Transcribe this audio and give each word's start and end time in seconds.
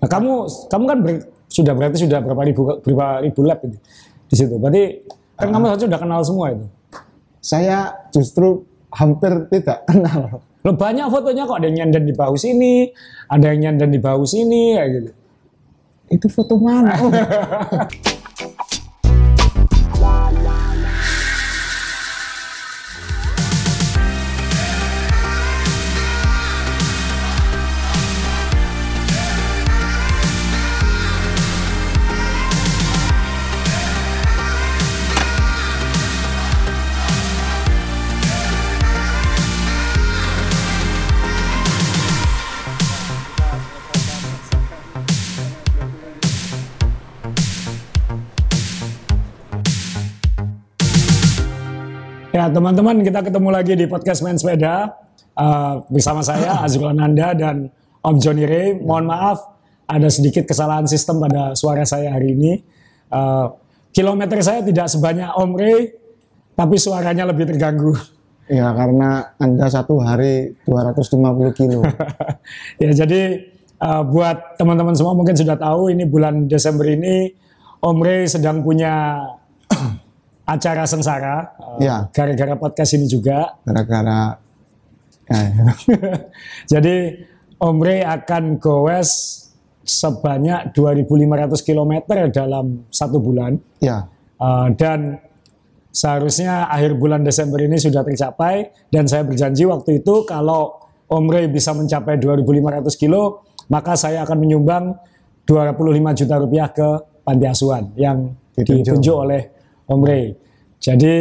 Nah, 0.00 0.08
kamu 0.08 0.32
kamu 0.72 0.84
kan 0.88 0.98
ber- 1.04 1.26
sudah 1.50 1.72
berarti 1.76 1.96
sudah 2.06 2.18
berapa 2.24 2.42
ribu 2.46 2.62
berapa 2.80 3.20
ribu 3.20 3.40
lab 3.44 3.60
itu 3.66 3.76
di 4.30 4.34
situ. 4.34 4.54
Berarti 4.56 4.82
kan 5.36 5.48
kamu 5.52 5.64
harusnya 5.72 5.88
sudah 5.92 6.00
kenal 6.00 6.20
semua 6.24 6.46
itu. 6.56 6.66
Saya 7.40 7.78
justru 8.12 8.64
hampir 8.92 9.48
tidak 9.52 9.84
kenal. 9.88 10.40
Loh 10.60 10.76
banyak 10.76 11.08
fotonya 11.08 11.48
kok 11.48 11.56
ada 11.56 11.66
yang 11.72 11.76
nyandar 11.84 12.02
di 12.04 12.12
bahu 12.12 12.36
sini, 12.36 12.92
ada 13.32 13.48
yang 13.52 13.60
nyandar 13.64 13.88
di 13.88 14.00
bahu 14.00 14.22
sini 14.28 14.76
kayak 14.76 14.88
gitu. 14.92 15.10
Itu 16.10 16.26
foto 16.28 16.60
mana? 16.60 16.92
Ya 52.40 52.48
teman-teman 52.48 53.04
kita 53.04 53.20
ketemu 53.20 53.52
lagi 53.52 53.76
di 53.76 53.84
podcast 53.84 54.24
main 54.24 54.32
sepeda 54.32 54.96
uh, 55.36 55.84
bersama 55.92 56.24
saya 56.24 56.56
Azrul 56.64 56.88
Ananda 56.88 57.36
dan 57.36 57.68
Om 58.00 58.16
Johnny 58.16 58.48
Ray. 58.48 58.80
Mohon 58.80 59.12
maaf 59.12 59.44
ada 59.84 60.08
sedikit 60.08 60.48
kesalahan 60.48 60.88
sistem 60.88 61.20
pada 61.20 61.52
suara 61.52 61.84
saya 61.84 62.16
hari 62.16 62.32
ini. 62.32 62.64
Uh, 63.12 63.52
kilometer 63.92 64.40
saya 64.40 64.64
tidak 64.64 64.88
sebanyak 64.88 65.28
Om 65.36 65.52
Ray, 65.52 65.92
tapi 66.56 66.80
suaranya 66.80 67.28
lebih 67.28 67.44
terganggu. 67.44 67.92
ya 68.48 68.72
karena 68.72 69.36
Anda 69.36 69.68
satu 69.68 70.00
hari 70.00 70.56
250 70.64 71.60
kilo. 71.60 71.84
ya 72.80 72.90
jadi 73.04 73.52
uh, 73.84 74.00
buat 74.08 74.56
teman-teman 74.56 74.96
semua 74.96 75.12
mungkin 75.12 75.36
sudah 75.36 75.60
tahu 75.60 75.92
ini 75.92 76.08
bulan 76.08 76.48
Desember 76.48 76.88
ini 76.88 77.36
Om 77.84 78.00
Ray 78.00 78.32
sedang 78.32 78.64
punya 78.64 79.28
acara 80.50 80.82
sengsara 80.82 81.54
uh, 81.54 81.78
Ya. 81.78 82.10
gara-gara 82.10 82.54
podcast 82.54 82.90
ini 82.92 83.06
juga. 83.06 83.54
Gara-gara 83.62 84.34
ya, 85.30 85.38
Jadi 86.72 86.96
Om 87.56 87.78
Ray 87.78 88.02
akan 88.02 88.58
goes 88.58 89.38
sebanyak 89.80 90.72
2.500 90.72 91.06
km 91.62 91.92
dalam 92.30 92.84
satu 92.90 93.18
bulan 93.18 93.56
ya, 93.78 94.06
Uh, 94.40 94.72
dan 94.72 95.20
seharusnya 95.90 96.64
akhir 96.64 96.96
bulan 96.96 97.20
Desember 97.20 97.60
ini 97.60 97.76
sudah 97.76 98.00
tercapai 98.00 98.72
dan 98.88 99.04
saya 99.04 99.20
berjanji 99.20 99.68
waktu 99.68 100.00
itu 100.00 100.24
kalau 100.24 100.80
Om 101.04 101.28
Ray 101.28 101.52
bisa 101.52 101.76
mencapai 101.76 102.16
2.500 102.16 102.48
kilo 102.96 103.44
maka 103.68 103.92
saya 103.94 104.24
akan 104.24 104.38
menyumbang 104.38 104.96
25 105.44 105.76
juta 106.16 106.34
rupiah 106.38 106.72
ke 106.72 106.88
panti 107.20 107.44
asuhan 107.44 107.92
yang 107.94 108.32
Ditunjuk. 108.56 108.96
ditunjuk 108.96 109.16
oleh 109.18 109.42
Om 109.90 110.00
Ray. 110.06 110.38
Jadi 110.78 111.14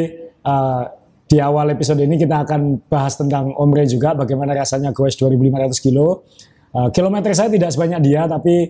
uh, 0.46 0.84
di 1.26 1.38
awal 1.42 1.74
episode 1.74 2.02
ini 2.06 2.18
kita 2.22 2.46
akan 2.46 2.86
bahas 2.86 3.18
tentang 3.18 3.50
Om 3.58 3.70
Ray 3.74 3.90
juga 3.90 4.14
bagaimana 4.14 4.54
rasanya 4.54 4.94
goes 4.94 5.18
2.500 5.18 5.74
kilo. 5.82 6.30
Uh, 6.70 6.94
kilometer 6.94 7.34
saya 7.34 7.50
tidak 7.50 7.74
sebanyak 7.74 8.06
dia 8.06 8.30
tapi 8.30 8.70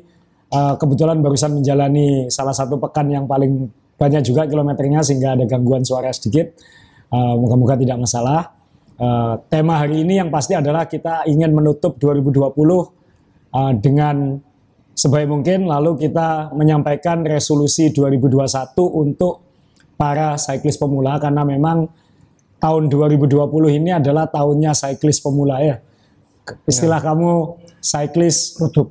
uh, 0.56 0.80
kebetulan 0.80 1.20
barusan 1.20 1.60
menjalani 1.60 2.32
salah 2.32 2.56
satu 2.56 2.80
pekan 2.80 3.12
yang 3.12 3.28
paling 3.28 3.68
banyak 4.00 4.24
juga 4.24 4.48
kilometernya 4.48 5.04
sehingga 5.04 5.36
ada 5.36 5.44
gangguan 5.44 5.84
suara 5.84 6.08
sedikit. 6.16 6.56
Uh, 7.12 7.36
Moga-moga 7.36 7.76
tidak 7.76 8.00
masalah. 8.00 8.56
Uh, 9.00 9.40
tema 9.48 9.80
hari 9.80 10.04
ini 10.04 10.20
yang 10.20 10.32
pasti 10.32 10.56
adalah 10.56 10.88
kita 10.88 11.28
ingin 11.28 11.52
menutup 11.56 11.96
2020 12.00 12.44
uh, 13.56 13.72
dengan 13.80 14.40
sebaik 14.92 15.32
mungkin 15.32 15.64
lalu 15.64 15.96
kita 15.96 16.52
menyampaikan 16.52 17.24
resolusi 17.24 17.96
2021 17.96 18.76
untuk 18.92 19.49
para 20.00 20.40
cyclist 20.40 20.80
pemula 20.80 21.20
karena 21.20 21.44
memang 21.44 21.92
tahun 22.64 22.88
2020 22.88 23.36
ini 23.84 23.92
adalah 23.92 24.32
tahunnya 24.32 24.72
cyclist 24.72 25.20
pemula 25.20 25.60
ya. 25.60 25.84
Istilah 26.64 27.04
kamu 27.04 27.60
cyclist 27.84 28.56
produk 28.56 28.88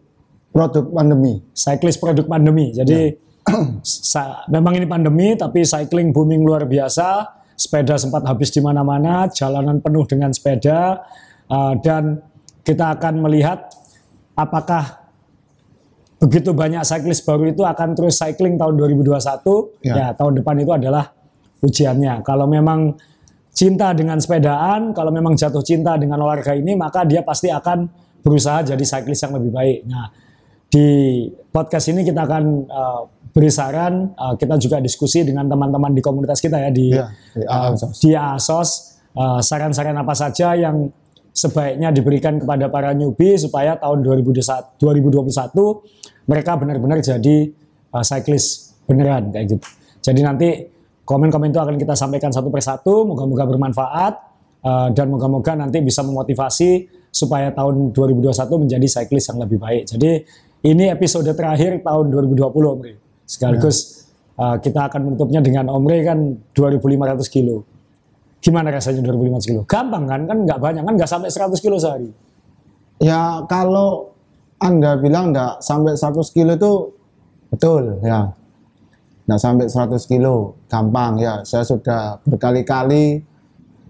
produk 0.53 0.85
pandemi. 0.93 1.41
cyclist 1.57 1.97
produk 1.97 2.29
pandemi. 2.29 2.77
Jadi 2.77 3.17
sa- 4.13 4.45
memang 4.53 4.77
ini 4.77 4.85
pandemi 4.85 5.33
tapi 5.33 5.65
cycling 5.65 6.13
booming 6.13 6.45
luar 6.45 6.69
biasa. 6.69 7.41
Sepeda 7.59 7.99
sempat 7.99 8.23
habis 8.23 8.55
di 8.55 8.63
mana-mana, 8.63 9.27
jalanan 9.35 9.83
penuh 9.83 10.07
dengan 10.07 10.31
sepeda 10.31 11.03
uh, 11.51 11.75
dan 11.83 12.23
kita 12.63 12.95
akan 12.95 13.19
melihat 13.19 13.67
apakah 14.39 15.08
begitu 16.19 16.51
banyak 16.51 16.83
cyclist 16.83 17.23
baru 17.23 17.51
itu 17.51 17.63
akan 17.63 17.95
terus 17.95 18.19
cycling 18.19 18.59
tahun 18.59 18.75
2021. 18.75 19.87
Ya. 19.87 19.95
Ya, 19.95 20.07
tahun 20.15 20.43
depan 20.43 20.55
itu 20.59 20.73
adalah 20.75 21.15
ujiannya. 21.63 22.27
Kalau 22.27 22.47
memang 22.51 22.99
cinta 23.55 23.91
dengan 23.95 24.19
sepedaan, 24.19 24.95
kalau 24.95 25.11
memang 25.11 25.35
jatuh 25.39 25.63
cinta 25.63 25.95
dengan 25.99 26.23
olahraga 26.23 26.55
ini, 26.55 26.75
maka 26.75 27.07
dia 27.07 27.23
pasti 27.23 27.51
akan 27.51 27.87
berusaha 28.23 28.67
jadi 28.67 28.85
cyclist 28.85 29.23
yang 29.27 29.35
lebih 29.39 29.51
baik. 29.55 29.79
Nah, 29.87 30.11
di 30.69 30.89
podcast 31.49 31.89
ini 31.91 32.03
kita 32.05 32.27
akan 32.27 32.45
uh, 32.67 33.01
beri 33.31 33.51
saran, 33.51 34.11
uh, 34.15 34.35
kita 34.35 34.59
juga 34.59 34.83
diskusi 34.83 35.23
dengan 35.23 35.47
teman-teman 35.47 35.95
di 35.95 36.03
komunitas 36.03 36.43
kita 36.43 36.59
ya 36.59 36.71
di 36.75 36.93
Ya, 36.93 37.07
di 37.35 37.47
uh, 37.47 37.73
ASOS. 37.73 37.95
di 38.03 38.11
ASOS 38.13 38.71
uh, 39.15 39.41
saran-saran 39.41 39.97
apa 39.97 40.15
saja 40.19 40.55
yang 40.59 40.91
sebaiknya 41.39 41.95
diberikan 41.95 42.43
kepada 42.43 42.67
para 42.67 42.91
newbie 42.91 43.39
supaya 43.39 43.79
tahun 43.79 44.03
2021 44.03 44.75
2021 44.83 46.27
mereka 46.27 46.59
benar-benar 46.59 46.99
jadi 46.99 47.37
uh, 47.95 48.03
cyclist 48.03 48.75
beneran 48.91 49.31
kayak 49.31 49.55
gitu. 49.55 49.67
Jadi 50.03 50.21
nanti 50.27 50.49
komen-komen 51.07 51.55
itu 51.55 51.61
akan 51.63 51.79
kita 51.79 51.95
sampaikan 51.95 52.35
satu 52.35 52.51
persatu, 52.51 53.07
moga-moga 53.07 53.47
bermanfaat 53.47 54.15
uh, 54.67 54.89
dan 54.91 55.07
moga-moga 55.15 55.55
nanti 55.55 55.79
bisa 55.79 56.03
memotivasi 56.03 56.91
supaya 57.09 57.55
tahun 57.55 57.95
2021 57.95 58.35
menjadi 58.67 58.87
cyclist 58.87 59.31
yang 59.31 59.39
lebih 59.47 59.59
baik. 59.63 59.83
Jadi 59.95 60.11
ini 60.67 60.91
episode 60.91 61.31
terakhir 61.33 61.81
tahun 61.87 62.11
2020 62.11 62.51
Om 62.51 62.81
Ray. 62.83 62.97
Sekaligus 63.25 64.09
uh, 64.37 64.59
kita 64.59 64.91
akan 64.91 65.13
menutupnya 65.13 65.39
dengan 65.39 65.71
Om 65.71 65.85
Ray 65.87 66.03
kan 66.03 66.19
2500 66.53 67.23
kilo. 67.31 67.63
Gimana 68.39 68.71
rasanya 68.71 69.03
2500 69.03 69.49
kilo? 69.51 69.61
Gampang 69.67 70.05
kan? 70.07 70.21
Kan 70.27 70.39
nggak 70.47 70.59
banyak 70.63 70.83
kan 70.87 70.95
nggak 70.95 71.11
sampai 71.11 71.31
100 71.31 71.59
kilo 71.59 71.77
sehari. 71.79 72.11
Ya 72.99 73.43
kalau 73.47 74.15
Anda 74.59 74.99
bilang 74.99 75.31
enggak 75.31 75.63
sampai 75.63 75.95
100 75.95 76.35
kilo 76.35 76.53
itu 76.59 76.73
betul 77.51 78.03
ya. 78.03 78.35
Enggak 79.27 79.41
sampai 79.45 79.67
100 79.71 80.11
kilo, 80.11 80.59
gampang 80.67 81.21
ya. 81.21 81.45
Saya 81.47 81.63
sudah 81.63 82.19
berkali-kali 82.27 83.23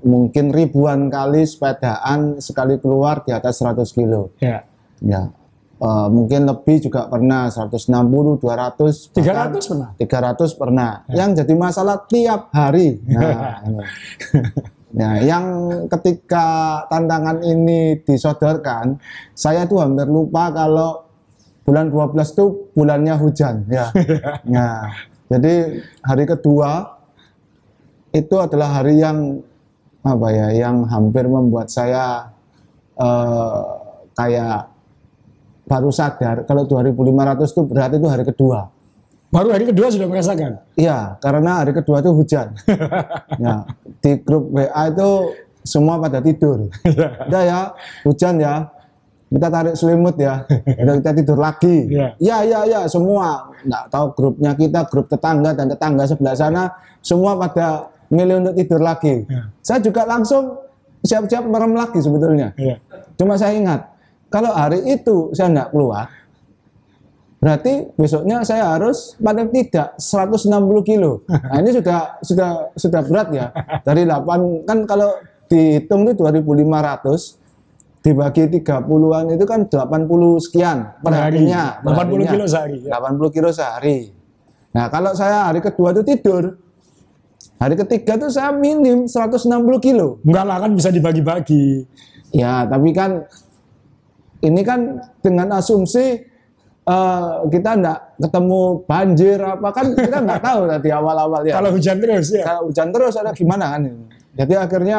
mungkin 0.05 0.51
ribuan 0.55 1.09
kali 1.09 1.47
sepedaan 1.47 2.39
sekali 2.43 2.77
keluar 2.79 3.25
di 3.25 3.33
atas 3.33 3.63
100 3.63 3.97
kilo. 3.97 4.35
Ya. 4.43 4.67
Ya. 5.01 5.31
Eh, 5.79 6.09
mungkin 6.11 6.43
lebih 6.43 6.91
juga 6.91 7.07
pernah 7.07 7.47
160, 7.55 8.35
200, 8.43 9.15
bahkan 9.15 9.55
300 9.55 9.71
pernah. 9.71 9.89
300 9.95 10.51
pernah. 10.59 10.91
Yang 11.07 11.31
jadi 11.43 11.55
masalah 11.55 11.97
tiap 12.11 12.51
hari. 12.51 12.99
Nah. 14.89 15.21
Ya, 15.21 15.37
yang 15.37 15.45
ketika 15.93 16.81
tantangan 16.89 17.45
ini 17.45 18.01
disodorkan, 18.09 18.97
saya 19.37 19.69
tuh 19.69 19.85
hampir 19.85 20.09
lupa 20.09 20.49
kalau 20.49 21.05
bulan 21.69 21.93
12 21.93 22.17
itu 22.33 22.73
bulannya 22.73 23.15
hujan, 23.21 23.69
ya. 23.69 23.93
Nah, 24.49 24.89
jadi 25.29 25.85
hari 26.01 26.25
kedua 26.25 26.89
itu 28.17 28.33
adalah 28.41 28.81
hari 28.81 29.05
yang 29.05 29.45
apa 30.01 30.29
ya, 30.33 30.49
yang 30.57 30.89
hampir 30.89 31.29
membuat 31.29 31.69
saya 31.69 32.33
eh, 32.97 33.61
kayak 34.17 34.78
baru 35.69 35.93
sadar 35.93 36.49
kalau 36.49 36.65
2500 36.65 37.53
itu 37.53 37.63
berarti 37.69 37.95
itu 38.01 38.09
hari 38.09 38.25
kedua. 38.25 38.61
Baru 39.29 39.53
hari 39.53 39.69
kedua 39.69 39.93
sudah 39.93 40.09
merasakan. 40.09 40.57
Iya, 40.73 41.21
karena 41.21 41.61
hari 41.61 41.77
kedua 41.77 42.01
itu 42.01 42.11
hujan. 42.17 42.57
ya, 43.45 43.69
di 44.01 44.17
grup 44.25 44.49
WA 44.49 44.83
itu 44.89 45.11
semua 45.69 46.01
pada 46.01 46.25
tidur. 46.25 46.73
Udah 47.29 47.43
ya, 47.45 47.61
hujan 48.09 48.41
ya. 48.41 48.73
Kita 49.29 49.53
tarik 49.53 49.77
selimut 49.77 50.17
ya. 50.17 50.49
Udah 50.81 50.95
kita 51.05 51.13
tidur 51.13 51.37
lagi. 51.37 51.93
Iya. 51.93 52.17
Ya, 52.17 52.37
ya, 52.41 52.61
ya, 52.65 52.81
semua. 52.89 53.53
Nggak 53.69 53.85
tahu 53.93 54.07
grupnya 54.17 54.57
kita, 54.57 54.89
grup 54.89 55.13
tetangga 55.13 55.53
dan 55.53 55.69
tetangga 55.69 56.09
sebelah 56.09 56.33
sana, 56.33 56.73
semua 57.05 57.37
pada 57.37 57.93
milih 58.09 58.41
untuk 58.41 58.57
tidur 58.57 58.81
lagi. 58.81 59.29
Iya. 59.29 59.53
Saya 59.61 59.85
juga 59.85 60.09
langsung 60.09 60.57
siap-siap 61.05 61.45
merem 61.45 61.77
lagi 61.77 62.01
sebetulnya. 62.01 62.57
Iya. 62.57 62.81
Cuma 63.21 63.37
saya 63.37 63.53
ingat, 63.61 63.85
kalau 64.29 64.53
hari 64.53 64.85
itu 64.89 65.33
saya 65.33 65.49
nggak 65.53 65.71
keluar, 65.73 66.07
berarti 67.39 67.89
besoknya 67.97 68.45
saya 68.45 68.77
harus 68.77 69.17
paling 69.17 69.49
tidak 69.55 69.97
160 69.97 70.49
kilo. 70.85 71.25
Nah 71.29 71.59
ini 71.61 71.71
sudah 71.73 72.21
sudah 72.21 72.51
sudah 72.77 73.01
berat 73.05 73.29
ya. 73.33 73.47
Dari 73.83 74.05
8 74.05 74.69
kan 74.69 74.85
kalau 74.85 75.17
dihitung 75.49 76.05
itu 76.05 76.21
2500 76.21 78.05
dibagi 78.05 78.43
30-an 78.63 79.25
itu 79.35 79.45
kan 79.49 79.67
80 79.67 80.45
sekian 80.45 80.79
per 81.03 81.11
Per 81.11 81.13
hari. 81.13 81.45
harinya. 81.45 81.83
per 81.83 81.93
80 81.93 81.99
harinya. 81.99 82.31
kilo 82.31 82.45
sehari, 82.47 82.79
ya. 82.85 82.91
80 83.01 83.35
kilo 83.35 83.49
sehari. 83.51 83.99
Nah 84.77 84.87
kalau 84.93 85.13
saya 85.17 85.49
hari 85.49 85.65
kedua 85.65 85.97
itu 85.97 86.03
tidur, 86.05 86.57
hari 87.59 87.75
ketiga 87.75 88.21
itu 88.21 88.29
saya 88.29 88.53
minim 88.53 89.09
160 89.09 89.49
kilo. 89.81 90.21
Enggak 90.23 90.45
lah 90.45 90.57
kan 90.61 90.71
bisa 90.77 90.93
dibagi-bagi. 90.93 91.89
Ya, 92.29 92.69
tapi 92.69 92.93
kan 92.93 93.25
ini 94.45 94.61
kan 94.63 95.03
dengan 95.19 95.59
asumsi 95.59 96.23
eh, 96.87 97.33
kita 97.51 97.71
enggak 97.75 97.99
ketemu 98.19 98.61
banjir 98.87 99.39
apa 99.43 99.69
kan 99.75 99.87
kita 99.95 100.17
nggak 100.23 100.43
tahu 100.43 100.61
tadi 100.71 100.89
awal-awal 100.95 101.41
ya. 101.43 101.59
Kalau 101.59 101.71
hujan 101.75 101.97
terus 101.99 102.29
ya. 102.31 102.45
Kalau 102.47 102.63
hujan 102.71 102.89
terus 102.95 103.15
ada 103.19 103.31
gimana 103.35 103.77
kan. 103.77 103.83
Jadi 104.39 104.55
akhirnya 104.55 104.99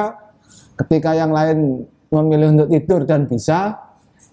ketika 0.75 1.15
yang 1.15 1.31
lain 1.31 1.87
memilih 2.09 2.47
untuk 2.57 2.67
tidur 2.73 3.01
dan 3.05 3.29
bisa, 3.29 3.79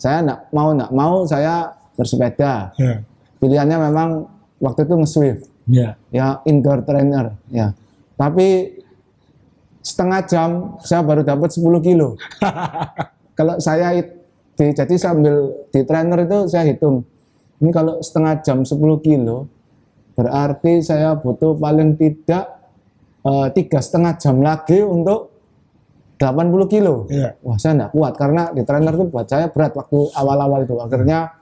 saya 0.01 0.23
enggak 0.25 0.41
mau 0.51 0.69
enggak 0.75 0.93
mau 0.93 1.15
saya 1.29 1.75
bersepeda. 1.95 2.75
Ya. 2.77 3.03
Pilihannya 3.37 3.79
memang 3.91 4.09
waktu 4.61 4.89
itu 4.89 4.95
nge-Swift 4.97 5.43
Ya. 5.67 5.99
ya 6.15 6.41
indoor 6.47 6.87
trainer 6.87 7.35
ya. 7.51 7.75
Tapi 8.15 8.79
setengah 9.83 10.21
jam 10.27 10.51
saya 10.83 11.03
baru 11.03 11.27
dapat 11.27 11.51
10 11.51 11.83
kilo. 11.83 12.15
kalau 13.39 13.59
saya 13.59 13.93
di, 14.57 14.73
jadi 14.73 14.95
sambil 14.97 15.69
di 15.69 15.81
trainer 15.85 16.25
itu 16.25 16.49
saya 16.49 16.73
hitung 16.73 17.05
ini 17.61 17.71
kalau 17.73 18.01
setengah 18.01 18.41
jam 18.41 18.65
10 18.65 18.77
kilo 19.05 19.49
berarti 20.17 20.81
saya 20.81 21.17
butuh 21.17 21.57
paling 21.61 21.97
tidak 22.01 22.57
eh, 23.25 23.49
tiga 23.53 23.79
setengah 23.85 24.17
jam 24.17 24.41
lagi 24.41 24.81
untuk 24.81 25.37
80 26.17 26.73
kilo. 26.73 27.05
Iya. 27.13 27.37
Wah 27.45 27.61
saya 27.61 27.77
nggak 27.77 27.93
kuat 27.93 28.13
karena 28.17 28.43
di 28.57 28.65
trainer 28.65 28.93
itu 28.97 29.05
buat 29.13 29.29
saya 29.29 29.53
berat 29.53 29.77
waktu 29.77 30.01
awal-awal 30.17 30.65
itu. 30.65 30.77
Akhirnya 30.81 31.37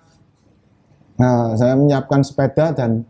nah, 1.15 1.55
saya 1.55 1.79
menyiapkan 1.79 2.27
sepeda 2.27 2.75
dan 2.75 3.07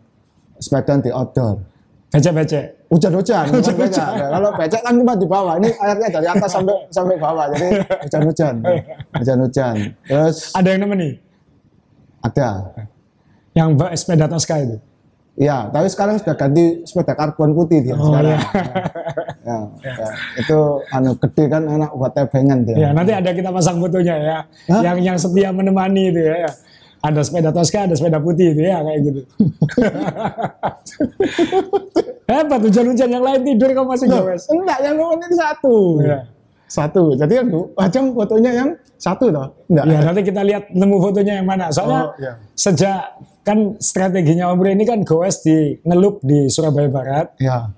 sepeda 0.61 1.01
di 1.01 1.09
outdoor. 1.09 1.65
Becek-becek. 2.13 2.84
Hujan-hujan, 2.85 3.43
bukan 3.49 3.73
becak. 3.75 4.09
Ya, 4.13 4.25
kalau 4.29 4.49
becak 4.53 4.79
kan 4.79 4.93
cuma 4.93 5.13
di 5.13 5.25
bawah. 5.25 5.53
Ini 5.57 5.67
airnya 5.75 6.07
dari 6.11 6.27
atas 6.29 6.49
sampai 6.49 6.75
sampai 6.87 7.15
bawah. 7.17 7.45
Jadi 7.49 7.67
hujan-hujan, 8.05 8.53
hujan-hujan. 9.11 9.73
Terus 10.01 10.35
Ada 10.51 10.67
yang 10.69 10.79
nemeni? 10.83 11.09
ada, 12.21 12.47
Yang 13.51 13.67
sepeda 13.95 14.25
Tosca 14.25 14.55
itu. 14.59 14.75
ya. 15.33 15.67
Tapi 15.67 15.87
sekarang 15.87 16.15
sudah 16.17 16.33
ganti 16.33 16.81
sepeda 16.83 17.13
karbon 17.13 17.53
putih 17.53 17.79
dia 17.81 17.93
Oh, 17.93 18.09
sekarang. 18.09 18.33
iya. 18.33 18.39
Ya, 19.45 19.57
ya. 19.83 20.07
Itu 20.35 20.57
anu 20.89 21.11
gede 21.15 21.43
kan 21.47 21.61
enak 21.63 21.89
buat 21.91 22.11
tebengan 22.11 22.63
dia. 22.63 22.75
Ya, 22.75 22.89
nanti 22.91 23.11
ada 23.11 23.29
kita 23.29 23.49
pasang 23.49 23.77
fotonya 23.77 24.15
ya. 24.15 24.37
Hah? 24.69 24.81
Yang 24.83 24.97
yang 25.01 25.15
setia 25.15 25.49
menemani 25.49 26.09
itu 26.09 26.19
ya. 26.19 26.35
ya. 26.45 26.49
Ada 27.01 27.21
sepeda 27.21 27.49
Tosca, 27.49 27.85
ada 27.85 27.93
sepeda 27.93 28.17
putih 28.17 28.51
itu 28.51 28.61
ya 28.61 28.79
kayak 28.79 28.99
gitu. 29.03 29.19
Hebat 32.25 32.57
hujan-hujan 32.57 33.09
yang 33.09 33.23
lain 33.23 33.41
tidur 33.45 33.69
kamu 33.69 33.87
masih 33.93 34.07
gowes. 34.09 34.49
enggak, 34.49 34.79
yang 34.81 34.95
nomor 34.97 35.21
itu 35.21 35.37
satu. 35.37 35.75
Ya. 36.01 36.19
Satu. 36.65 37.03
Jadi 37.13 37.33
yang 37.37 37.47
macam 37.77 38.03
fotonya 38.17 38.51
yang 38.51 38.69
satu 38.97 39.29
toh. 39.29 39.53
Enggak. 39.69 39.85
Ya, 39.85 39.99
nanti 40.01 40.21
kita 40.25 40.41
lihat 40.41 40.63
nemu 40.73 40.97
fotonya 40.97 41.33
yang 41.37 41.47
mana. 41.47 41.69
Soalnya 41.69 42.01
Oh, 42.01 42.11
iya. 42.17 42.33
sejak 42.57 43.21
kan 43.45 43.77
strateginya 43.77 44.49
Om 44.49 44.57
Bre 44.57 44.73
ini 44.73 44.89
kan 44.89 45.05
goes 45.05 45.45
di 45.45 45.77
ngelup 45.85 46.17
di 46.25 46.49
Surabaya 46.49 46.89
Barat. 46.89 47.37
Ya. 47.37 47.69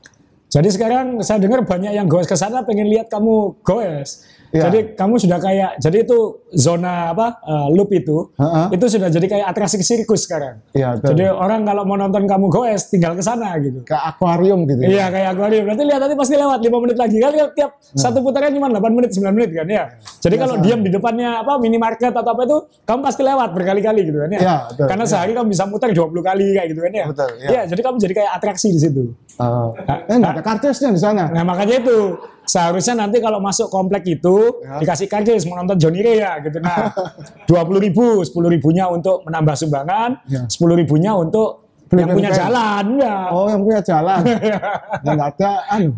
Jadi 0.47 0.71
sekarang 0.71 1.19
saya 1.27 1.43
dengar 1.43 1.67
banyak 1.67 1.91
yang 1.91 2.07
goes 2.07 2.23
ke 2.23 2.39
sana 2.39 2.63
pengen 2.63 2.87
lihat 2.87 3.11
kamu 3.11 3.59
goes. 3.67 4.23
Iya. 4.47 4.63
Jadi 4.65 4.79
kamu 4.95 5.15
sudah 5.17 5.37
kayak 5.37 5.71
jadi 5.77 5.97
itu 6.01 6.17
zona 6.49 7.11
apa 7.11 7.39
eh, 7.39 7.67
loop 7.71 7.91
itu 7.91 8.31
Ha-ha. 8.35 8.71
itu 8.71 8.85
sudah 8.87 9.07
jadi 9.07 9.27
kayak 9.27 9.45
atraksi 9.47 9.79
sirkus 9.79 10.23
sekarang. 10.23 10.63
Iya, 10.71 10.95
betul. 10.95 11.07
Jadi 11.11 11.23
orang 11.27 11.61
kalau 11.63 11.83
mau 11.83 11.95
nonton 11.95 12.23
kamu 12.23 12.47
goes 12.47 12.87
tinggal 12.87 13.11
ke 13.11 13.19
sana 13.19 13.59
gitu. 13.59 13.83
Ke 13.83 13.93
akuarium 13.93 14.63
gitu. 14.63 14.79
Iya 14.81 15.07
kayak 15.07 15.35
akuarium. 15.35 15.63
Berarti 15.67 15.83
lihat 15.83 15.99
nanti 15.99 16.15
pasti 16.15 16.33
lewat 16.33 16.59
5 16.59 16.79
menit 16.79 16.97
lagi 16.97 17.17
kan 17.17 17.31
tiap, 17.31 17.51
tiap 17.53 17.71
Hmm. 17.87 17.99
satu 17.99 18.19
putaran 18.19 18.51
cuma 18.51 18.67
8 18.67 18.91
menit 18.91 19.11
9 19.11 19.31
menit 19.31 19.51
kan 19.51 19.67
ya. 19.67 19.83
Jadi 20.19 20.35
kalau 20.35 20.55
diam 20.59 20.79
di 20.79 20.89
depannya 20.89 21.39
apa 21.39 21.55
minimarket 21.57 22.11
atau 22.11 22.27
apa 22.27 22.41
itu 22.43 22.57
kamu 22.83 22.99
pasti 23.01 23.21
lewat 23.23 23.49
berkali-kali 23.51 24.01
gitu 24.03 24.17
kan 24.17 24.29
ya. 24.29 24.39
Iya, 24.39 24.55
betul. 24.67 24.85
Karena 24.87 25.03
sehari 25.05 25.31
kamu 25.31 25.47
bisa 25.47 25.63
muter 25.65 25.89
20 25.91 26.19
kali 26.21 26.45
kayak 26.51 26.67
gitu 26.71 26.81
kan 26.81 26.91
ya. 26.91 27.05
Betul, 27.07 27.29
iya. 27.37 27.47
Iya, 27.47 27.61
jadi 27.67 27.81
kamu 27.81 27.95
jadi 27.97 28.13
kayak 28.15 28.31
atraksi 28.33 28.67
di 28.69 28.79
situ. 28.79 29.03
Oh. 29.37 29.71
Eh, 29.77 29.99
enggak 30.09 30.31
ada 30.33 30.41
kartusnya 30.41 30.89
di 30.89 30.97
sana. 30.97 31.29
Nah 31.29 31.43
makanya 31.43 31.75
itu 31.77 32.17
seharusnya 32.47 32.95
nanti 32.97 33.19
kalau 33.19 33.37
masuk 33.37 33.67
komplek 33.67 34.07
itu 34.07 34.63
Ya. 34.63 34.79
dikasih 34.79 35.05
karcis 35.05 35.43
mau 35.45 35.59
nonton 35.59 35.75
Johnny 35.75 35.99
Ray 35.99 36.17
ya 36.17 36.39
gitu. 36.39 36.57
Nah 36.57 36.89
dua 37.49 37.61
puluh 37.61 37.77
ribu, 37.77 38.23
sepuluh 38.23 38.47
ribunya 38.47 38.87
untuk 38.87 39.21
menambah 39.21 39.53
sumbangan, 39.53 40.23
Ya. 40.25 40.47
sepuluh 40.47 40.73
ribunya 40.73 41.11
untuk 41.13 41.67
Beli 41.87 42.03
yang 42.03 42.19
punya 42.19 42.31
jalan 42.35 42.85
ya. 42.99 43.15
Oh, 43.31 43.47
yang 43.47 43.63
punya 43.63 43.79
jalan. 43.79 44.19
nggak 45.07 45.29
ada 45.39 45.51
anu, 45.71 45.95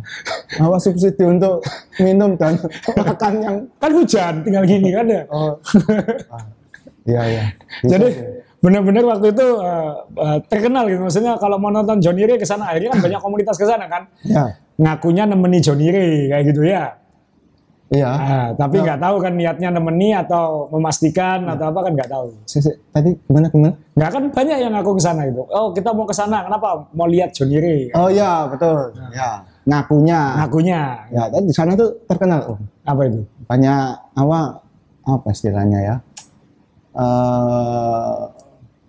apa 0.61 0.77
subsidi 0.77 1.25
untuk 1.25 1.65
minum 1.97 2.37
dan 2.37 2.61
makan 3.01 3.33
yang 3.41 3.55
Kan 3.81 3.91
hujan 3.97 4.33
tinggal 4.45 4.69
gini 4.69 4.93
kan 4.93 5.05
ya. 5.09 5.25
oh. 5.33 5.57
Iya, 7.09 7.21
iya. 7.25 7.43
Jadi 7.81 8.07
benar-benar 8.61 9.01
waktu 9.07 9.33
itu 9.33 9.47
eh, 9.65 9.93
eh, 10.13 10.37
terkenal 10.45 10.85
gitu. 10.85 11.01
Maksudnya 11.01 11.33
kalau 11.41 11.57
mau 11.57 11.73
nonton 11.73 11.97
Johnny 11.97 12.29
Ray 12.29 12.37
ke 12.37 12.45
sana 12.45 12.69
akhirnya 12.69 12.93
kan 12.93 13.01
banyak 13.09 13.21
komunitas 13.25 13.57
ke 13.57 13.65
sana 13.65 13.89
kan. 13.89 14.05
ya. 14.21 14.45
Ngakunya 14.79 15.23
nemeni 15.27 15.59
Ray 15.91 16.31
kayak 16.31 16.43
gitu 16.49 16.61
ya. 16.63 16.95
Iya. 17.89 18.05
Nah, 18.15 18.47
tapi 18.53 18.85
nggak 18.85 19.01
tahu 19.01 19.15
kan 19.17 19.33
niatnya 19.33 19.73
nemeni 19.73 20.13
atau 20.13 20.69
memastikan 20.69 21.41
Ya. 21.41 21.57
atau 21.57 21.73
apa 21.73 21.79
kan 21.89 21.91
nggak 21.97 22.11
tahu. 22.13 22.25
Si- 22.45 22.61
si- 22.61 22.77
tadi 22.93 23.17
gimana 23.25 23.49
gimana? 23.49 23.73
Nggak 23.97 24.11
kan 24.13 24.23
banyak 24.29 24.57
yang 24.61 24.71
ngaku 24.77 24.91
ke 24.93 25.01
sana 25.01 25.21
gitu. 25.25 25.41
Oh 25.49 25.73
kita 25.73 25.89
mau 25.89 26.05
ke 26.05 26.13
sana, 26.13 26.45
kenapa? 26.45 26.85
Mau 26.93 27.09
lihat 27.09 27.33
Ray. 27.33 27.89
Oh 27.97 28.07
iya, 28.07 28.45
betul. 28.45 28.93
Ya. 29.09 29.41
Ngakunya. 29.65 30.21
Ngakunya. 30.37 30.81
Ya, 31.09 31.23
dan 31.33 31.41
di 31.43 31.53
sana 31.53 31.73
tuh 31.73 31.97
terkenal. 32.05 32.39
Oh, 32.53 32.57
Apa 32.85 33.09
itu? 33.09 33.25
banyak 33.49 33.81
apa 34.13 34.39
apa 35.09 35.27
istilahnya 35.33 35.79
ya? 35.81 35.95
Eh 36.93 38.15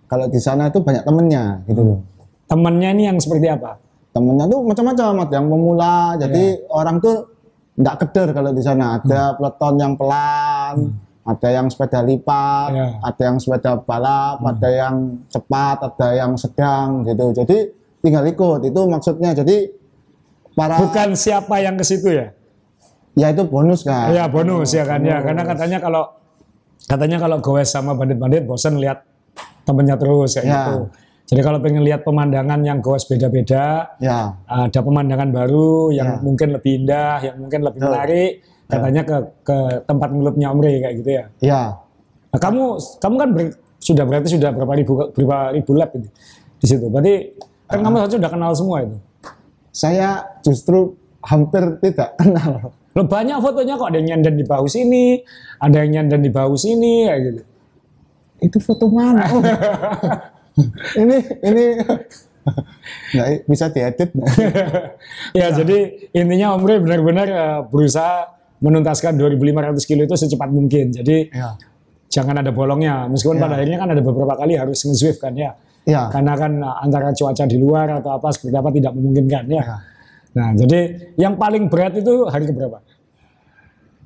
kalau 0.05 0.29
di 0.29 0.37
sana 0.37 0.69
tuh 0.69 0.85
banyak 0.85 1.01
temennya 1.01 1.65
gitu 1.65 1.81
loh. 1.81 1.99
Temennya 2.45 2.93
ini 2.93 3.09
yang 3.09 3.17
seperti 3.17 3.49
apa? 3.49 3.80
Temennya 4.11 4.45
tuh 4.45 4.59
macam-macam 4.61 5.07
ada 5.21 5.33
yang 5.33 5.47
pemula 5.47 5.95
jadi 6.15 6.43
Iya. 6.53 6.67
orang 6.69 6.97
tuh 6.99 7.15
nggak 7.73 7.95
keder 7.97 8.29
kalau 8.31 8.51
di 8.51 8.59
sana 8.59 8.85
Hmm. 8.91 8.97
ada 9.01 9.21
peleton 9.33 9.73
yang 9.77 9.93
pelan 9.95 10.75
ada 11.21 11.47
yang 11.49 11.67
sepeda 11.67 11.99
lipat 12.01 12.69
Iya. 12.71 12.87
ada 12.99 13.21
yang 13.23 13.37
sepeda 13.37 13.71
balap 13.79 14.37
Hmm. 14.37 14.51
ada 14.51 14.69
yang 14.69 14.95
cepat 15.27 15.77
ada 15.81 16.07
yang 16.11 16.31
sedang 16.35 16.87
gitu 17.03 17.25
jadi 17.33 17.57
tinggal 17.99 18.23
ikut 18.25 18.59
itu 18.63 18.81
maksudnya 18.85 19.31
jadi 19.31 19.71
para 20.51 20.75
Bukan 20.77 21.15
siapa 21.15 21.55
yang 21.57 21.75
ke 21.75 21.85
situ 21.85 22.11
ya? 22.11 22.35
ya 23.13 23.27
itu 23.29 23.43
bonus 23.43 23.81
kan 23.81 24.07
Iya 24.07 24.27
bonus 24.27 24.71
ya 24.71 24.83
kan 24.83 24.99
ya. 24.99 25.19
Karena 25.19 25.43
katanya 25.43 25.79
kalau 25.79 26.03
katanya 26.81 27.17
kalau 27.17 27.37
goes 27.39 27.67
sama 27.67 27.91
bandit-bandit 27.91 28.43
bosan 28.43 28.75
lihat 28.75 29.03
temennya 29.63 29.95
terus 29.95 30.33
kayak 30.33 30.43
Ya. 30.43 30.51
gitu. 30.57 30.75
Jadi 31.25 31.41
kalau 31.41 31.59
pengen 31.59 31.81
lihat 31.81 32.01
pemandangan 32.01 32.59
yang 32.59 32.79
goes 32.79 33.05
beda-beda, 33.05 33.87
ya 33.97 34.35
ada 34.43 34.79
pemandangan 34.79 35.29
baru 35.29 35.89
yang 35.89 36.07
Ya. 36.07 36.19
mungkin 36.19 36.51
lebih 36.51 36.83
indah, 36.83 37.23
yang 37.23 37.35
mungkin 37.39 37.63
lebih 37.63 37.79
menarik, 37.79 38.31
katanya 38.67 39.01
ke 39.01 39.15
ke 39.41 39.57
tempat 39.83 40.09
ngelupnya 40.09 40.47
Om 40.49 40.59
Ray 40.59 40.75
kayak 40.79 40.95
gitu 40.97 41.11
ya. 41.11 41.25
ya 41.39 41.61
Nah, 42.31 42.39
kamu 42.39 42.63
kamu 42.97 43.15
kan 43.17 43.29
ber- 43.31 43.55
sudah 43.77 44.03
berarti 44.03 44.27
sudah 44.31 44.49
berapa 44.49 44.73
ribu 44.73 44.93
berapa 45.09 45.37
ribu 45.51 45.71
lab 45.73 45.91
itu 45.91 46.07
di 46.57 46.65
situ. 46.65 46.85
Berarti 46.85 47.13
kan 47.65 47.79
kamu 47.79 47.95
harusnya 47.97 48.19
sudah 48.19 48.31
kenal 48.31 48.51
semua 48.51 48.77
itu. 48.81 48.97
saya 49.71 50.09
justru 50.43 50.95
hampir 51.23 51.63
tidak 51.79 52.11
kenal 52.15 52.75
Loh 52.91 53.07
banyak 53.07 53.39
fotonya 53.39 53.79
kok 53.79 53.87
ada 53.87 53.97
yang 53.97 54.19
nyanden 54.19 54.35
di 54.35 54.43
bahu 54.43 54.67
sini, 54.67 55.23
ada 55.57 55.79
yang 55.79 55.91
nyanden 55.95 56.19
di 56.19 56.27
bahu 56.27 56.55
sini 56.55 57.07
kayak 57.07 57.19
gitu. 57.23 57.41
itu 58.41 58.57
foto 58.59 58.91
mana. 58.91 59.23
ini 60.97 61.17
ini 61.45 61.63
nggak 63.13 63.27
bisa 63.45 63.69
diedit 63.69 64.09
ya 65.39 65.53
jadi 65.53 65.77
intinya 66.11 66.57
Om 66.57 66.63
Ray 66.65 66.79
benar-benar 66.81 67.27
eh, 67.29 67.59
berusaha 67.69 68.41
menuntaskan 68.61 69.17
2.500 69.17 69.89
kilo 69.89 70.01
itu 70.05 70.15
secepat 70.15 70.49
mungkin. 70.53 70.93
Jadi 70.93 71.33
ya 71.33 71.57
jangan 72.13 72.45
ada 72.45 72.53
bolongnya. 72.53 73.09
Meskipun 73.09 73.41
Ya. 73.41 73.43
pada 73.49 73.57
akhirnya 73.57 73.77
kan 73.81 73.89
ada 73.89 74.01
beberapa 74.05 74.33
kali 74.37 74.53
harus 74.53 74.85
nge-swift 74.85 75.17
kan 75.17 75.33
ya. 75.33 75.57
ya 75.85 76.09
Karena 76.13 76.33
kan 76.37 76.51
eh, 76.61 76.75
antara 76.85 77.09
cuaca 77.09 77.43
di 77.49 77.57
luar 77.57 78.01
atau 78.01 78.13
apa 78.17 78.27
seperti 78.29 78.55
apa 78.57 78.69
tidak 78.69 78.91
memungkinkan 78.93 79.43
ya. 79.49 79.63
Ya. 79.65 79.77
Nah 80.37 80.49
jadi 80.57 80.79
yang 81.17 81.37
paling 81.41 81.69
berat 81.73 81.97
itu 81.97 82.25
hari 82.29 82.45
keberapa? 82.49 82.81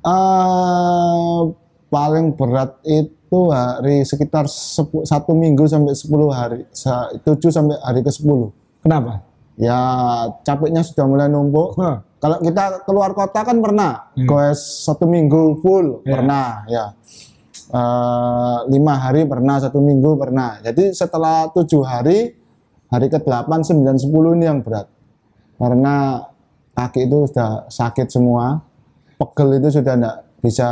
Eh, 0.06 1.40
paling 1.88 2.26
berat 2.36 2.80
itu 2.84 3.15
hari 3.30 4.06
sekitar 4.06 4.46
satu 5.02 5.32
minggu 5.34 5.66
sampai 5.66 5.92
10 5.92 6.30
hari, 6.30 6.60
7 6.72 7.50
sampai 7.50 7.76
hari 7.82 8.00
ke 8.06 8.10
10. 8.10 8.54
Kenapa? 8.82 9.26
Ya 9.56 9.78
capeknya 10.44 10.84
sudah 10.84 11.04
mulai 11.08 11.26
numpuk. 11.26 11.74
Hah. 11.80 12.04
Kalau 12.16 12.40
kita 12.40 12.84
keluar 12.88 13.12
kota 13.12 13.44
kan 13.44 13.60
pernah, 13.60 14.12
Hmm. 14.16 14.24
goes 14.28 14.84
satu 14.84 15.04
minggu 15.04 15.60
full 15.60 16.00
Ya. 16.04 16.16
pernah, 16.16 16.48
ya. 16.68 16.84
Eh, 17.66 18.58
lima 18.70 18.94
hari 18.94 19.26
pernah, 19.26 19.58
satu 19.58 19.82
minggu 19.82 20.14
pernah. 20.14 20.62
Jadi 20.62 20.94
setelah 20.94 21.50
tujuh 21.50 21.82
hari, 21.82 22.30
hari 22.86 23.06
ke 23.10 23.18
8, 23.18 23.66
9, 23.66 23.98
10 23.98 24.38
ini 24.38 24.46
yang 24.46 24.62
berat. 24.62 24.86
Karena 25.58 26.22
kaki 26.76 27.10
itu 27.10 27.26
sudah 27.26 27.66
sakit 27.66 28.06
semua, 28.06 28.60
pegel 29.18 29.58
itu 29.58 29.80
sudah 29.80 29.94
tidak 29.98 30.16
bisa 30.44 30.68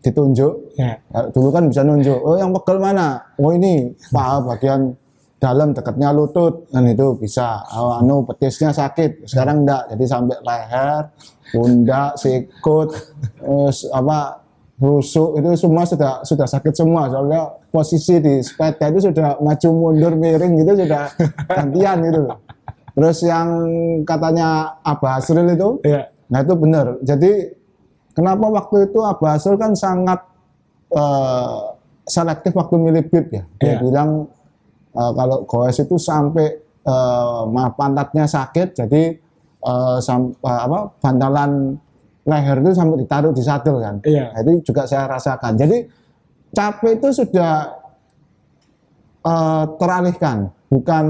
ditunjuk. 0.00 0.52
Ya. 0.80 0.96
Ya, 1.12 1.18
dulu 1.32 1.48
kan 1.52 1.68
bisa 1.68 1.84
nunjuk, 1.84 2.18
oh 2.20 2.36
yang 2.40 2.50
pegel 2.56 2.80
mana? 2.80 3.20
Oh 3.36 3.52
ini 3.52 3.92
paha 4.12 4.40
bagian 4.44 4.96
dalam 5.40 5.72
dekatnya 5.72 6.12
lutut, 6.12 6.68
dan 6.68 6.84
itu 6.84 7.16
bisa. 7.16 7.64
Oh, 7.72 7.96
anu 7.96 8.28
petisnya 8.28 8.76
sakit, 8.76 9.24
sekarang 9.24 9.64
enggak. 9.64 9.88
Jadi 9.88 10.04
sampai 10.04 10.36
leher, 10.44 11.02
pundak, 11.48 12.20
sikut, 12.20 12.92
terus 13.40 13.88
apa 13.88 14.44
rusuk 14.80 15.36
itu 15.36 15.48
semua 15.56 15.84
sudah 15.88 16.12
sudah 16.24 16.44
sakit 16.44 16.72
semua. 16.76 17.08
Soalnya 17.08 17.40
posisi 17.72 18.20
di 18.20 18.44
sepeda 18.44 18.92
itu 18.92 19.08
sudah 19.08 19.40
maju 19.40 19.68
mundur 19.72 20.12
miring 20.12 20.60
gitu 20.60 20.72
sudah 20.84 21.08
gantian 21.48 21.96
gitu 22.04 22.20
loh. 22.28 22.38
Terus 22.92 23.18
yang 23.24 23.48
katanya 24.04 24.76
Abah 24.84 25.24
Asril 25.24 25.56
itu, 25.56 25.80
Ya. 25.88 26.12
Nah 26.30 26.46
itu 26.46 26.54
benar. 26.54 26.86
Jadi 27.02 27.59
kenapa 28.12 28.46
waktu 28.46 28.90
itu 28.90 28.98
Abah 29.00 29.36
Asul 29.36 29.54
kan 29.54 29.72
sangat 29.72 30.20
eh, 30.90 31.58
selektif 32.04 32.50
waktu 32.52 32.74
milih 32.76 33.04
bib 33.06 33.26
ya. 33.30 33.42
Dia 33.56 33.66
Iya. 33.66 33.78
bilang 33.80 34.10
eh, 34.90 35.12
kalau 35.14 35.44
goes 35.44 35.78
itu 35.78 35.96
sampai 35.96 36.66
maaf 37.46 37.78
pantatnya 37.78 38.26
sakit, 38.26 38.74
jadi 38.74 39.02
eh, 39.62 39.98
sam- 40.02 40.34
eh, 40.34 40.60
apa 40.66 40.90
bantalan 40.98 41.78
leher 42.26 42.56
itu 42.60 42.70
sampai 42.74 42.96
ditaruh 43.00 43.30
di 43.30 43.42
sadel 43.42 43.76
kan. 43.78 43.96
Iya. 44.02 44.34
Nah, 44.34 44.40
itu 44.42 44.72
juga 44.72 44.84
saya 44.84 45.06
rasakan. 45.06 45.54
Jadi 45.54 45.78
capek 46.50 46.98
itu 46.98 47.08
sudah 47.22 47.52
eh, 49.22 49.64
teralihkan, 49.78 50.48
bukan 50.66 51.06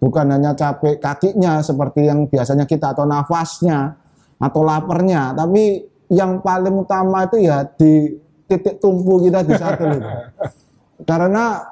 bukan 0.00 0.26
hanya 0.28 0.52
capek 0.52 1.00
kakinya 1.00 1.60
seperti 1.60 2.04
yang 2.04 2.28
biasanya 2.28 2.64
kita 2.64 2.92
atau 2.92 3.08
nafasnya 3.08 3.96
atau 4.38 4.60
laparnya, 4.66 5.32
tapi 5.34 5.84
yang 6.12 6.40
paling 6.44 6.84
utama 6.84 7.24
itu 7.24 7.44
ya 7.44 7.64
di 7.64 8.12
titik 8.44 8.78
tumpu 8.78 9.24
kita 9.24 9.40
di 9.42 9.54
satu 9.56 9.82
itu. 9.88 10.10
Karena 11.04 11.64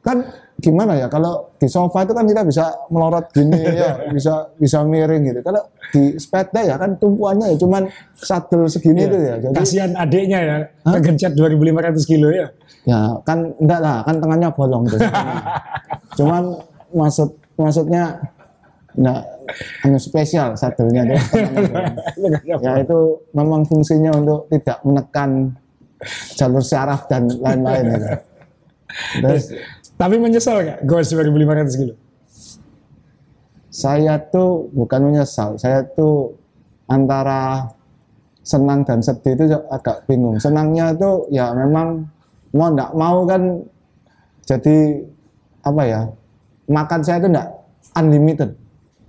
kan 0.00 0.24
gimana 0.60 0.92
ya 0.96 1.08
kalau 1.08 1.52
di 1.56 1.68
sofa 1.68 2.04
itu 2.04 2.12
kan 2.12 2.24
kita 2.28 2.44
bisa 2.44 2.64
melorot 2.92 3.32
gini 3.32 3.56
ya, 3.56 4.12
bisa 4.12 4.48
bisa 4.56 4.84
miring 4.84 5.28
gitu. 5.28 5.40
Kalau 5.40 5.62
di 5.90 6.16
sepeda 6.20 6.60
ya 6.64 6.76
kan 6.76 6.96
tumpuannya 7.00 7.52
ya 7.52 7.56
cuman 7.56 7.88
sadel 8.16 8.68
segini 8.68 9.08
itu 9.08 9.16
ya. 9.16 9.34
Jadi 9.40 9.56
Kasihan 9.56 9.92
adiknya 9.96 10.40
ya, 10.40 10.56
kegencet 10.84 11.32
2.500 11.36 12.10
kilo 12.10 12.28
ya. 12.32 12.48
Ya 12.88 13.20
kan 13.28 13.52
enggak 13.60 13.80
lah, 13.80 13.96
kan 14.08 14.16
tengahnya 14.20 14.48
bolong 14.52 14.88
tuh. 14.88 15.00
Cuman 16.18 16.56
maksud 16.96 17.28
maksudnya 17.60 18.18
enggak 18.98 19.22
anu 19.86 19.98
spesial 19.98 20.54
tengahnya 20.54 21.18
bolong. 21.30 21.94
ya 22.64 22.72
itu 22.82 22.98
memang 23.34 23.62
fungsinya 23.66 24.10
untuk 24.14 24.46
tidak 24.50 24.78
menekan 24.86 25.54
jalur 26.38 26.64
syaraf 26.64 27.06
dan 27.10 27.28
lain-lain 27.28 27.84
gitu. 27.94 28.08
Terus 29.22 29.44
Tapi 30.00 30.16
menyesal 30.16 30.64
nggak 30.64 30.80
goes 30.88 31.12
2.500 31.12 31.76
kilo? 31.76 31.94
saya 33.70 34.18
tuh 34.18 34.68
bukan 34.74 35.08
menyesal, 35.08 35.54
saya 35.56 35.86
tuh 35.94 36.34
antara 36.90 37.70
senang 38.42 38.82
dan 38.82 38.98
sedih 38.98 39.38
itu 39.38 39.44
agak 39.70 40.04
bingung. 40.10 40.36
Senangnya 40.42 40.90
itu 40.90 41.30
ya 41.30 41.54
memang 41.54 42.04
mau 42.50 42.68
enggak 42.74 42.90
mau 42.98 43.22
kan 43.30 43.62
jadi 44.42 45.06
apa 45.62 45.82
ya 45.86 46.00
makan 46.66 47.00
saya 47.06 47.22
itu 47.22 47.28
enggak 47.30 47.48
unlimited. 47.94 48.50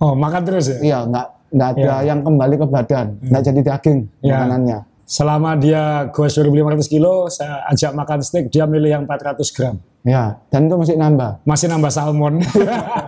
Oh, 0.02 0.18
makan 0.18 0.42
terus 0.42 0.66
ya? 0.66 0.76
Iya, 0.82 0.98
enggak 1.06 1.26
enggak 1.52 1.68
ada 1.72 1.80
Iya. 1.80 1.96
yang 2.10 2.20
kembali 2.20 2.54
ke 2.58 2.66
badan, 2.66 3.06
enggak 3.22 3.42
jadi 3.46 3.60
daging 3.62 3.98
Iya. 4.18 4.32
makanannya. 4.34 4.78
Selama 5.06 5.50
dia 5.54 5.82
goes 6.10 6.32
2.500 6.32 6.88
kilo, 6.88 7.28
saya 7.28 7.62
ajak 7.68 7.92
makan 7.92 8.18
steak, 8.18 8.48
dia 8.48 8.64
milih 8.64 8.90
yang 8.90 9.02
400 9.04 9.52
gram. 9.52 9.76
Ya, 10.02 10.40
dan 10.50 10.66
itu 10.66 10.74
masih 10.74 10.96
nambah. 10.98 11.30
Masih 11.44 11.66
nambah 11.70 11.90
salmon. 11.92 12.42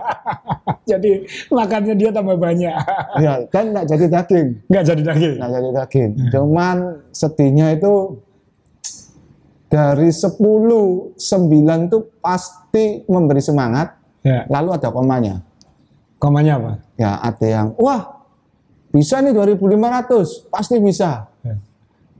Jadi 0.91 1.25
makannya 1.49 1.97
dia 1.97 2.13
tambah 2.13 2.37
banyak. 2.37 2.73
Iya, 3.17 3.33
dan 3.49 3.73
enggak 3.73 3.85
jadi 3.89 4.05
daging. 4.07 4.47
Nggak 4.69 4.83
jadi 4.85 5.01
daging. 5.01 5.33
Enggak 5.35 5.51
jadi 5.51 5.69
daging. 5.73 6.09
Hmm. 6.13 6.29
Cuman 6.29 6.75
sedihnya 7.09 7.67
itu 7.73 7.93
dari 9.65 10.13
10 10.13 11.17
9 11.17 11.89
tuh 11.89 12.01
pasti 12.21 13.01
memberi 13.09 13.41
semangat, 13.41 13.97
Ya. 14.21 14.45
lalu 14.45 14.77
ada 14.77 14.93
komanya. 14.93 15.41
Komanya 16.15 16.61
apa? 16.61 16.71
Ya, 16.95 17.19
ada 17.19 17.45
yang 17.45 17.67
wah 17.75 18.23
bisa 18.91 19.19
nih 19.19 19.35
2500, 19.35 20.47
pasti 20.47 20.79
bisa. 20.79 21.27
Ya. 21.43 21.55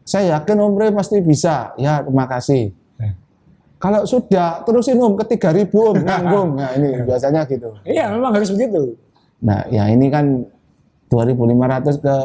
Saya 0.03 0.25
yakin 0.37 0.59
Om 0.59 0.75
pasti 0.91 1.17
bisa. 1.23 1.71
Ya, 1.79 2.03
terima 2.03 2.27
kasih. 2.27 2.75
Ya. 2.99 3.15
Kalau 3.79 4.03
sudah 4.03 4.61
terusin 4.67 4.99
Om 4.99 5.15
ke 5.15 5.39
3000 5.39 5.71
Om 5.71 5.97
nanggung. 6.03 6.49
Nah, 6.59 6.75
ini 6.75 7.01
biasanya 7.07 7.47
gitu. 7.47 7.71
Iya, 7.87 8.11
memang 8.11 8.35
harus 8.35 8.51
begitu. 8.51 8.99
Nah, 9.39 9.63
ya 9.71 9.87
ini 9.87 10.11
kan 10.11 10.43
2500 11.07 12.03
ke 12.03 12.15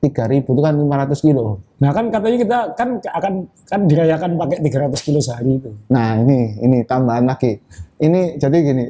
3000 0.00 0.48
itu 0.48 0.62
kan 0.64 0.74
500 0.80 1.20
kilo. 1.20 1.60
Nah 1.76 1.92
kan 1.92 2.08
katanya 2.08 2.38
kita 2.40 2.58
kan 2.72 2.88
akan 3.04 3.32
kan 3.68 3.80
dirayakan 3.84 4.30
pakai 4.40 4.56
300 4.64 5.04
kilo 5.04 5.20
sehari 5.20 5.60
itu. 5.60 5.68
Nah, 5.92 6.16
ini 6.16 6.56
ini 6.64 6.80
tambahan 6.88 7.28
lagi. 7.28 7.60
Ini 8.00 8.40
jadi 8.40 8.56
gini, 8.64 8.84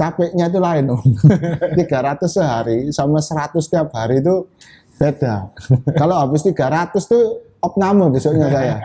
capeknya 0.00 0.48
itu 0.48 0.56
lain 0.56 0.84
Om. 0.96 1.02
300 1.76 2.24
sehari 2.24 2.78
sama 2.88 3.20
100 3.20 3.52
setiap 3.60 3.92
hari 3.92 4.24
itu 4.24 4.48
beda. 4.96 5.52
Kalau 6.00 6.16
habis 6.16 6.40
300 6.48 6.96
tuh 7.04 7.44
opname 7.60 8.08
besoknya 8.08 8.48
saya. 8.48 8.76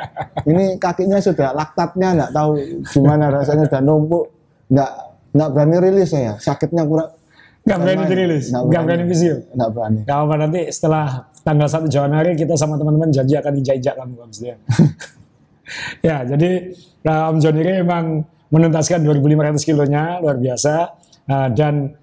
Ini 0.44 0.76
kakinya 0.76 1.24
sudah 1.24 1.56
laktatnya 1.56 2.10
nggak 2.20 2.32
tahu 2.36 2.52
gimana 2.92 3.32
rasanya 3.32 3.72
sudah 3.72 3.80
numpuk, 3.80 4.28
nggak 4.68 4.92
nggak 5.32 5.50
berani 5.56 5.78
rilis 5.80 6.12
saya. 6.12 6.36
Sakitnya 6.36 6.84
kurang 6.84 7.16
Nggak 7.66 7.80
berani 7.82 8.04
dirilis, 8.06 8.54
Nggak 8.54 8.62
nggak 8.70 8.84
berani 8.86 9.04
visio. 9.10 9.36
nggak 9.58 9.70
berani. 9.74 10.00
Gak 10.06 10.20
apa 10.22 10.34
nanti 10.38 10.62
setelah 10.70 11.06
tanggal 11.42 11.66
1 11.66 11.90
Januari 11.90 12.32
kita 12.38 12.54
sama 12.54 12.78
teman-teman 12.78 13.10
janji 13.10 13.34
akan 13.42 13.54
injak-injak 13.58 13.96
kamu 13.98 14.14
Om 14.22 14.32
ya, 16.06 16.18
jadi 16.30 16.52
nah, 17.02 17.34
Om 17.34 17.42
John 17.42 17.58
ini 17.58 17.82
memang 17.82 18.22
menuntaskan 18.54 19.02
2.500 19.02 19.66
kilonya 19.66 20.22
luar 20.22 20.38
biasa 20.38 20.94
Uh, 21.26 21.50
dan 21.58 21.98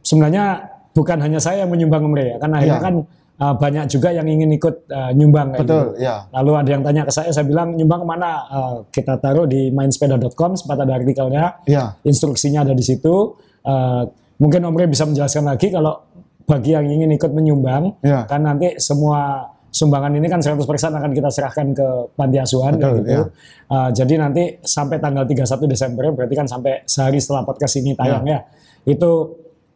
sebenarnya 0.00 0.64
bukan 0.96 1.18
hanya 1.20 1.36
saya 1.36 1.64
yang 1.66 1.70
menyumbang 1.72 2.08
Rey 2.10 2.32
ya, 2.32 2.36
kan 2.40 2.50
akhirnya 2.56 2.80
Iya. 2.80 2.86
kan 2.88 2.94
uh, 3.36 3.54
banyak 3.56 3.84
juga 3.92 4.08
yang 4.16 4.24
ingin 4.24 4.48
ikut 4.56 4.88
uh, 4.88 5.12
nyumbang 5.12 5.52
kayak 5.52 5.68
Betul, 5.68 5.84
gitu. 5.92 6.04
ya. 6.08 6.16
Lalu 6.32 6.50
ada 6.56 6.70
yang 6.72 6.82
tanya 6.82 7.02
ke 7.04 7.12
saya, 7.12 7.28
saya 7.36 7.44
bilang 7.44 7.76
nyumbang 7.76 8.00
ke 8.00 8.06
mana? 8.08 8.30
Uh, 8.48 8.74
kita 8.88 9.20
taruh 9.20 9.44
di 9.44 9.68
mainsepeda.com, 9.68 10.56
sempat 10.56 10.80
ada 10.80 10.96
artikelnya 10.96 11.60
Ya, 11.68 11.92
instruksinya 12.00 12.64
ada 12.64 12.72
di 12.72 12.80
situ. 12.80 13.36
Uh, 13.60 14.08
mungkin 14.40 14.64
Om 14.64 14.76
Rey 14.76 14.88
bisa 14.88 15.04
menjelaskan 15.04 15.44
lagi 15.44 15.68
kalau 15.68 16.00
bagi 16.46 16.72
yang 16.72 16.86
ingin 16.86 17.10
ikut 17.12 17.34
menyumbang, 17.34 17.98
Ya. 18.00 18.22
kan 18.24 18.40
nanti 18.40 18.78
semua 18.78 19.52
sumbangan 19.76 20.16
ini 20.16 20.24
kan 20.32 20.40
100% 20.40 20.64
akan 20.64 21.10
kita 21.12 21.28
serahkan 21.28 21.76
ke 21.76 21.88
panti 22.16 22.40
asuhan 22.40 22.80
Betul, 22.80 23.04
gitu. 23.04 23.12
ya. 23.12 23.22
Uh, 23.68 23.88
jadi 23.92 24.14
nanti 24.16 24.56
sampai 24.64 24.96
tanggal 24.96 25.28
31 25.28 25.68
Desember, 25.68 26.04
berarti 26.16 26.32
kan 26.32 26.48
sampai 26.48 26.80
sehari 26.88 27.20
setelah 27.20 27.44
podcast 27.44 27.76
ini 27.76 27.92
tayang 27.92 28.24
ya, 28.24 28.40
itu 28.88 29.10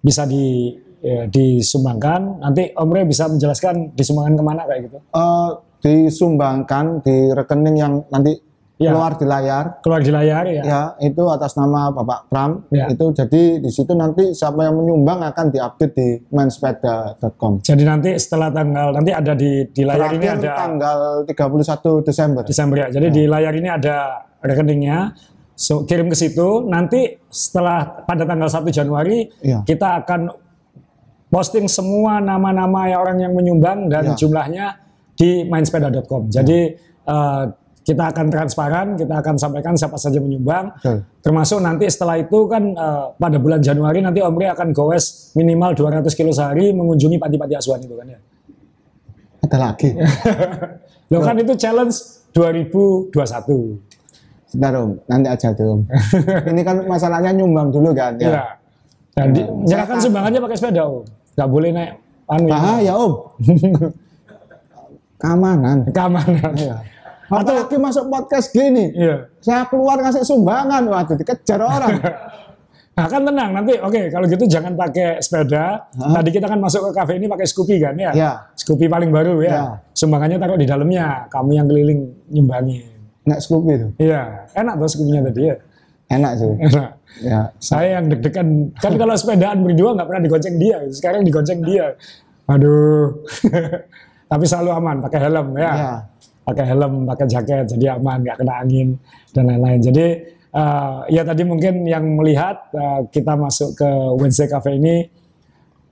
bisa 0.00 0.25
di 0.25 0.73
ya, 1.04 1.28
disumbangkan. 1.28 2.40
Nanti 2.40 2.73
Om 2.73 2.90
Rey 2.97 3.04
bisa 3.04 3.28
menjelaskan 3.28 3.92
disumbangkan 3.92 4.35
ke 4.40 4.45
mana 4.47 4.62
kayak 4.64 4.80
gitu. 4.88 4.97
eh, 5.04 5.50
disumbangkan 5.80 7.04
di 7.04 7.16
rekening 7.37 7.76
yang 7.76 7.92
nanti 8.09 8.37
Ya. 8.80 8.96
keluar 8.96 9.12
di 9.12 9.26
layar. 9.28 9.64
Keluar 9.84 10.00
di 10.00 10.08
layar 10.08 10.44
ya. 10.49 10.62
Ya, 10.64 10.82
itu 11.04 11.20
atas 11.28 11.52
nama 11.52 11.92
Bapak 11.92 12.32
Pram. 12.32 12.64
Ya. 12.72 12.88
Itu 12.88 13.12
jadi 13.12 13.60
di 13.60 13.68
situ 13.68 13.92
nanti 13.92 14.32
siapa 14.32 14.64
yang 14.64 14.80
menyumbang 14.80 15.20
akan 15.20 15.52
diupdate 15.52 15.92
di 15.92 16.08
mainsepeda.com. 16.32 17.60
Jadi 17.60 17.82
nanti 17.84 18.16
setelah 18.16 18.49
tanggal 18.49 18.96
nanti 18.96 19.12
ada 19.12 19.37
di 19.37 19.68
di 19.68 19.84
layar 19.84 20.16
ini 20.16 20.25
Terakhir 20.25 20.49
ada 20.49 20.50
tanggal 20.56 20.99
31 21.28 22.08
Desember. 22.08 22.42
Desember 22.42 22.76
ya. 22.80 22.88
Jadi 22.88 23.06
di 23.12 23.22
layar 23.28 23.52
ini 23.52 23.68
ada 23.68 23.96
rekeningnya. 24.40 25.12
So, 25.52 25.84
kirim 25.84 26.08
ke 26.08 26.16
situ. 26.16 26.64
Nanti 26.64 27.20
setelah 27.28 28.08
pada 28.08 28.25
tanggal 28.25 28.49
1 28.49 28.72
Januari 28.72 29.28
Iya. 29.44 29.60
kita 29.68 30.00
akan 30.00 30.32
posting 31.28 31.68
semua 31.68 32.16
nama-nama 32.18 32.88
orang 32.96 33.20
yang 33.20 33.37
menyumbang 33.37 33.92
dan 33.92 34.16
Iya. 34.16 34.16
jumlahnya 34.16 34.66
di 35.12 35.44
mainsepeda.com. 35.44 36.32
Jadi 36.32 36.88
eh, 37.00 37.44
kita 37.80 38.12
akan 38.12 38.26
transparan, 38.28 38.87
kita 38.94 39.25
akan 39.25 39.34
sampaikan 39.40 39.75
siapa 39.75 39.96
saja 39.96 40.20
menyumbang. 40.20 40.68
Betul. 40.76 41.00
Termasuk 41.25 41.58
nanti 41.64 41.88
setelah 41.88 42.20
itu 42.20 42.44
kan 42.46 42.62
eh, 42.76 43.04
pada 43.16 43.40
bulan 43.40 43.64
Januari 43.64 44.04
nanti 44.04 44.20
Omri 44.20 44.46
akan 44.52 44.76
goes 44.76 45.32
minimal 45.34 45.72
200 45.72 46.04
kilo 46.12 46.30
sehari 46.30 46.76
mengunjungi 46.76 47.16
panti-panti 47.16 47.56
asuhan 47.56 47.80
itu 47.80 47.96
kan 47.96 48.06
ya. 48.06 48.20
Ada 49.40 49.56
lagi. 49.56 49.96
Loh 51.10 51.20
kan 51.25 51.34
itu 51.40 51.56
challenge 51.56 51.96
2021. 52.37 53.16
Sebentar 54.50 54.82
Om, 54.82 54.99
nanti 55.06 55.26
aja 55.30 55.49
tuh 55.54 55.78
Om. 55.78 55.80
Ini 56.50 56.62
kan 56.66 56.76
masalahnya 56.87 57.30
nyumbang 57.34 57.70
dulu 57.70 57.94
kan 57.94 58.18
ya. 58.18 58.28
Iya. 58.28 58.44
Dan 59.14 59.28
di, 59.34 59.42
menyerahkan 59.42 59.99
sumbangannya 59.99 60.40
pakai 60.42 60.56
sepeda, 60.58 60.82
Om. 60.87 61.04
Nggak 61.34 61.49
boleh 61.50 61.70
naik 61.75 61.92
anu 62.30 62.46
ya. 62.46 62.52
Bahaya 62.54 62.92
Om. 62.94 63.12
Keamanan. 65.20 65.78
keamanan. 65.92 66.52
Iya. 66.56 66.76
Apalagi 67.30 67.76
masuk 67.78 68.10
podcast 68.10 68.50
gini. 68.50 68.90
Iya. 68.90 69.30
Saya 69.38 69.62
keluar 69.70 70.02
ngasih 70.02 70.26
sumbangan, 70.26 70.82
waduh 70.90 71.16
dikejar 71.16 71.62
orang. 71.62 71.96
Nah 72.90 73.08
kan 73.08 73.25
tenang 73.25 73.56
nanti, 73.56 73.80
oke 73.80 74.12
kalau 74.12 74.28
gitu 74.28 74.44
jangan 74.44 74.76
pakai 74.76 75.25
sepeda. 75.25 75.88
Tadi 75.94 76.30
kita 76.37 76.44
kan 76.44 76.60
masuk 76.60 76.90
ke 76.90 77.00
kafe 77.00 77.16
ini 77.16 77.32
pakai 77.32 77.46
Scoopy 77.49 77.80
kan 77.80 77.96
ya. 77.96 78.12
Iya. 78.12 78.32
Scoopy 78.52 78.92
paling 78.92 79.08
baru 79.08 79.40
ya. 79.40 79.49
Iya. 79.49 79.62
Sumbangannya 79.96 80.37
taruh 80.37 80.60
di 80.60 80.68
dalamnya. 80.68 81.25
Kamu 81.32 81.50
yang 81.54 81.64
keliling 81.64 82.12
nyumbangin. 82.28 82.84
Naik 83.25 83.40
Scoopy 83.40 83.72
itu. 83.72 83.88
Iya, 84.04 84.44
enak 84.52 84.75
tuh 84.84 84.88
Scoopy-nya 84.90 85.22
tadi 85.32 85.40
ya. 85.49 85.56
Enak 86.10 86.32
sih. 86.37 86.52
Enak. 86.60 86.90
Ya. 87.25 87.40
Saya 87.56 87.88
yang 88.02 88.12
deg-degan. 88.12 88.75
Kan 88.76 88.92
kalau 89.00 89.14
sepedaan 89.16 89.64
berdua 89.64 89.96
nggak 89.96 90.08
pernah 90.10 90.22
digonceng 90.26 90.56
dia. 90.60 90.76
Sekarang 90.92 91.22
digonceng 91.25 91.64
dia. 91.64 91.96
Aduh. 92.52 93.22
Tapi 94.30 94.44
selalu 94.44 94.70
aman, 94.76 94.96
pakai 95.00 95.18
helm 95.25 95.56
ya. 95.56 95.72
Iya. 95.72 95.92
Pakai 96.50 96.66
helm, 96.66 97.07
pakai 97.07 97.26
jaket, 97.30 97.71
jadi 97.71 97.95
aman, 97.95 98.26
nggak 98.26 98.37
kena 98.42 98.54
angin 98.59 98.99
dan 99.30 99.47
lain-lain. 99.47 99.78
Jadi 99.78 100.07
eh, 100.50 100.99
ya 101.14 101.23
tadi 101.23 101.42
mungkin 101.47 101.87
yang 101.87 102.02
melihat 102.19 102.75
eh, 102.75 103.00
kita 103.14 103.38
masuk 103.38 103.78
ke 103.78 103.88
Wednesday 104.19 104.50
Cafe 104.50 104.75
ini 104.75 105.07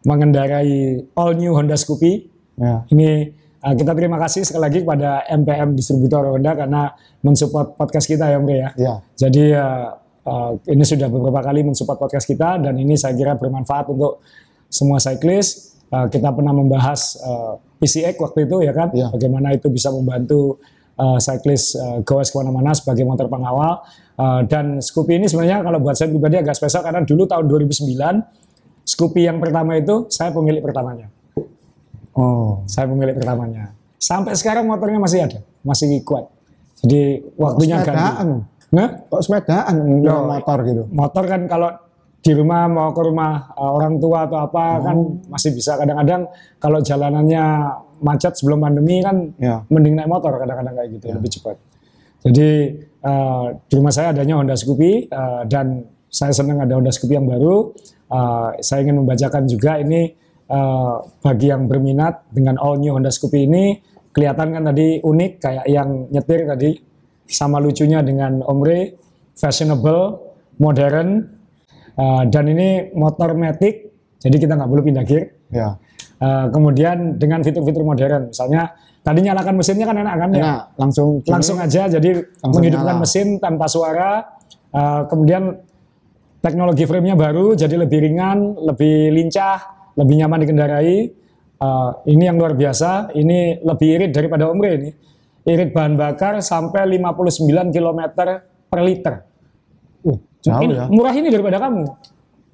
mengendarai 0.02 1.06
all 1.14 1.38
new 1.38 1.54
Honda 1.54 1.78
Scoopy. 1.78 2.26
Ya. 2.58 2.82
Ini 2.90 3.08
eh, 3.62 3.74
kita 3.78 3.94
terima 3.94 4.18
kasih 4.18 4.42
sekali 4.42 4.62
lagi 4.66 4.78
kepada 4.82 5.22
MPM 5.30 5.78
distributor 5.78 6.34
Honda 6.34 6.58
karena 6.58 6.90
mensupport 7.22 7.78
podcast 7.78 8.06
kita 8.10 8.34
ya 8.34 8.38
Om 8.42 8.48
ya. 8.50 8.68
Ya. 8.74 8.94
Jadi 9.14 9.44
eh, 9.54 9.88
eh, 10.26 10.50
ini 10.74 10.82
sudah 10.82 11.06
beberapa 11.06 11.40
kali 11.42 11.62
mensupport 11.62 11.98
podcast 11.98 12.26
kita 12.26 12.58
dan 12.58 12.74
ini 12.74 12.98
saya 12.98 13.14
kira 13.14 13.38
bermanfaat 13.38 13.90
untuk 13.94 14.22
semua 14.66 14.98
cyclist. 14.98 15.78
Eh, 15.88 16.06
kita 16.12 16.34
pernah 16.34 16.52
membahas 16.52 17.16
eh, 17.16 17.54
PCX 17.78 18.14
waktu 18.18 18.44
itu 18.44 18.56
ya 18.60 18.72
kan, 18.72 18.88
Ya. 18.92 19.08
bagaimana 19.08 19.54
itu 19.54 19.66
bisa 19.68 19.88
membantu 19.88 20.58
eh, 20.94 21.18
cyclist 21.22 21.78
eh, 21.78 22.02
goes 22.02 22.26
ke 22.26 22.36
mana-mana 22.36 22.74
sebagai 22.74 23.06
motor 23.06 23.30
pengawal. 23.30 23.86
Eh, 24.18 24.40
dan 24.50 24.82
Scoopy 24.82 25.14
ini 25.14 25.26
sebenarnya 25.26 25.62
kalau 25.62 25.78
buat 25.78 25.94
saya 25.94 26.10
pribadi 26.10 26.36
agak 26.36 26.58
spesial 26.58 26.82
karena 26.82 27.06
dulu 27.06 27.22
tahun 27.22 27.46
2009 27.46 28.18
Scoopy 28.82 29.22
yang 29.22 29.38
pertama 29.38 29.78
itu 29.78 30.10
saya 30.10 30.34
pemilik 30.34 30.58
pertamanya. 30.58 31.06
Oh. 32.18 32.66
Saya 32.66 32.90
pemilik 32.90 33.14
pertamanya. 33.14 33.70
Sampai 33.94 34.34
sekarang 34.34 34.66
motornya 34.66 34.98
masih 34.98 35.22
ada, 35.22 35.38
masih 35.62 36.02
kuat. 36.02 36.26
Jadi 36.82 37.22
waktunya 37.34 37.78
ganti. 37.82 38.42
Nah, 38.68 38.88
Kok 39.06 39.22
sepedaan 39.22 39.74
Loh. 40.02 40.28
motor 40.28 40.58
gitu? 40.62 40.82
motor 40.90 41.24
kan 41.24 41.40
kalau 41.46 41.70
di 42.18 42.32
rumah 42.34 42.66
mau 42.66 42.90
ke 42.90 43.00
rumah 43.00 43.54
uh, 43.54 43.72
orang 43.78 44.02
tua 44.02 44.26
atau 44.26 44.38
apa 44.42 44.82
kan 44.82 44.96
masih 45.30 45.54
bisa 45.54 45.78
kadang-kadang 45.78 46.26
kalau 46.58 46.82
jalanannya 46.82 47.44
macet 48.02 48.34
sebelum 48.34 48.58
pandemi 48.62 49.02
kan 49.02 49.30
Ya. 49.38 49.62
mending 49.70 49.94
naik 49.98 50.10
motor 50.10 50.34
kadang-kadang 50.38 50.74
kayak 50.74 50.88
gitu 50.98 51.06
lebih 51.14 51.30
cepat. 51.38 51.56
Jadi 52.18 52.50
uh, 53.06 53.54
di 53.70 53.74
rumah 53.78 53.94
saya 53.94 54.10
adanya 54.10 54.34
Honda 54.42 54.58
Scoopy 54.58 55.06
uh, 55.14 55.42
dan 55.46 55.86
saya 56.10 56.34
senang 56.34 56.58
ada 56.58 56.74
Honda 56.74 56.90
Scoopy 56.90 57.14
yang 57.14 57.30
baru. 57.30 57.70
Uh, 58.10 58.56
saya 58.64 58.82
ingin 58.82 59.04
membacakan 59.04 59.46
juga 59.46 59.78
ini 59.78 60.16
uh, 60.50 60.98
bagi 61.22 61.52
yang 61.54 61.70
berminat 61.70 62.26
dengan 62.34 62.58
all 62.58 62.80
new 62.82 62.90
Honda 62.90 63.14
Scoopy 63.14 63.46
ini 63.46 63.78
kelihatan 64.10 64.50
kan 64.50 64.62
tadi 64.74 64.98
unik 64.98 65.32
kayak 65.38 65.66
yang 65.70 66.10
nyetir 66.10 66.42
tadi 66.48 66.70
sama 67.28 67.62
lucunya 67.62 68.02
dengan 68.02 68.42
Omre 68.42 68.98
fashionable, 69.38 70.34
modern 70.58 71.37
uh, 71.98 72.22
dan 72.30 72.44
ini 72.48 72.94
motor 72.94 73.34
matic 73.34 73.88
jadi 74.18 74.36
kita 74.36 74.52
nggak 74.58 74.68
perlu 74.68 74.82
pindah 74.82 75.04
gear. 75.06 75.24
Ya. 75.54 75.78
Uh, 76.18 76.50
kemudian 76.50 77.14
dengan 77.14 77.46
fitur-fitur 77.46 77.86
modern, 77.86 78.34
misalnya 78.34 78.74
tadi 79.06 79.22
nyalakan 79.22 79.54
mesinnya 79.54 79.86
kan 79.86 79.96
enak 80.02 80.14
kan 80.18 80.30
ya? 80.34 80.42
Enak, 80.42 80.62
langsung 80.74 81.08
gini. 81.22 81.30
Langsung 81.30 81.56
aja, 81.62 81.82
jadi 81.86 82.10
Langsung 82.18 82.50
menghidupkan 82.58 82.94
nyala. 82.98 83.02
mesin 83.02 83.26
tanpa 83.38 83.66
suara. 83.70 84.26
Uh, 84.68 85.06
kemudian 85.06 85.62
teknologi 86.42 86.84
frame-nya 86.84 87.14
baru, 87.14 87.54
jadi 87.54 87.78
lebih 87.78 87.98
ringan, 88.02 88.58
lebih 88.58 89.14
lincah, 89.14 89.92
lebih 89.94 90.14
nyaman 90.18 90.38
dikendarai. 90.42 90.96
Uh, 91.58 91.90
ini 92.10 92.26
yang 92.26 92.38
luar 92.38 92.54
biasa, 92.58 93.14
ini 93.14 93.62
lebih 93.62 93.88
irit 93.98 94.10
daripada 94.10 94.50
Omre 94.50 94.70
ini. 94.74 94.90
Irit 95.46 95.70
bahan 95.70 95.94
bakar 95.94 96.42
sampai 96.42 96.98
59 96.98 97.70
km 97.70 98.00
per 98.68 98.80
liter. 98.82 99.14
Wih, 100.02 100.18
Ini 100.48 100.74
ya. 100.74 100.84
murah 100.88 101.14
ini 101.14 101.28
daripada 101.28 101.58
kamu. 101.60 101.82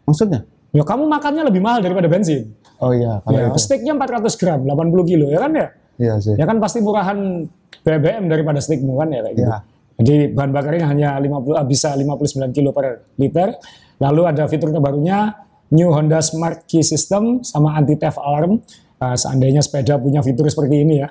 Maksudnya? 0.04 0.40
Ya 0.74 0.82
kamu 0.82 1.06
makannya 1.06 1.42
lebih 1.46 1.62
mahal 1.62 1.80
daripada 1.80 2.10
bensin. 2.10 2.50
Oh 2.82 2.90
iya, 2.90 3.22
Ya, 3.30 3.46
itu. 3.48 3.58
steaknya 3.62 3.94
400 3.94 4.34
gram, 4.34 4.60
80 4.66 5.06
kilo, 5.06 5.30
ya 5.30 5.38
kan 5.38 5.50
ya? 5.54 5.68
Iya 5.94 6.14
sih. 6.18 6.34
Ya 6.34 6.44
kan 6.44 6.58
pasti 6.58 6.82
murahan 6.82 7.46
BBM 7.86 8.26
daripada 8.26 8.58
steakmu 8.58 8.98
kan 8.98 9.08
ya 9.14 9.22
kayak 9.22 9.34
gitu. 9.38 9.46
Iya. 9.46 9.58
Jadi 9.94 10.14
bahan 10.34 10.50
bakarnya 10.50 10.86
hanya 10.90 11.08
50 11.22 11.54
ah, 11.54 11.62
bisa 11.62 11.94
59 11.94 12.50
kilo 12.50 12.74
per 12.74 13.06
liter. 13.14 13.54
Lalu 14.02 14.22
ada 14.26 14.50
fitur 14.50 14.74
terbarunya 14.74 15.30
New 15.70 15.86
Honda 15.94 16.18
Smart 16.18 16.66
Key 16.66 16.82
System 16.82 17.46
sama 17.46 17.78
anti 17.78 17.94
theft 17.94 18.18
alarm. 18.18 18.58
Ah, 18.98 19.14
seandainya 19.14 19.62
sepeda 19.62 19.94
punya 20.02 20.18
fitur 20.18 20.50
seperti 20.50 20.82
ini 20.82 20.98
ya. 20.98 21.08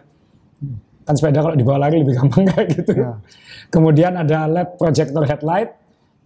Kan 1.08 1.16
sepeda 1.16 1.40
kalau 1.40 1.56
dibawa 1.56 1.88
lari 1.88 2.04
lebih 2.04 2.20
gampang 2.20 2.44
kayak 2.52 2.68
gitu. 2.76 2.92
Iya. 3.00 3.24
Kemudian 3.72 4.20
ada 4.20 4.46
LED 4.46 4.70
projector 4.76 5.24
headlight 5.24 5.72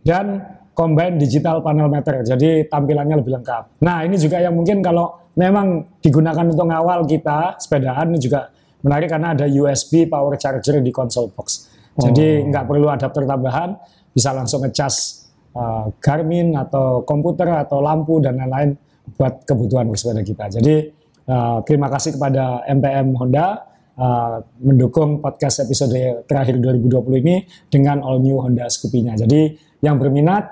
dan 0.07 0.39
combine 0.71 1.19
digital 1.19 1.59
panel 1.59 1.91
meter. 1.91 2.23
Jadi 2.23 2.71
tampilannya 2.71 3.19
lebih 3.19 3.35
lengkap. 3.41 3.83
Nah, 3.83 4.07
ini 4.07 4.15
juga 4.15 4.39
yang 4.39 4.55
mungkin 4.55 4.79
kalau 4.79 5.27
memang 5.35 5.99
digunakan 5.99 6.47
untuk 6.47 6.63
ngawal 6.63 7.03
kita 7.03 7.59
sepedaan 7.59 8.15
ini 8.15 8.19
juga 8.23 8.47
menarik 8.87 9.11
karena 9.11 9.35
ada 9.35 9.43
USB 9.49 10.07
power 10.07 10.39
charger 10.39 10.79
di 10.79 10.93
console 10.95 11.33
box. 11.35 11.67
Jadi 11.97 12.45
nggak 12.45 12.69
perlu 12.69 12.93
adapter 12.93 13.25
tambahan, 13.25 13.73
bisa 14.13 14.29
langsung 14.29 14.61
ngecas 14.61 15.25
uh, 15.57 15.89
Garmin 15.97 16.53
atau 16.53 17.01
komputer 17.01 17.49
atau 17.57 17.81
lampu 17.81 18.21
dan 18.21 18.37
lain-lain 18.37 18.77
buat 19.17 19.41
kebutuhan 19.49 19.89
bersepeda 19.89 20.21
kita. 20.21 20.61
Jadi 20.61 20.93
uh, 21.25 21.65
terima 21.65 21.89
kasih 21.89 22.13
kepada 22.13 22.61
MPM 22.69 23.17
Honda 23.17 23.65
uh, 23.97 24.45
mendukung 24.61 25.25
podcast 25.25 25.65
episode 25.65 26.21
terakhir 26.29 26.61
2020 26.61 27.23
ini 27.25 27.35
dengan 27.73 28.05
all 28.05 28.21
new 28.21 28.37
Honda 28.37 28.69
Scoopy-nya. 28.69 29.17
Jadi 29.17 29.66
yang 29.81 29.99
berminat 30.01 30.49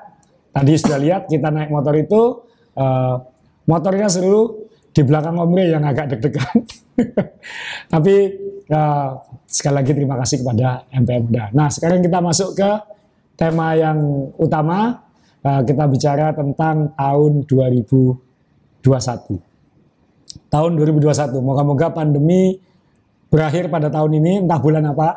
tadi 0.54 0.74
sudah 0.80 0.98
lihat 1.02 1.28
kita 1.28 1.52
naik 1.52 1.70
motor 1.74 1.96
itu 1.98 2.22
uh, 2.78 3.16
motornya 3.68 4.08
seru 4.08 4.70
di 4.96 5.04
belakang 5.04 5.36
Omre 5.36 5.68
yang 5.68 5.84
agak 5.84 6.16
deg-degan. 6.16 6.64
Tapi 7.94 8.16
uh, 8.72 9.10
sekali 9.44 9.76
lagi 9.76 9.92
terima 9.92 10.16
kasih 10.16 10.40
kepada 10.40 10.88
MPM 10.88 11.28
Honda. 11.28 11.46
Nah 11.52 11.68
sekarang 11.68 12.00
kita 12.00 12.24
masuk 12.24 12.56
ke 12.56 12.70
tema 13.36 13.76
yang 13.76 14.00
utama. 14.40 15.04
Uh, 15.46 15.62
kita 15.62 15.86
bicara 15.86 16.34
tentang 16.34 16.90
tahun 16.98 17.46
2021 17.46 18.18
tahun 20.50 20.72
2021. 20.80 21.38
Moga-moga 21.38 21.94
pandemi 21.94 22.58
berakhir 23.30 23.70
pada 23.70 23.94
tahun 23.94 24.18
ini, 24.24 24.34
entah 24.48 24.58
bulan 24.58 24.90
apa. 24.90 25.10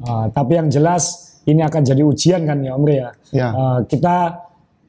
Uh, 0.00 0.26
tapi 0.32 0.56
yang 0.56 0.72
jelas 0.72 1.29
ini 1.50 1.62
akan 1.66 1.82
jadi 1.82 2.02
ujian 2.02 2.46
kan 2.46 2.58
ya 2.62 2.72
Omre 2.78 2.94
ya. 2.96 3.10
Ya. 3.34 3.48
Uh, 3.50 3.78
kita, 3.86 4.38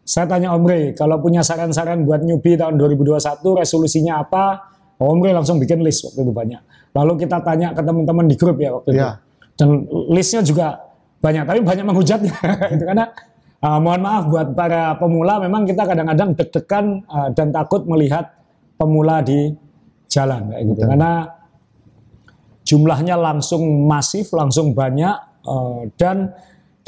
saya 0.06 0.26
tanya 0.30 0.54
Omre, 0.54 0.93
kalau 0.93 1.17
punya 1.17 1.41
saran-saran 1.41 2.06
buat 2.06 2.21
newbie 2.21 2.58
tahun 2.58 2.78
2021, 2.78 3.19
resolusinya 3.62 4.21
apa? 4.21 4.71
Omre 5.02 5.34
langsung 5.34 5.58
bikin 5.58 5.82
list 5.82 6.06
waktu 6.06 6.21
itu 6.21 6.34
banyak. 6.34 6.62
Lalu 6.93 7.26
kita 7.26 7.41
tanya 7.41 7.74
ke 7.74 7.82
teman-teman 7.82 8.26
di 8.30 8.36
grup 8.38 8.62
ya 8.62 8.78
waktu 8.78 8.89
itu. 8.93 9.02
Ya. 9.02 9.17
Dan 9.58 9.89
listnya 10.13 10.41
juga 10.45 10.78
banyak, 11.21 11.43
tapi 11.50 11.60
banyak 11.65 11.86
menghujatnya. 11.86 12.36
itu 12.78 12.84
karena 12.86 13.10
uh, 13.65 13.80
mohon 13.82 14.02
maaf 14.06 14.30
buat 14.30 14.54
para 14.54 14.93
pemula, 15.02 15.41
memang 15.41 15.65
kita 15.65 15.89
kadang-kadang 15.89 16.38
deg-degan 16.38 16.86
uh, 17.10 17.30
dan 17.34 17.50
takut 17.50 17.82
melihat 17.89 18.30
pemula 18.78 19.26
di 19.26 19.54
jalan 20.12 20.52
kayak 20.52 20.63
gitu. 20.69 20.82
Karena 20.86 21.12
jumlahnya 22.71 23.15
langsung 23.19 23.63
masif, 23.84 24.32
langsung 24.32 24.71
banyak 24.71 25.15
eh, 25.43 25.82
dan 26.00 26.32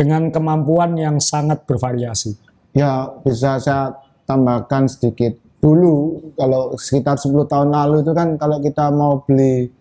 dengan 0.03 0.27
kemampuan 0.27 0.99
yang 0.99 1.23
sangat 1.23 1.63
bervariasi. 1.63 2.35
Ya 2.75 3.07
bisa 3.23 3.55
saya 3.63 3.95
tambahkan 4.27 4.91
sedikit 4.91 5.39
dulu 5.63 6.19
kalau 6.35 6.75
sekitar 6.75 7.15
10 7.15 7.47
tahun 7.47 7.71
lalu 7.71 8.03
itu 8.03 8.11
kan 8.11 8.35
kalau 8.35 8.59
kita 8.59 8.91
mau 8.91 9.23
beli 9.23 9.71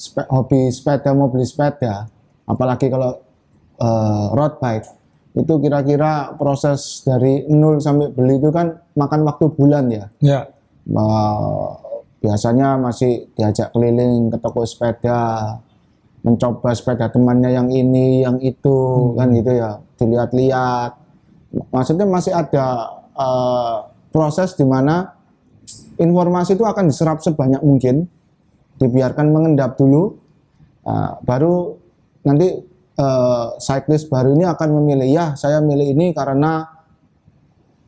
spe- 0.00 0.24
hobi 0.32 0.72
sepeda 0.72 1.12
mau 1.12 1.28
beli 1.28 1.44
sepeda 1.44 2.08
apalagi 2.48 2.88
kalau 2.88 3.20
eh, 3.76 4.26
road 4.32 4.56
bike 4.56 4.88
itu 5.36 5.52
kira-kira 5.60 6.32
proses 6.40 7.04
dari 7.04 7.44
nol 7.52 7.76
sampai 7.76 8.08
beli 8.08 8.40
itu 8.40 8.48
kan 8.48 8.72
makan 8.96 9.20
waktu 9.28 9.52
bulan 9.52 9.84
ya. 9.92 10.08
Ya. 10.24 10.40
Eh, 10.88 11.68
biasanya 12.24 12.80
masih 12.80 13.28
diajak 13.36 13.68
keliling 13.76 14.32
ke 14.32 14.40
toko 14.40 14.64
sepeda, 14.64 15.60
mencoba 16.26 16.74
sepeda 16.74 17.06
temannya 17.06 17.54
yang 17.54 17.70
ini, 17.70 18.26
yang 18.26 18.42
itu, 18.42 19.14
kan 19.14 19.30
gitu 19.30 19.54
ya, 19.54 19.78
dilihat-lihat. 19.94 20.90
Maksudnya 21.70 22.06
masih 22.10 22.34
ada 22.34 22.66
eh, 23.14 23.76
proses 24.10 24.58
di 24.58 24.66
mana 24.66 25.14
informasi 25.96 26.58
itu 26.58 26.66
akan 26.66 26.90
diserap 26.90 27.22
sebanyak 27.22 27.62
mungkin, 27.62 28.10
dibiarkan 28.82 29.30
mengendap 29.30 29.78
dulu, 29.78 30.26
Nah, 30.86 31.18
baru 31.26 31.74
nanti 32.22 32.62
eh, 32.94 33.46
cyclist 33.58 34.06
baru 34.06 34.38
ini 34.38 34.46
akan 34.46 34.68
memilih 34.80 35.10
ya 35.10 35.26
saya 35.34 35.58
milih 35.58 35.98
ini 35.98 36.14
karena 36.14 36.62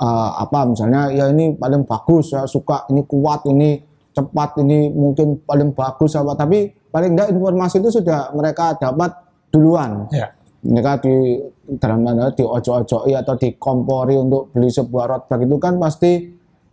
eh, 0.03 0.31
apa 0.43 0.67
misalnya 0.67 1.15
ya 1.15 1.31
ini 1.31 1.55
paling 1.55 1.87
bagus 1.87 2.35
saya 2.35 2.51
suka 2.51 2.91
ini 2.91 3.07
kuat 3.07 3.47
ini 3.47 3.79
cepat 4.11 4.59
ini 4.67 4.91
mungkin 4.91 5.47
paling 5.47 5.71
bagus 5.79 6.19
apa. 6.19 6.35
Tapi 6.35 6.75
paling 6.89 7.11
enggak 7.13 7.29
informasi 7.31 7.79
itu 7.79 7.91
sudah 7.95 8.33
mereka 8.33 8.75
dapat 8.75 9.13
duluan 9.49 10.09
Ya. 10.11 10.33
mereka 10.61 11.01
di 11.01 11.41
dalam 11.77 12.03
tanda 12.03 12.33
di 12.33 12.43
ojo-ojoi 12.43 13.13
atau 13.15 13.35
dikompori 13.35 14.17
untuk 14.17 14.49
beli 14.51 14.69
sebuah 14.69 15.05
road 15.07 15.23
bike 15.27 15.45
itu 15.45 15.57
kan 15.57 15.75
pasti 15.77 16.13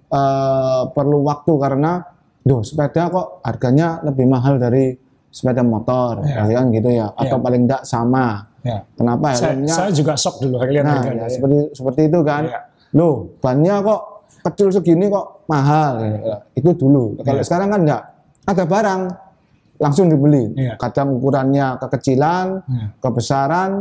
eh, 0.06 0.82
perlu 0.88 1.20
waktu 1.22 1.52
karena 1.56 2.00
duh 2.40 2.62
sepeda 2.62 3.10
kok 3.10 3.42
harganya 3.42 4.00
lebih 4.02 4.26
mahal 4.26 4.56
dari 4.56 4.94
sepeda 5.28 5.60
motor 5.62 6.24
Ya. 6.24 6.48
ya 6.48 6.54
kan 6.56 6.66
gitu 6.70 6.90
ya 6.90 7.08
atau 7.12 7.38
Ya. 7.38 7.44
paling 7.44 7.62
enggak 7.68 7.84
sama 7.84 8.48
Ya. 8.62 8.80
kenapa 8.96 9.36
Saya, 9.36 9.52
helmnya 9.52 9.74
saya 9.74 9.90
juga 9.92 10.14
shock 10.16 10.40
dulu 10.40 10.62
lihat 10.64 10.86
nah 10.86 11.04
ya, 11.04 11.12
ya. 11.12 11.28
seperti 11.28 11.58
seperti 11.74 12.02
itu 12.08 12.20
kan 12.22 12.44
Iya. 12.48 12.60
loh 12.94 13.16
bannya 13.38 13.76
kok 13.82 14.02
kecil 14.46 14.68
segini 14.72 15.06
kok 15.10 15.44
mahal 15.46 15.94
Ya, 16.00 16.38
itu 16.54 16.70
dulu 16.72 17.18
kalau 17.20 17.42
Iya. 17.42 17.46
sekarang 17.46 17.68
kan 17.68 17.80
enggak 17.84 18.02
ada 18.46 18.64
barang 18.64 19.02
langsung 19.76 20.08
dibeli 20.08 20.56
Iya. 20.56 20.80
kadang 20.80 21.20
ukurannya 21.20 21.76
kekecilan 21.80 22.48
Iya. 22.64 22.86
kebesaran 23.00 23.72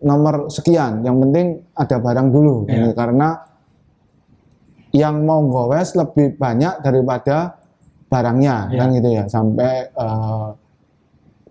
nomor 0.00 0.48
sekian 0.48 1.00
yang 1.00 1.16
penting 1.20 1.60
ada 1.72 1.96
barang 1.96 2.28
dulu 2.30 2.64
Iya. 2.64 2.74
Ini 2.78 2.90
karena 2.92 3.28
yang 4.92 5.24
mau 5.24 5.44
gowes 5.44 5.92
lebih 5.92 6.36
banyak 6.36 6.80
daripada 6.80 7.56
barangnya 8.08 8.72
Iya. 8.72 8.78
kan 8.78 8.88
gitu 8.92 9.08
ya 9.12 9.24
sampai 9.26 9.72
eh, 9.88 10.48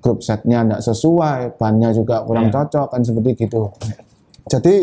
grup 0.01 0.21
setnya 0.21 0.61
tidak 0.61 0.81
sesuai 0.81 1.57
bannya 1.57 1.89
juga 1.91 2.21
kurang 2.25 2.49
Iya. 2.49 2.53
cocok 2.57 2.87
kan 2.89 3.01
seperti 3.01 3.45
gitu 3.45 3.69
jadi 4.45 4.75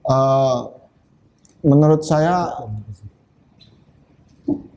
eh, 0.00 0.58
menurut 1.60 2.00
saya 2.00 2.48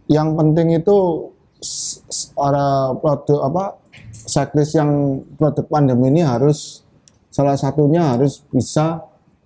yang 0.07 0.35
penting 0.35 0.77
itu 0.77 1.31
orang 2.37 2.99
produk 2.99 3.39
apa 3.47 3.65
cyclist 4.11 4.77
yang 4.77 5.23
produk 5.35 5.65
pandemi 5.67 6.11
ini 6.13 6.21
harus 6.21 6.83
salah 7.33 7.57
satunya 7.57 8.13
harus 8.13 8.45
bisa 8.51 9.01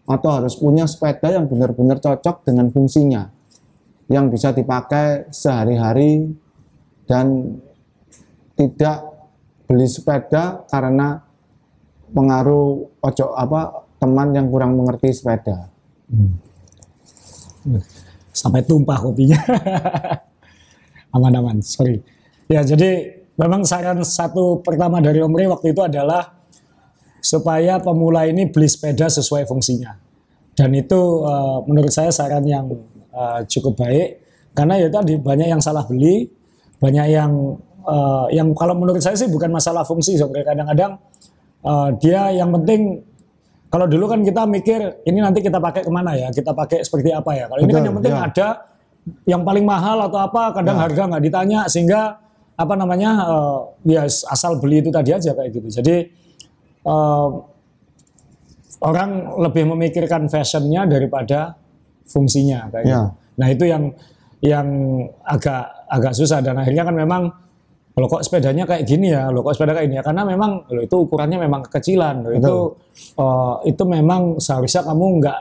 atau 0.07 0.29
harus 0.31 0.55
punya 0.55 0.87
sepeda 0.87 1.31
yang 1.31 1.47
benar-benar 1.47 1.99
cocok 1.99 2.47
dengan 2.47 2.71
fungsinya 2.71 3.27
yang 4.07 4.31
bisa 4.31 4.55
dipakai 4.55 5.27
sehari-hari 5.31 6.31
dan 7.07 7.59
tidak 8.55 9.03
beli 9.67 9.87
sepeda 9.87 10.63
karena 10.71 11.19
pengaruh 12.15 12.87
ojo 13.03 13.25
apa 13.35 13.83
teman 13.99 14.31
yang 14.31 14.47
kurang 14.47 14.79
mengerti 14.79 15.11
sepeda. 15.11 15.67
sampai 18.31 18.61
tumpah 18.63 19.01
kopinya. 19.01 19.41
Aman-aman, 21.17 21.65
sorry. 21.65 21.99
Ya, 22.45 22.61
jadi 22.61 23.17
memang 23.35 23.65
saran 23.65 23.99
satu 24.05 24.61
pertama 24.61 25.01
dari 25.01 25.19
Om 25.19 25.33
Rey 25.33 25.49
waktu 25.49 25.73
itu 25.73 25.81
adalah 25.81 26.37
supaya 27.17 27.81
pemula 27.81 28.29
ini 28.29 28.45
beli 28.47 28.69
sepeda 28.69 29.09
sesuai 29.09 29.49
fungsinya. 29.49 29.97
Dan 30.53 30.73
itu 30.73 31.01
eh, 31.25 31.57
menurut 31.65 31.89
saya 31.89 32.13
saran 32.13 32.45
yang 32.45 32.69
eh, 33.13 33.39
cukup 33.49 33.77
baik 33.81 34.09
karena 34.57 34.73
ya 34.81 34.89
tadi 34.89 35.21
banyak 35.21 35.53
yang 35.53 35.61
salah 35.61 35.85
beli, 35.85 36.25
banyak 36.81 37.05
yang 37.13 37.31
eh, 37.85 38.25
yang 38.37 38.53
kalau 38.57 38.73
menurut 38.73 39.01
saya 39.01 39.13
sih 39.13 39.29
bukan 39.29 39.53
masalah 39.53 39.85
fungsi 39.85 40.17
sebenarnya 40.17 40.53
kadang-kadang 40.53 40.91
eh, 41.61 41.89
dia 42.01 42.33
yang 42.33 42.49
penting 42.53 43.05
kalau 43.67 43.83
dulu 43.83 44.07
kan 44.07 44.23
kita 44.23 44.47
mikir 44.47 44.79
ini 45.03 45.19
nanti 45.19 45.43
kita 45.43 45.59
pakai 45.59 45.83
ke 45.83 45.91
mana 45.91 46.15
ya, 46.15 46.31
kita 46.31 46.55
pakai 46.55 46.81
seperti 46.87 47.11
apa 47.11 47.35
ya. 47.35 47.45
Kalau 47.51 47.61
ini 47.61 47.71
kan 47.75 47.83
yang 47.83 47.95
penting 47.99 48.15
ya. 48.15 48.23
ada 48.23 48.47
yang 49.27 49.41
paling 49.47 49.63
mahal 49.63 50.03
atau 50.03 50.19
apa, 50.19 50.51
kadang 50.55 50.77
harga 50.79 51.07
nggak 51.07 51.23
ditanya 51.23 51.59
sehingga 51.71 52.19
apa 52.57 52.73
namanya 52.73 53.11
eh, 53.23 53.59
ya 53.97 54.03
asal 54.05 54.57
beli 54.57 54.81
itu 54.81 54.89
tadi 54.89 55.13
aja 55.13 55.31
kayak 55.35 55.49
gitu. 55.53 55.67
Jadi 55.81 55.95
eh, 56.87 57.29
orang 58.83 59.09
lebih 59.41 59.63
memikirkan 59.73 60.29
fashionnya 60.29 60.85
daripada 60.85 61.57
fungsinya 62.05 62.69
kayak 62.69 62.85
Ya. 62.85 62.91
gitu. 62.93 63.07
Nah 63.37 63.47
itu 63.53 63.63
yang 63.65 63.83
yang 64.37 64.67
agak 65.25 65.65
agak 65.89 66.13
susah 66.13 66.45
dan 66.45 66.61
akhirnya 66.61 66.85
kan 66.85 66.93
memang 66.93 67.23
lo 67.97 68.05
kok 68.05 68.21
sepedanya 68.21 68.69
kayak 68.69 68.85
gini 68.85 69.09
ya, 69.09 69.33
lo 69.33 69.41
kok 69.41 69.57
sepeda 69.57 69.73
kayak 69.73 69.89
ini 69.89 69.97
ya 69.97 70.03
karena 70.05 70.21
memang 70.21 70.69
lo 70.69 70.85
itu 70.85 70.95
ukurannya 71.01 71.41
memang 71.41 71.65
kekecilan, 71.65 72.15
lo 72.21 72.29
itu 72.29 72.55
eh, 73.17 73.55
itu 73.73 73.83
memang 73.89 74.37
seharusnya 74.37 74.85
kamu 74.85 75.05
nggak 75.17 75.39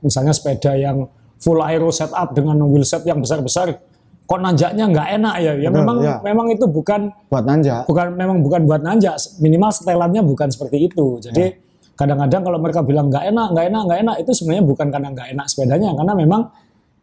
misalnya 0.00 0.32
sepeda 0.32 0.72
yang 0.80 1.04
full 1.44 1.60
aero 1.60 1.92
setup 1.92 2.32
dengan 2.32 2.56
wheelset 2.64 3.04
yang 3.04 3.20
besar-besar, 3.20 3.76
kok 4.24 4.40
nanjaknya 4.40 4.88
nggak 4.88 5.08
enak 5.20 5.34
ya, 5.36 5.52
ya 5.60 5.68
Betul, 5.68 5.76
memang 5.84 5.96
ya. 6.00 6.16
memang 6.24 6.46
itu 6.48 6.64
bukan 6.64 7.12
Buat 7.28 7.44
nanjak. 7.44 7.84
bukan 7.84 8.06
memang 8.16 8.40
bukan 8.40 8.60
buat 8.64 8.80
nanjak 8.80 9.12
minimal 9.44 9.68
setelannya 9.68 10.24
bukan 10.24 10.48
seperti 10.48 10.88
itu 10.88 11.20
jadi 11.20 11.60
kadang-kadang 11.92 12.40
kalau 12.42 12.58
mereka 12.58 12.80
bilang 12.80 13.12
nggak 13.12 13.28
enak 13.28 13.46
nggak 13.52 13.66
enak 13.68 13.82
nggak 13.84 13.98
enak 14.00 14.16
itu 14.24 14.30
sebenarnya 14.32 14.64
bukan 14.64 14.86
karena 14.88 15.08
nggak 15.12 15.28
enak 15.36 15.46
sepedanya 15.46 15.88
karena 15.92 16.12
memang 16.16 16.42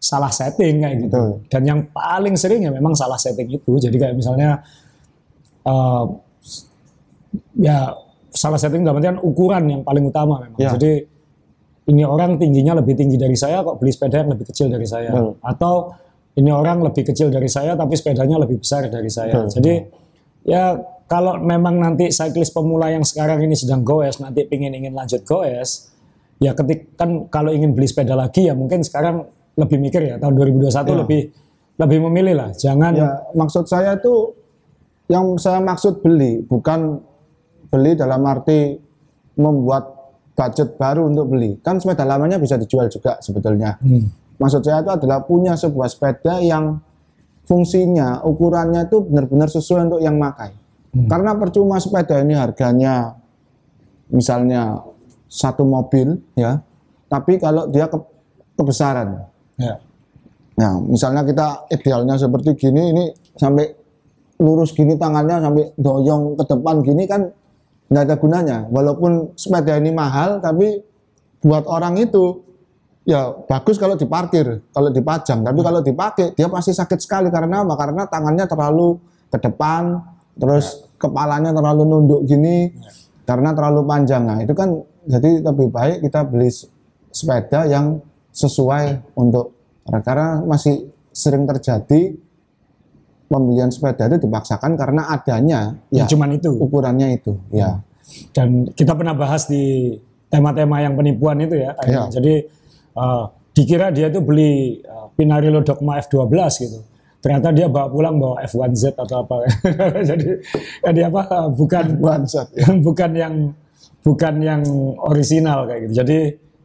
salah 0.02 0.34
setting 0.34 0.82
kayak 0.82 0.96
gitu 1.06 1.14
Betul. 1.14 1.32
dan 1.54 1.62
yang 1.62 1.80
paling 1.94 2.34
sering 2.34 2.66
ya 2.66 2.74
memang 2.74 2.98
salah 2.98 3.22
setting 3.22 3.54
itu 3.54 3.72
jadi 3.78 3.94
kayak 3.96 4.16
misalnya 4.18 4.66
eh, 5.62 6.04
ya 7.62 7.94
salah 8.32 8.58
setting 8.58 8.82
dalam 8.82 8.98
artian 8.98 9.22
ukuran 9.22 9.64
yang 9.70 9.82
paling 9.86 10.08
utama 10.08 10.42
memang 10.42 10.58
Ya. 10.60 10.74
jadi 10.74 11.06
ini 11.92 12.04
orang 12.08 12.40
tingginya 12.40 12.80
lebih 12.80 12.96
tinggi 12.96 13.20
dari 13.20 13.36
saya 13.36 13.60
kok 13.62 13.78
beli 13.84 13.92
sepeda 13.92 14.24
yang 14.24 14.32
lebih 14.32 14.48
kecil 14.48 14.72
dari 14.72 14.88
saya 14.88 15.12
Betul. 15.12 15.36
atau 15.44 15.74
ini 16.40 16.48
orang 16.48 16.80
lebih 16.88 17.04
kecil 17.12 17.28
dari 17.28 17.52
saya 17.52 17.76
tapi 17.76 18.00
sepedanya 18.00 18.40
lebih 18.40 18.64
besar 18.64 18.88
dari 18.88 19.12
saya 19.12 19.44
Betul. 19.44 19.60
jadi 19.60 19.74
ya 20.48 20.64
kalau 21.12 21.36
memang 21.44 21.76
nanti 21.76 22.08
cyclist 22.08 22.56
pemula 22.56 22.88
yang 22.88 23.04
sekarang 23.04 23.44
ini 23.44 23.54
sedang 23.60 23.84
goes 23.84 24.24
nanti 24.24 24.48
pingin 24.48 24.72
ingin 24.72 24.96
lanjut 24.96 25.28
goes 25.28 25.92
ya 26.40 26.56
ketik 26.56 26.96
kan 26.96 27.28
kalau 27.28 27.52
ingin 27.52 27.76
beli 27.76 27.86
sepeda 27.86 28.16
lagi 28.16 28.48
ya 28.48 28.56
mungkin 28.56 28.82
sekarang 28.82 29.28
lebih 29.60 29.78
mikir 29.78 30.02
ya 30.08 30.16
tahun 30.18 30.34
2021 30.40 30.72
Ya. 30.72 30.96
lebih 31.04 31.22
lebih 31.78 32.00
memilih 32.10 32.36
lah 32.40 32.50
jangan 32.56 32.94
Ya, 32.96 33.10
maksud 33.36 33.68
saya 33.68 34.00
itu 34.00 34.34
yang 35.12 35.36
saya 35.36 35.60
maksud 35.60 36.00
beli 36.00 36.40
bukan 36.48 37.04
beli 37.68 38.00
dalam 38.00 38.24
arti 38.24 38.80
membuat 39.36 40.01
budget 40.34 40.80
baru 40.80 41.08
untuk 41.12 41.32
beli. 41.32 41.60
Kan 41.60 41.78
sepeda 41.78 42.08
lamanya 42.08 42.40
bisa 42.40 42.56
dijual 42.56 42.88
juga 42.88 43.20
sebetulnya. 43.20 43.78
Hmm. 43.82 44.10
Maksud 44.42 44.66
saya 44.66 44.82
itu 44.82 44.92
adalah 44.92 45.22
punya 45.22 45.54
sebuah 45.54 45.88
sepeda 45.92 46.42
yang 46.42 46.82
fungsinya, 47.46 48.26
ukurannya 48.26 48.90
itu 48.90 49.04
benar-benar 49.06 49.52
sesuai 49.52 49.92
untuk 49.92 50.02
yang 50.02 50.18
makai. 50.18 50.56
Hmm. 50.92 51.08
Karena 51.08 51.38
percuma 51.38 51.78
sepeda 51.78 52.20
ini 52.24 52.34
harganya 52.34 53.16
misalnya 54.12 54.82
satu 55.32 55.64
mobil 55.64 56.20
ya, 56.36 56.60
tapi 57.08 57.40
kalau 57.40 57.70
dia 57.72 57.88
ke- 57.88 58.10
kebesaran. 58.60 59.24
ya 59.56 59.80
Nah, 60.62 60.78
misalnya 60.84 61.26
kita 61.26 61.66
idealnya 61.74 62.20
seperti 62.20 62.54
gini, 62.54 62.94
ini 62.94 63.04
sampai 63.34 63.66
lurus 64.42 64.74
gini 64.78 64.94
tangannya 64.94 65.42
sampai 65.42 65.66
doyong 65.78 66.38
ke 66.38 66.44
depan 66.50 66.76
gini 66.82 67.04
kan 67.06 67.22
nggak 67.92 68.04
ada 68.08 68.16
gunanya. 68.16 68.58
Walaupun 68.72 69.36
sepeda 69.36 69.76
ini 69.76 69.92
mahal, 69.92 70.40
tapi 70.40 70.80
buat 71.44 71.68
orang 71.68 72.00
itu 72.00 72.40
ya 73.04 73.36
bagus 73.52 73.76
kalau 73.76 74.00
diparkir, 74.00 74.64
kalau 74.72 74.90
dipajang. 74.90 75.44
Tapi 75.44 75.60
kalau 75.60 75.84
dipakai 75.84 76.32
dia 76.32 76.48
pasti 76.48 76.72
sakit 76.72 77.00
sekali 77.04 77.28
karena 77.28 77.68
apa? 77.68 77.76
Karena 77.76 78.08
tangannya 78.08 78.48
terlalu 78.48 78.96
ke 79.28 79.38
depan, 79.44 80.00
terus 80.40 80.88
kepalanya 80.96 81.52
terlalu 81.52 81.84
nunduk 81.84 82.22
gini 82.24 82.72
karena 83.28 83.52
terlalu 83.52 83.84
panjang. 83.84 84.24
Nah, 84.24 84.40
itu 84.40 84.56
kan 84.56 84.72
jadi 85.04 85.44
lebih 85.44 85.68
baik 85.68 86.08
kita 86.08 86.24
beli 86.24 86.48
sepeda 87.12 87.68
yang 87.68 88.00
sesuai 88.32 89.14
untuk 89.20 89.52
karena 89.84 90.40
masih 90.48 90.88
sering 91.12 91.44
terjadi 91.44 92.16
pembelian 93.32 93.72
sepeda 93.72 94.12
itu 94.12 94.28
dipaksakan 94.28 94.76
karena 94.76 95.08
adanya 95.08 95.80
ya 95.88 96.04
ya 96.04 96.12
cuman 96.12 96.36
itu 96.36 96.52
ukurannya 96.52 97.16
itu 97.16 97.40
ya 97.56 97.80
dan 98.36 98.68
kita 98.76 98.92
pernah 98.92 99.16
bahas 99.16 99.48
di 99.48 99.96
tema-tema 100.32 100.80
yang 100.80 100.96
penipuan 100.96 101.38
itu 101.44 101.60
ya. 101.60 101.72
Iya. 101.84 102.02
Jadi 102.12 102.34
eh, 102.96 103.24
dikira 103.52 103.92
dia 103.92 104.08
itu 104.08 104.20
beli 104.24 104.80
eh, 104.80 105.08
Pinarello 105.16 105.62
Dogma 105.64 106.00
F12 106.00 106.32
gitu. 106.64 106.80
Ternyata 107.22 107.54
dia 107.54 107.70
bawa 107.70 107.88
pulang 107.92 108.18
bawa 108.18 108.42
F1Z 108.48 108.98
atau 108.98 109.28
apa. 109.28 109.46
jadi 110.10 110.28
jadi 110.88 111.02
apa 111.12 111.22
eh, 111.28 111.50
bukan 111.52 111.86
Bangsat. 112.00 112.48
bukan 112.88 113.12
yang 113.14 113.36
bukan 114.02 114.34
yang 114.42 114.64
orisinal 115.04 115.68
kayak 115.68 115.92
gitu. 115.92 115.94
Jadi 116.02 116.18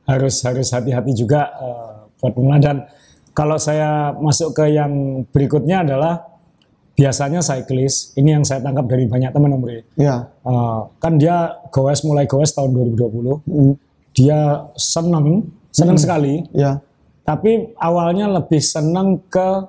harus 0.07 0.35
harus 0.47 0.69
hati-hati 0.71 1.13
juga 1.13 1.51
eh, 1.59 1.93
buat 2.23 2.33
pengguna 2.33 2.59
dan 2.63 2.77
kalau 3.37 3.61
saya 3.61 4.17
masuk 4.17 4.57
ke 4.57 4.73
yang 4.73 5.21
berikutnya 5.29 5.85
adalah 5.85 6.36
biasanya 6.97 7.45
cyclist. 7.45 8.17
Ini 8.17 8.41
yang 8.41 8.45
saya 8.49 8.65
tangkap 8.65 8.89
dari 8.89 9.05
banyak 9.05 9.31
teman 9.31 9.53
Om 9.53 9.63
Ri. 9.69 9.79
Ya. 10.01 10.33
Eh, 10.43 10.81
kan 10.99 11.21
dia 11.21 11.61
goes 11.69 12.01
mulai 12.03 12.25
goes 12.25 12.51
tahun 12.57 12.73
2020. 12.73 13.45
Mm, 13.45 13.75
Dia 14.17 14.65
seneng, 14.81 15.53
seneng 15.69 16.01
sekali. 16.01 16.41
Ya. 16.57 16.81
Tapi 17.21 17.77
awalnya 17.77 18.33
lebih 18.33 18.65
seneng 18.65 19.21
ke 19.29 19.69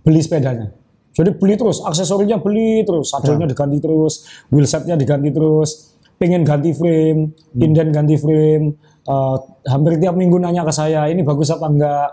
beli 0.00 0.24
sepedanya. 0.24 0.72
Jadi 1.12 1.36
beli 1.36 1.56
terus, 1.56 1.80
aksesorinya 1.84 2.40
beli 2.40 2.84
terus, 2.84 3.12
sadelnya 3.12 3.48
diganti 3.48 3.80
terus, 3.80 4.28
wheelsetnya 4.52 5.00
diganti 5.00 5.32
terus, 5.32 5.96
pengen 6.20 6.44
ganti 6.44 6.76
frame, 6.76 7.32
inden 7.56 7.88
ganti 7.88 8.20
frame, 8.20 8.76
eh, 9.08 9.36
hampir 9.64 9.96
tiap 9.96 10.12
minggu 10.12 10.36
nanya 10.36 10.64
ke 10.64 10.72
saya, 10.76 11.08
ini 11.08 11.24
bagus 11.24 11.48
apa 11.52 11.66
enggak, 11.72 12.08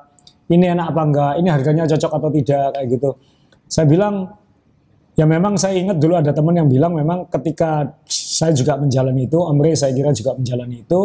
ini 0.55 0.71
enak 0.71 0.95
apa 0.95 1.01
enggak, 1.03 1.33
ini 1.35 1.47
harganya 1.51 1.83
cocok 1.83 2.11
atau 2.15 2.29
tidak, 2.31 2.67
kayak 2.75 2.87
gitu. 2.95 3.09
Saya 3.73 3.89
bilang, 3.89 4.29
ya 5.17 5.25
memang 5.25 5.57
saya 5.57 5.73
ingat 5.81 5.97
dulu 5.97 6.13
ada 6.13 6.29
teman 6.29 6.53
yang 6.53 6.69
bilang 6.69 6.93
memang 6.93 7.25
ketika 7.25 7.97
saya 8.05 8.53
juga 8.53 8.77
menjalani 8.77 9.25
itu, 9.25 9.41
Om 9.41 9.57
Rey 9.57 9.73
saya 9.73 9.97
kira 9.97 10.13
juga 10.13 10.37
menjalani 10.37 10.85
itu, 10.85 10.99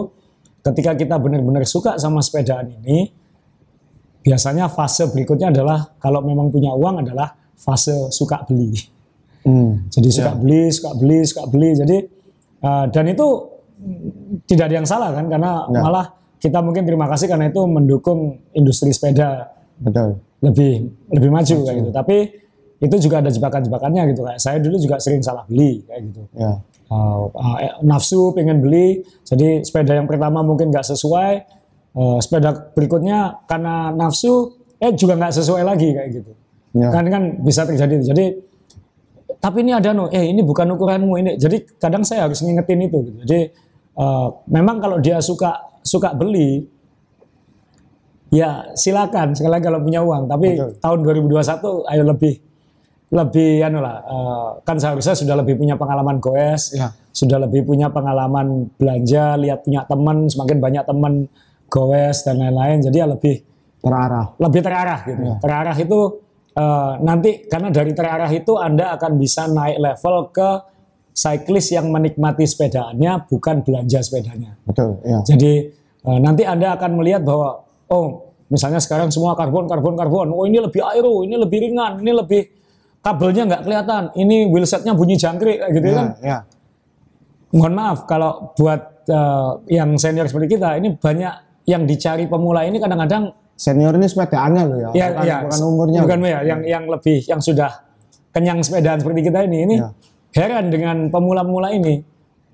ketika 0.61 0.93
kita 0.93 1.17
benar-benar 1.17 1.65
suka 1.65 1.97
sama 1.97 2.21
sepedaan 2.21 2.69
ini, 2.85 3.09
biasanya 4.21 4.69
fase 4.69 5.09
berikutnya 5.09 5.49
adalah 5.49 5.97
kalau 5.97 6.21
memang 6.21 6.53
punya 6.53 6.77
uang 6.77 7.09
adalah 7.09 7.33
fase 7.57 8.13
suka 8.13 8.45
beli. 8.45 8.77
Hmm. 9.49 9.89
Jadi 9.89 10.09
suka 10.13 10.37
beli, 10.37 10.69
suka 10.69 10.91
beli, 10.93 11.19
suka 11.25 11.43
beli. 11.49 11.71
Jadi 11.73 11.97
uh, 12.69 12.85
dan 12.93 13.05
itu 13.09 13.27
tidak 14.45 14.65
ada 14.69 14.75
yang 14.77 14.89
salah 14.89 15.17
kan 15.17 15.25
karena 15.31 15.65
Nggak. 15.65 15.83
malah 15.89 16.07
kita 16.37 16.59
mungkin 16.61 16.85
terima 16.85 17.09
kasih 17.09 17.33
karena 17.33 17.49
itu 17.49 17.65
mendukung 17.65 18.45
industri 18.53 18.93
sepeda 18.93 19.57
Betul. 19.81 20.21
lebih 20.45 20.93
lebih 21.17 21.31
maju 21.33 21.57
kayak 21.65 21.77
gitu. 21.81 21.91
Tapi 21.97 22.19
itu 22.79 22.97
juga 23.03 23.19
ada 23.19 23.31
jebakan-jebakannya 23.31 24.03
gitu 24.15 24.23
kayak 24.23 24.39
saya 24.39 24.63
dulu 24.63 24.79
juga 24.79 25.03
sering 25.03 25.19
salah 25.19 25.43
beli 25.51 25.83
kayak 25.83 26.01
gitu. 26.11 26.23
Ya. 26.39 26.63
Uh, 26.89 27.29
uh, 27.37 27.57
eh, 27.61 27.75
nafsu 27.85 28.33
pengen 28.33 28.65
beli, 28.65 29.05
jadi 29.27 29.61
sepeda 29.61 29.93
yang 29.99 30.09
pertama 30.09 30.41
mungkin 30.41 30.73
nggak 30.73 30.87
sesuai, 30.89 31.33
uh, 31.99 32.17
sepeda 32.23 32.73
berikutnya 32.73 33.45
karena 33.45 33.93
nafsu 33.93 34.57
eh 34.79 34.95
juga 34.95 35.19
nggak 35.19 35.35
sesuai 35.37 35.63
lagi 35.67 35.91
kayak 35.93 36.09
gitu. 36.23 36.33
Ya. 36.79 36.89
Kan 36.95 37.11
kan 37.11 37.23
bisa 37.43 37.67
terjadi. 37.67 38.15
Jadi 38.15 38.25
tapi 39.39 39.67
ini 39.67 39.75
ada 39.75 39.91
no, 39.93 40.09
eh 40.09 40.31
ini 40.31 40.41
bukan 40.41 40.71
ukuranmu 40.79 41.19
ini. 41.19 41.33
Jadi 41.37 41.77
kadang 41.77 42.07
saya 42.07 42.31
harus 42.31 42.41
ngingetin 42.41 42.81
itu. 42.89 42.99
Gitu. 43.11 43.19
Jadi 43.27 43.41
uh, 43.99 44.33
memang 44.49 44.79
kalau 44.81 44.97
dia 45.03 45.19
suka 45.19 45.83
suka 45.83 46.15
beli, 46.15 46.65
ya 48.33 48.71
silakan 48.79 49.35
sekali 49.35 49.53
lagi 49.59 49.65
kalau 49.67 49.81
punya 49.83 50.01
uang. 50.01 50.25
Tapi 50.31 50.49
Betul. 50.57 50.71
tahun 50.81 50.99
2021 51.29 51.91
ayo 51.91 52.03
lebih 52.07 52.48
lebih 53.09 53.65
anu 53.65 53.81
lah, 53.81 53.97
eh, 54.05 54.49
kan 54.69 54.77
seharusnya 54.77 55.17
sudah 55.17 55.35
lebih 55.41 55.57
punya 55.57 55.81
pengalaman 55.81 56.21
goes, 56.21 56.77
Ya. 56.77 56.93
sudah 57.09 57.41
lebih 57.41 57.65
punya 57.65 57.89
pengalaman 57.89 58.69
belanja, 58.77 59.41
lihat 59.41 59.65
punya 59.65 59.89
teman, 59.89 60.29
semakin 60.29 60.59
banyak 60.61 60.85
teman 60.85 61.25
goes 61.73 62.21
dan 62.23 62.37
lain-lain, 62.37 62.85
jadi 62.85 62.97
ya 63.05 63.07
lebih 63.09 63.41
Terarah. 63.79 64.35
lebih 64.37 64.61
terarah 64.61 65.01
gitu. 65.07 65.23
Ya. 65.23 65.35
Terarah 65.41 65.77
itu 65.79 65.99
eh, 66.53 66.93
nanti 67.01 67.31
karena 67.49 67.69
dari 67.71 67.93
terarah 67.95 68.29
itu 68.29 68.53
Anda 68.59 68.93
akan 68.99 69.13
bisa 69.17 69.47
naik 69.49 69.79
level 69.79 70.17
ke 70.35 70.49
cyclist 71.15 71.71
yang 71.73 71.89
menikmati 71.89 72.45
sepedaannya 72.45 73.25
bukan 73.31 73.63
belanja 73.63 74.03
sepedanya. 74.03 74.59
Betul. 74.67 74.99
Ya. 75.07 75.23
Jadi 75.25 75.53
eh, 76.05 76.19
nanti 76.21 76.43
Anda 76.45 76.75
akan 76.77 76.91
melihat 76.99 77.23
bahwa 77.25 77.63
oh 77.89 78.35
misalnya 78.51 78.83
sekarang 78.83 79.09
semua 79.09 79.33
karbon 79.33 79.65
karbon 79.65 79.95
karbon, 79.97 80.29
oh 80.35 80.45
ini 80.45 80.59
lebih 80.59 80.83
aero, 80.83 81.23
ini 81.25 81.39
lebih 81.39 81.59
ringan, 81.71 82.03
ini 82.03 82.13
lebih 82.13 82.43
kabelnya 83.01 83.43
nggak 83.49 83.63
kelihatan, 83.65 84.03
ini 84.15 84.51
wheelsetnya 84.51 84.93
bunyi 84.93 85.15
jangkrik 85.15 85.59
kayak 85.59 85.73
gitu 85.73 85.87
Ya. 85.89 85.97
kan. 85.97 86.07
Ya. 86.21 86.39
Mohon 87.49 87.75
maaf 87.75 87.99
kalau 88.05 88.53
buat 88.55 88.81
eh, 89.09 89.51
yang 89.73 89.97
senior 89.97 90.29
seperti 90.29 90.59
kita 90.59 90.77
ini 90.77 90.93
banyak 90.93 91.33
yang 91.65 91.85
dicari 91.85 92.29
pemula 92.29 92.65
ini 92.65 92.77
kadang-kadang 92.77 93.33
Senior 93.59 93.91
ini 93.99 94.07
sepedaannya 94.07 94.63
loh 94.71 94.79
ya. 94.79 94.89
ya, 94.95 95.07
bukan, 95.11 95.25
ya, 95.27 95.37
bukan 95.43 95.61
umurnya. 95.67 96.01
bukan 96.07 96.19
ya, 96.23 96.39
yang 96.47 96.61
yang 96.63 96.85
lebih 96.87 97.19
yang 97.27 97.43
sudah 97.43 97.83
kenyang 98.31 98.63
sepedaan 98.63 99.03
seperti 99.03 99.21
kita 99.27 99.43
ini 99.51 99.59
ini 99.67 99.77
Ya. 99.83 99.91
heran 100.31 100.71
dengan 100.71 101.11
pemula-pemula 101.11 101.75
ini 101.75 101.99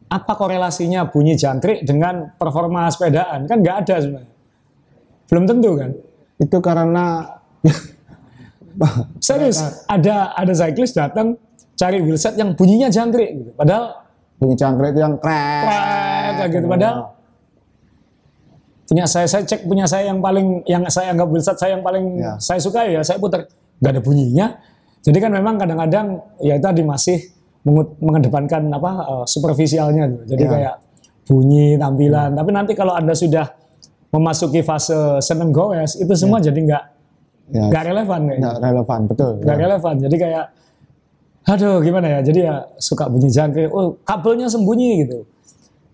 apa 0.08 0.32
korelasinya 0.32 1.04
bunyi 1.12 1.36
jangkrik 1.36 1.84
dengan 1.84 2.32
performa 2.40 2.88
sepedaan 2.88 3.44
kan 3.44 3.60
nggak 3.60 3.76
ada 3.84 3.94
sebenarnya 4.00 4.32
belum 5.28 5.44
tentu 5.44 5.70
kan 5.76 5.90
Itu 6.34 6.58
karena 6.58 7.04
serius? 9.18 9.58
Ada 9.86 10.34
ada 10.34 10.52
cyclist 10.52 10.94
datang 10.94 11.38
cari 11.74 11.98
wheelset 12.00 12.34
yang 12.34 12.54
bunyinya 12.54 12.88
jangkrik 12.88 13.30
gitu. 13.34 13.50
Padahal 13.54 14.04
bunyi 14.38 14.54
cangkrik 14.54 14.90
itu 14.94 15.00
yang 15.02 15.14
krek. 15.18 15.62
krek, 15.64 16.30
kayak 16.38 16.50
gitu. 16.52 16.66
padahal 16.66 16.96
punya 18.84 19.04
saya 19.08 19.24
saya 19.24 19.42
cek 19.48 19.64
punya 19.64 19.88
saya 19.88 20.12
yang 20.12 20.20
paling 20.20 20.60
yang 20.68 20.84
saya 20.92 21.16
anggap 21.16 21.28
wheelset 21.32 21.56
saya 21.56 21.78
yang 21.78 21.84
paling 21.84 22.20
Ya. 22.20 22.36
saya 22.38 22.60
suka 22.60 22.84
ya 22.84 23.00
saya 23.00 23.16
putar. 23.18 23.48
Nggak 23.80 23.90
ada 23.90 24.02
bunyinya. 24.04 24.46
Jadi 25.04 25.18
kan 25.20 25.30
memang 25.32 25.54
kadang-kadang 25.60 26.06
ya 26.40 26.56
tadi 26.60 26.80
masih 26.84 27.18
mengedepankan 28.00 28.68
apa 28.70 28.90
eh, 29.02 29.24
superficialnya 29.26 30.04
tuh. 30.12 30.22
jadi 30.30 30.44
Ya. 30.44 30.50
kayak 30.52 30.74
bunyi 31.24 31.80
tampilan. 31.80 32.30
Tapi 32.36 32.50
nanti 32.52 32.72
kalau 32.76 32.92
anda 32.92 33.16
sudah 33.16 33.48
memasuki 34.12 34.62
fase 34.62 34.94
seneng 35.18 35.50
goes 35.50 35.98
itu 35.98 36.12
semua 36.14 36.38
jadi 36.38 36.54
nggak 36.54 36.84
Ya. 37.46 37.68
nggak 37.68 37.84
relevan 37.84 38.20
kayak 38.24 38.40
Nggak 38.40 38.56
relevan, 38.62 39.00
betul. 39.04 39.32
nggak 39.38 39.52
Ya. 39.54 39.62
relevan 39.62 39.94
jadi 40.00 40.16
kayak 40.16 40.44
aduh 41.44 41.76
gimana 41.78 42.06
ya 42.08 42.20
jadi 42.22 42.40
ya 42.42 42.56
suka 42.78 43.04
bunyi 43.04 43.28
jangkrik 43.28 43.68
oh 43.68 44.00
kabelnya 44.00 44.48
sembunyi 44.48 44.90
gitu 45.02 45.18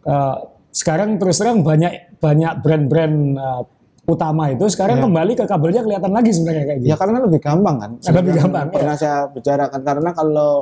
Eh, 0.01 0.37
sekarang 0.71 1.19
terus 1.19 1.37
terang 1.37 1.61
banyak 1.61 1.91
banyak 2.17 2.53
brand-brand 2.61 3.17
eh, 3.35 3.63
utama 4.07 4.49
itu 4.49 4.65
sekarang 4.67 4.99
kembali 5.01 5.35
ke 5.35 5.45
kabelnya 5.45 5.83
kelihatan 5.83 6.11
lagi 6.11 6.31
sebenarnya 6.31 6.65
kayak 6.65 6.79
gitu 6.81 6.89
Ya 6.89 6.97
karena 6.97 7.19
lebih 7.21 7.39
gampang 7.39 7.77
kan. 7.77 7.91
Lebih 8.01 8.33
Yang 8.33 8.39
gampang, 8.41 8.67
Pernah 8.71 8.97
saya 8.97 9.17
bicarakan 9.27 9.81
karena 9.81 10.11
kalau 10.11 10.53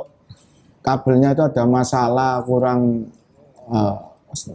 kabelnya 0.81 1.29
itu 1.31 1.43
ada 1.43 1.63
masalah 1.63 2.41
kurang 2.43 3.09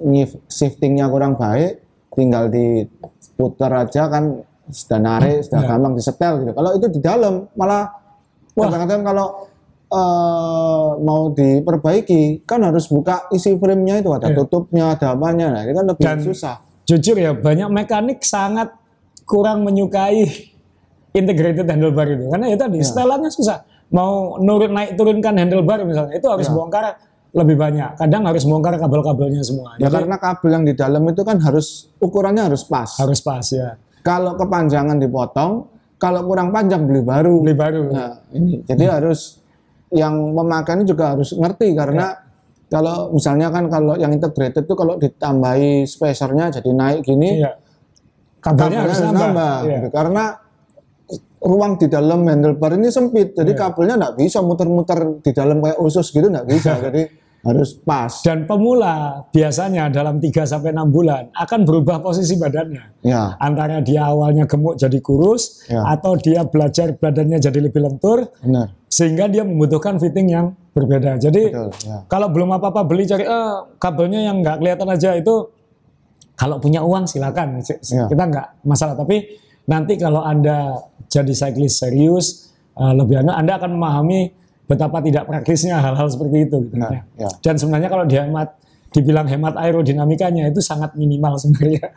ngif- 0.03 0.41
shiftingnya 0.47 1.07
kurang 1.07 1.35
baik, 1.35 1.81
tinggal 2.11 2.47
diputer 2.47 3.71
aja 3.73 4.03
kan 4.09 4.25
sudah 4.67 4.99
narik, 4.99 5.45
sudah 5.45 5.61
Ya. 5.61 5.69
gampang 5.71 5.93
disetel 5.93 6.33
gitu. 6.41 6.53
Kalau 6.53 6.71
itu 6.73 6.87
di 6.89 7.01
dalam 7.01 7.35
malah 7.53 7.91
kadang-kadang 8.51 9.03
kalau 9.03 9.27
eh, 9.87 10.87
mau 10.99 11.31
diperbaiki 11.31 12.43
kan 12.43 12.59
harus 12.61 12.87
buka 12.87 13.31
isi 13.31 13.55
frame-nya 13.55 14.01
itu 14.01 14.11
ada 14.11 14.27
Iya. 14.27 14.37
tutupnya, 14.37 14.85
ada 14.91 15.13
apanya. 15.13 15.47
Nah, 15.51 15.63
ini 15.63 15.73
kan 15.73 15.85
lebih 15.87 16.03
Dan- 16.03 16.25
susah. 16.25 16.57
jujur 16.85 17.15
ya 17.15 17.33
banyak 17.33 17.65
mekanik 17.67 18.21
sangat 18.21 18.69
kurang 19.25 19.63
menyukai 19.63 20.27
integrated 21.13 21.65
handlebar 21.65 22.05
itu 22.11 22.29
karena 22.29 22.47
ya 22.47 22.57
tadi 22.59 22.77
setelannya 22.79 23.31
susah 23.31 23.63
mau 23.89 24.37
nurun 24.37 24.69
naik 24.69 24.93
turunkan 24.93 25.33
handlebar 25.35 25.81
misalnya 25.81 26.13
itu 26.13 26.27
harus 26.27 26.45
bongkar 26.47 26.99
lebih 27.33 27.57
banyak 27.57 27.97
kadang 27.97 28.23
harus 28.23 28.45
bongkar 28.45 28.77
kabel-kabelnya 28.77 29.41
semua 29.41 29.75
Ya 29.75 29.87
Jadi 29.87 29.95
karena 29.97 30.17
kabel 30.19 30.49
yang 30.51 30.65
di 30.65 30.75
dalam 30.75 31.03
itu 31.05 31.23
kan 31.23 31.41
harus 31.41 31.89
ukurannya 31.97 32.43
harus 32.45 32.63
pas. 32.63 32.91
harus 32.97 33.19
pas 33.19 33.47
ya 33.47 33.81
Kalau 34.05 34.37
kepanjangan 34.37 35.01
dipotong, 35.01 35.65
kalau 35.97 36.21
kurang 36.29 36.53
panjang 36.53 36.85
beli 36.85 37.01
baru. 37.01 37.41
beli 37.41 37.57
baru 37.57 37.89
Nah, 37.89 38.21
ini 38.37 38.61
jadi 38.69 39.01
harus 39.01 39.41
yang 39.89 40.13
memakai 40.37 40.77
ini 40.77 40.85
juga 40.85 41.17
harus 41.17 41.33
ngerti 41.33 41.73
karena 41.73 42.13
kalau 42.69 43.09
misalnya 43.17 43.49
kan 43.49 43.71
kalau 43.73 43.97
yang 43.97 44.13
integrated 44.13 44.69
itu 44.69 44.75
kalau 44.77 45.01
ditambahi 45.01 45.89
spacernya 45.89 46.61
jadi 46.61 46.71
naik 46.75 47.01
gini, 47.07 47.41
iya 47.41 47.57
kabelnya, 48.45 48.85
harus 48.85 49.01
nambah, 49.01 49.57
Iya. 49.65 49.77
gitu. 49.81 49.89
Karena 49.89 50.25
ruang 51.41 51.73
di 51.81 51.87
dalam 51.89 52.21
handlebar 52.29 52.77
ini 52.77 52.93
sempit, 52.93 53.33
jadi 53.33 53.53
Iya. 53.57 53.61
kabelnya 53.61 53.95
nggak 53.97 54.15
bisa 54.21 54.45
muter-muter 54.45 55.25
di 55.25 55.31
dalam 55.33 55.65
kayak 55.65 55.81
usus 55.81 56.13
gitu 56.13 56.29
nggak 56.29 56.45
bisa, 56.45 56.77
jadi 56.77 57.09
harus 57.45 57.77
pas. 57.77 58.11
Dan 58.21 58.45
pemula 58.45 58.95
biasanya 59.29 59.87
dalam 59.87 60.17
3 60.17 60.43
sampai 60.43 60.73
6 60.73 60.89
bulan 60.89 61.29
akan 61.31 61.61
berubah 61.63 62.01
posisi 62.01 62.35
badannya. 62.35 63.01
Ya, 63.01 63.37
Antara 63.39 63.79
dia 63.79 64.05
awalnya 64.07 64.45
gemuk 64.45 64.75
jadi 64.75 64.99
kurus 64.99 65.63
Ya. 65.67 65.85
atau 65.87 66.17
dia 66.17 66.43
belajar 66.43 66.93
badannya 66.93 67.37
jadi 67.39 67.61
lebih 67.61 67.81
lentur 67.81 68.33
benar. 68.39 68.73
sehingga 68.87 69.27
dia 69.27 69.43
membutuhkan 69.43 69.97
fitting 69.97 70.29
yang 70.29 70.47
berbeda. 70.71 71.17
Jadi 71.17 71.49
Betul, 71.49 71.71
ya. 71.85 71.99
kalau 72.07 72.29
belum 72.29 72.51
apa-apa 72.53 72.81
beli 72.83 73.05
cari 73.05 73.23
eh, 73.23 73.55
kabelnya 73.77 74.25
yang 74.25 74.41
nggak 74.41 74.59
kelihatan 74.59 74.89
aja 74.89 75.13
itu 75.13 75.35
kalau 76.35 76.59
punya 76.59 76.81
uang 76.81 77.05
silakan 77.05 77.61
Si- 77.61 77.79
si- 77.81 77.95
Ya. 77.95 78.09
kita 78.09 78.25
nggak 78.25 78.47
masalah 78.63 78.95
tapi 78.95 79.23
nanti 79.65 79.95
kalau 79.95 80.21
anda 80.21 80.81
jadi 81.07 81.31
cyclist 81.31 81.79
serius 81.79 82.27
eh, 82.73 82.93
lebih 82.93 83.21
anda 83.21 83.35
anda 83.35 83.55
akan 83.55 83.71
memahami 83.73 84.21
betapa 84.65 85.05
tidak 85.05 85.29
praktisnya 85.29 85.77
hal-hal 85.79 86.09
seperti 86.09 86.49
itu 86.49 86.59
gitu. 86.69 86.77
Nah, 86.81 87.05
Ya. 87.15 87.29
dan 87.45 87.55
sebenarnya 87.57 87.89
kalau 87.89 88.05
dihemat 88.05 88.57
dibilang 88.91 89.27
hemat 89.27 89.59
aerodinamikanya 89.59 90.49
itu 90.49 90.61
sangat 90.63 90.95
minimal 90.97 91.37
sebenarnya 91.43 91.89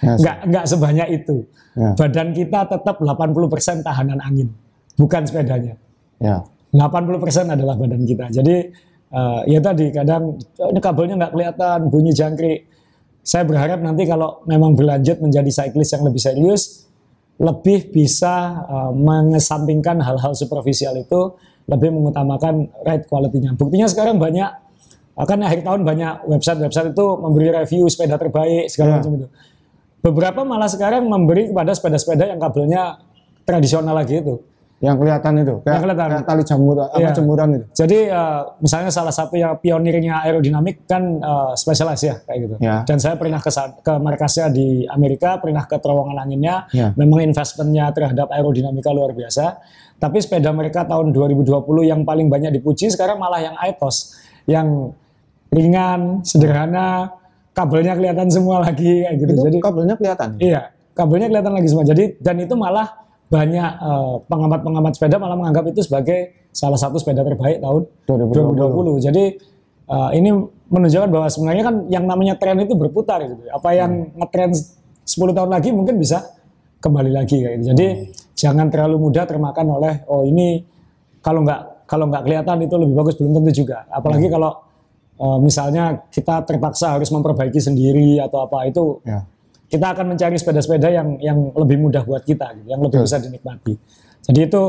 Ya, 0.00 0.12
nggak 0.16 0.36
nggak 0.48 0.64
sebanyak 0.68 1.08
itu 1.24 1.44
Ya. 1.76 1.92
badan 1.92 2.32
kita 2.32 2.64
tetap 2.68 2.96
80% 3.00 3.84
tahanan 3.84 4.20
angin 4.20 4.48
bukan 4.96 5.22
sepedanya 5.28 5.76
ya. 6.16 6.40
80% 6.72 7.52
adalah 7.52 7.76
badan 7.76 8.02
kita. 8.04 8.28
Jadi 8.32 8.56
eh, 9.06 9.40
ya 9.48 9.60
tadi 9.60 9.88
kadang 9.92 10.36
"Oh, 10.60 10.68
ini 10.68 10.80
kabelnya 10.80 11.14
nggak 11.16 11.32
kelihatan, 11.32 11.78
bunyi 11.88 12.12
jangkrik. 12.12 12.68
Saya 13.20 13.42
berharap 13.42 13.80
nanti 13.80 14.04
kalau 14.04 14.40
memang 14.44 14.72
berlanjut 14.72 15.18
menjadi 15.18 15.48
cyclist 15.48 15.94
yang 15.96 16.04
lebih 16.04 16.20
serius, 16.20 16.84
lebih 17.36 17.92
bisa 17.92 18.34
eh, 18.66 18.92
mengesampingkan 18.92 20.00
hal-hal 20.00 20.32
superficial 20.32 20.96
itu, 20.96 21.20
lebih 21.66 21.90
mengutamakan 21.90 22.70
ride 22.82 23.06
quality-nya. 23.06 23.58
Buktinya 23.58 23.86
sekarang 23.90 24.16
banyak, 24.16 24.50
akan 25.16 25.38
akhir 25.42 25.60
tahun 25.64 25.80
banyak 25.82 26.12
website-website 26.28 26.92
itu 26.92 27.06
memberi 27.18 27.48
review 27.50 27.88
sepeda 27.88 28.16
terbaik 28.16 28.70
segala 28.70 28.88
Ya. 28.88 28.96
macam 29.00 29.12
itu. 29.16 29.26
Beberapa 30.00 30.40
malah 30.46 30.70
sekarang 30.70 31.02
memberi 31.08 31.50
kepada 31.50 31.74
sepeda-sepeda 31.74 32.30
yang 32.30 32.38
kabelnya 32.38 33.02
tradisional 33.42 33.96
lagi 33.96 34.22
itu. 34.22 34.38
Yang 34.76 34.96
kelihatan 35.00 35.32
itu, 35.40 35.54
kayak, 35.64 35.72
Yang 35.72 35.82
kelihatan. 35.88 36.08
kayak 36.12 36.26
tali 36.28 36.42
jamur, 36.44 36.76
apa 36.84 37.00
Iya. 37.00 37.10
jemuran 37.16 37.48
itu. 37.56 37.64
Jadi 37.72 37.98
eh, 38.12 38.40
misalnya 38.60 38.90
salah 38.92 39.08
satu 39.08 39.34
yang 39.40 39.56
pionirnya 39.56 40.20
aerodinamik 40.20 40.84
kan 40.84 41.16
eh, 41.16 41.52
Specialized 41.56 42.04
ya 42.04 42.16
kayak 42.28 42.38
gitu. 42.44 42.54
Ya. 42.60 42.84
Dan 42.84 43.00
saya 43.00 43.16
pernah 43.16 43.40
ke 43.40 43.48
ke 43.80 43.92
markasnya 43.96 44.52
di 44.52 44.84
Amerika, 44.84 45.40
pernah 45.40 45.64
ke 45.64 45.80
terowongan 45.80 46.20
anginnya. 46.20 46.68
Ya. 46.76 46.92
Memang 46.92 47.24
investmentnya 47.24 47.88
terhadap 47.90 48.28
aerodinamika 48.28 48.92
luar 48.92 49.16
biasa. 49.16 49.64
Tapi 49.96 50.20
sepeda 50.20 50.52
mereka 50.52 50.84
tahun 50.84 51.12
2020 51.16 51.64
yang 51.88 52.04
paling 52.04 52.28
banyak 52.28 52.52
dipuji 52.60 52.92
sekarang 52.92 53.16
malah 53.16 53.40
yang 53.40 53.56
Aetos 53.56 54.16
yang 54.44 54.92
ringan, 55.50 56.20
sederhana, 56.22 57.16
kabelnya 57.56 57.96
kelihatan 57.96 58.28
semua 58.28 58.60
lagi 58.60 59.02
kayak 59.04 59.16
gitu. 59.16 59.32
Itu 59.32 59.42
Jadi 59.48 59.58
kabelnya 59.64 59.94
kelihatan. 59.96 60.28
Iya, 60.36 60.62
kabelnya 60.92 61.26
kelihatan 61.32 61.52
lagi 61.56 61.68
semua. 61.72 61.84
Jadi 61.88 62.04
dan 62.20 62.36
itu 62.36 62.54
malah 62.54 62.86
banyak 63.26 63.70
eh, 63.82 64.14
pengamat-pengamat 64.30 64.92
sepeda 64.94 65.16
malah 65.18 65.34
menganggap 65.34 65.64
itu 65.74 65.82
sebagai 65.82 66.46
salah 66.54 66.78
satu 66.78 67.00
sepeda 67.00 67.26
terbaik 67.26 67.58
tahun 67.58 67.82
2020. 68.06 69.00
2020. 69.00 69.06
Jadi 69.08 69.24
eh, 69.90 70.10
ini 70.20 70.30
menunjukkan 70.68 71.08
bahwa 71.10 71.26
sebenarnya 71.32 71.64
kan 71.64 71.74
yang 71.90 72.04
namanya 72.04 72.34
tren 72.36 72.60
itu 72.60 72.76
berputar 72.76 73.24
gitu. 73.24 73.48
Apa 73.50 73.72
yang 73.72 74.12
ngetren 74.14 74.52
10 75.06 75.38
tahun 75.38 75.50
lagi 75.50 75.70
mungkin 75.70 75.96
bisa 75.98 76.35
kembali 76.80 77.10
lagi 77.12 77.40
kayak 77.40 77.54
gitu. 77.60 77.64
Jadi 77.72 77.86
jangan 78.36 78.68
terlalu 78.68 79.08
mudah 79.08 79.24
termakan 79.24 79.66
oleh 79.80 79.94
oh 80.12 80.22
ini 80.22 80.62
kalau 81.24 81.42
nggak 81.42 81.88
kalau 81.88 82.10
nggak 82.10 82.22
kelihatan 82.26 82.56
itu 82.66 82.74
lebih 82.76 82.94
bagus 82.94 83.14
belum 83.16 83.32
tentu 83.40 83.64
juga. 83.64 83.86
Apalagi 83.88 84.26
kalau 84.28 84.52
eh, 85.16 85.38
misalnya 85.40 86.06
kita 86.12 86.44
terpaksa 86.44 86.98
harus 86.98 87.08
memperbaiki 87.10 87.58
sendiri 87.58 88.20
atau 88.20 88.44
apa 88.44 88.68
itu 88.68 89.00
Ya. 89.06 89.24
kita 89.66 89.98
akan 89.98 90.14
mencari 90.14 90.36
sepeda-sepeda 90.38 90.88
yang 90.92 91.18
yang 91.18 91.38
lebih 91.58 91.82
mudah 91.82 92.06
buat 92.06 92.22
kita, 92.22 92.54
gitu, 92.60 92.70
yang 92.70 92.80
lebih 92.82 93.02
bisa 93.02 93.18
dinikmati. 93.18 93.74
Jadi 94.26 94.40
itu 94.46 94.62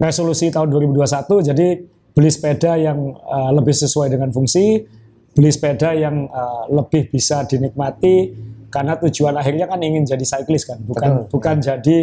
resolusi 0.00 0.48
tahun 0.48 0.68
2021. 0.72 1.48
Jadi 1.52 1.66
beli 2.14 2.30
sepeda 2.32 2.78
yang 2.78 3.14
uh, 3.14 3.50
lebih 3.52 3.74
sesuai 3.74 4.08
dengan 4.10 4.32
fungsi, 4.32 4.80
beli 5.36 5.50
sepeda 5.52 5.92
yang 5.92 6.24
uh, 6.30 6.70
lebih 6.72 7.12
bisa 7.12 7.44
dinikmati, 7.44 8.32
karena 8.68 8.96
tujuan 9.00 9.34
akhirnya 9.36 9.66
kan 9.66 9.80
ingin 9.80 10.04
jadi 10.04 10.24
cyclist 10.24 10.68
kan, 10.68 10.78
bukan 10.84 11.24
Betul. 11.24 11.30
bukan 11.32 11.56
jadi 11.60 11.96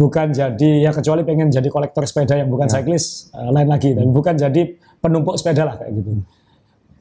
bukan 0.00 0.26
jadi 0.32 0.70
ya 0.88 0.90
kecuali 0.96 1.22
pengen 1.28 1.52
jadi 1.52 1.68
kolektor 1.68 2.08
sepeda 2.08 2.34
yang 2.40 2.48
bukan 2.48 2.72
cyclist 2.72 3.28
uh, 3.36 3.52
lain 3.52 3.68
lagi 3.68 3.92
dan 3.92 4.08
bukan 4.10 4.32
jadi 4.32 4.80
penumpuk 5.00 5.36
sepeda 5.36 5.68
lah 5.68 5.76
kayak 5.76 5.92
gitu. 6.00 6.24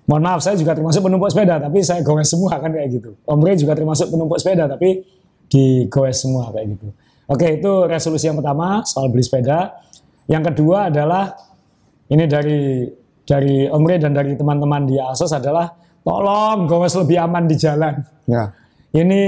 Mohon 0.10 0.24
maaf, 0.26 0.40
saya 0.42 0.58
juga 0.58 0.74
termasuk 0.74 1.06
penumpuk 1.06 1.30
sepeda, 1.30 1.62
tapi 1.62 1.86
saya 1.86 2.02
goes 2.02 2.26
semua 2.26 2.58
kan 2.58 2.74
kayak 2.74 2.90
gitu. 2.98 3.14
Om 3.30 3.46
Ray 3.46 3.62
juga 3.62 3.78
termasuk 3.78 4.10
penumpuk 4.10 4.42
sepeda, 4.42 4.66
tapi 4.66 5.06
digoes 5.54 6.18
semua 6.18 6.50
kayak 6.50 6.66
gitu. 6.78 6.88
Oke, 7.30 7.62
itu 7.62 7.72
resolusi 7.86 8.26
yang 8.26 8.42
pertama 8.42 8.82
soal 8.90 9.14
beli 9.14 9.22
sepeda. 9.22 9.78
Yang 10.26 10.54
kedua 10.54 10.90
adalah 10.90 11.30
ini 12.10 12.26
dari 12.26 12.90
dari 13.22 13.70
Om 13.70 13.84
Ray 13.86 14.02
dan 14.02 14.18
dari 14.18 14.34
teman-teman 14.34 14.90
di 14.90 14.98
ASOS 14.98 15.38
adalah 15.38 15.70
tolong 16.02 16.66
goes 16.66 16.98
lebih 16.98 17.22
aman 17.22 17.46
di 17.46 17.54
jalan. 17.54 18.02
Ya. 18.26 18.50
Ini 18.90 19.22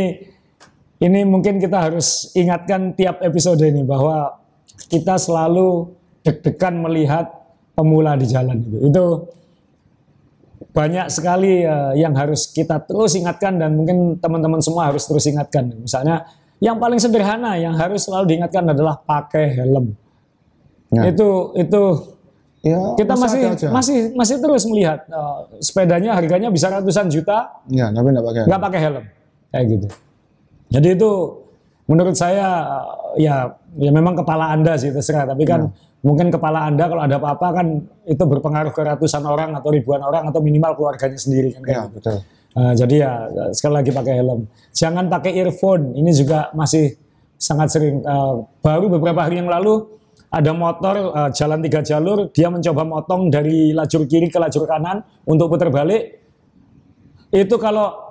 ini 1.01 1.19
mungkin 1.25 1.57
kita 1.57 1.89
harus 1.89 2.29
ingatkan 2.33 2.93
tiap 2.93 3.21
episode 3.21 3.61
ini 3.61 3.81
bahwa 3.81 4.37
kita 4.89 5.17
selalu 5.17 5.89
deg-degan 6.21 6.77
melihat 6.77 7.29
pemula 7.73 8.13
di 8.13 8.25
jalan 8.25 8.61
itu. 8.61 8.77
Itu 8.89 9.05
banyak 10.71 11.09
sekali 11.09 11.65
eh, 11.65 11.93
yang 11.97 12.13
harus 12.13 12.49
kita 12.49 12.79
terus 12.85 13.17
ingatkan 13.17 13.57
dan 13.57 13.73
mungkin 13.75 14.17
teman-teman 14.17 14.61
semua 14.61 14.89
harus 14.93 15.05
terus 15.05 15.25
ingatkan. 15.25 15.73
Misalnya 15.73 16.25
yang 16.61 16.77
paling 16.77 17.01
sederhana 17.01 17.57
yang 17.57 17.73
harus 17.73 18.05
selalu 18.05 18.37
diingatkan 18.37 18.69
adalah 18.69 18.97
pakai 18.97 19.57
helm. 19.57 19.93
Ya. 20.93 21.09
Itu 21.09 21.53
itu 21.57 21.83
Ya, 22.61 22.77
kita 22.93 23.17
masih 23.17 23.41
aja. 23.57 23.73
masih 23.73 24.13
masih 24.13 24.37
terus 24.37 24.69
melihat 24.69 25.01
eh, 25.09 25.37
sepedanya 25.65 26.13
harganya 26.13 26.53
bisa 26.53 26.69
ratusan 26.69 27.09
juta 27.09 27.49
Ya, 27.65 27.89
tapi 27.89 28.13
enggak 28.13 28.21
pakai. 28.21 28.41
nggak 28.45 28.61
pakai 28.61 28.79
helm 28.85 29.03
kayak 29.51 29.65
gitu. 29.67 29.87
Jadi 30.71 30.87
itu 30.95 31.11
menurut 31.85 32.15
saya 32.15 32.79
ya 33.19 33.51
ya 33.75 33.89
memang 33.91 34.15
kepala 34.15 34.55
anda 34.55 34.79
sih 34.79 34.95
terserah 34.95 35.27
tapi 35.27 35.43
kan 35.43 35.67
mungkin 36.01 36.31
kepala 36.31 36.65
anda 36.65 36.87
kalau 36.87 37.03
ada 37.03 37.19
apa-apa 37.19 37.47
kan 37.61 37.67
itu 38.07 38.23
berpengaruh 38.23 38.71
ke 38.71 38.81
ratusan 38.81 39.21
orang 39.27 39.51
atau 39.53 39.69
ribuan 39.69 39.99
orang 39.99 40.31
atau 40.31 40.39
minimal 40.39 40.73
keluarganya 40.79 41.19
sendiri 41.19 41.51
kan 41.51 41.61
kayak 41.61 41.75
Ya, 41.77 41.83
gitu. 41.85 41.95
betul. 41.99 42.17
Eh, 42.51 42.73
jadi 42.75 42.95
ya 42.99 43.11
sekali 43.55 43.73
lagi 43.79 43.91
pakai 43.95 44.13
helm. 44.19 44.39
Jangan 44.75 45.05
pakai 45.07 45.31
earphone. 45.39 45.95
Ini 45.95 46.11
juga 46.11 46.51
masih 46.51 46.99
sangat 47.39 47.71
sering. 47.71 48.03
Eh, 48.03 48.33
baru 48.59 48.91
beberapa 48.91 49.23
hari 49.23 49.39
yang 49.39 49.47
lalu 49.47 49.87
ada 50.27 50.51
motor 50.51 51.15
eh, 51.15 51.29
jalan 51.31 51.59
tiga 51.63 51.79
jalur, 51.79 52.27
dia 52.35 52.51
mencoba 52.51 52.83
motong 52.83 53.31
dari 53.31 53.71
lajur 53.71 54.03
kiri 54.03 54.27
ke 54.27 54.35
lajur 54.35 54.67
kanan 54.67 54.99
untuk 55.23 55.47
putar 55.47 55.71
balik. 55.71 56.19
Itu 57.31 57.55
kalau 57.55 58.10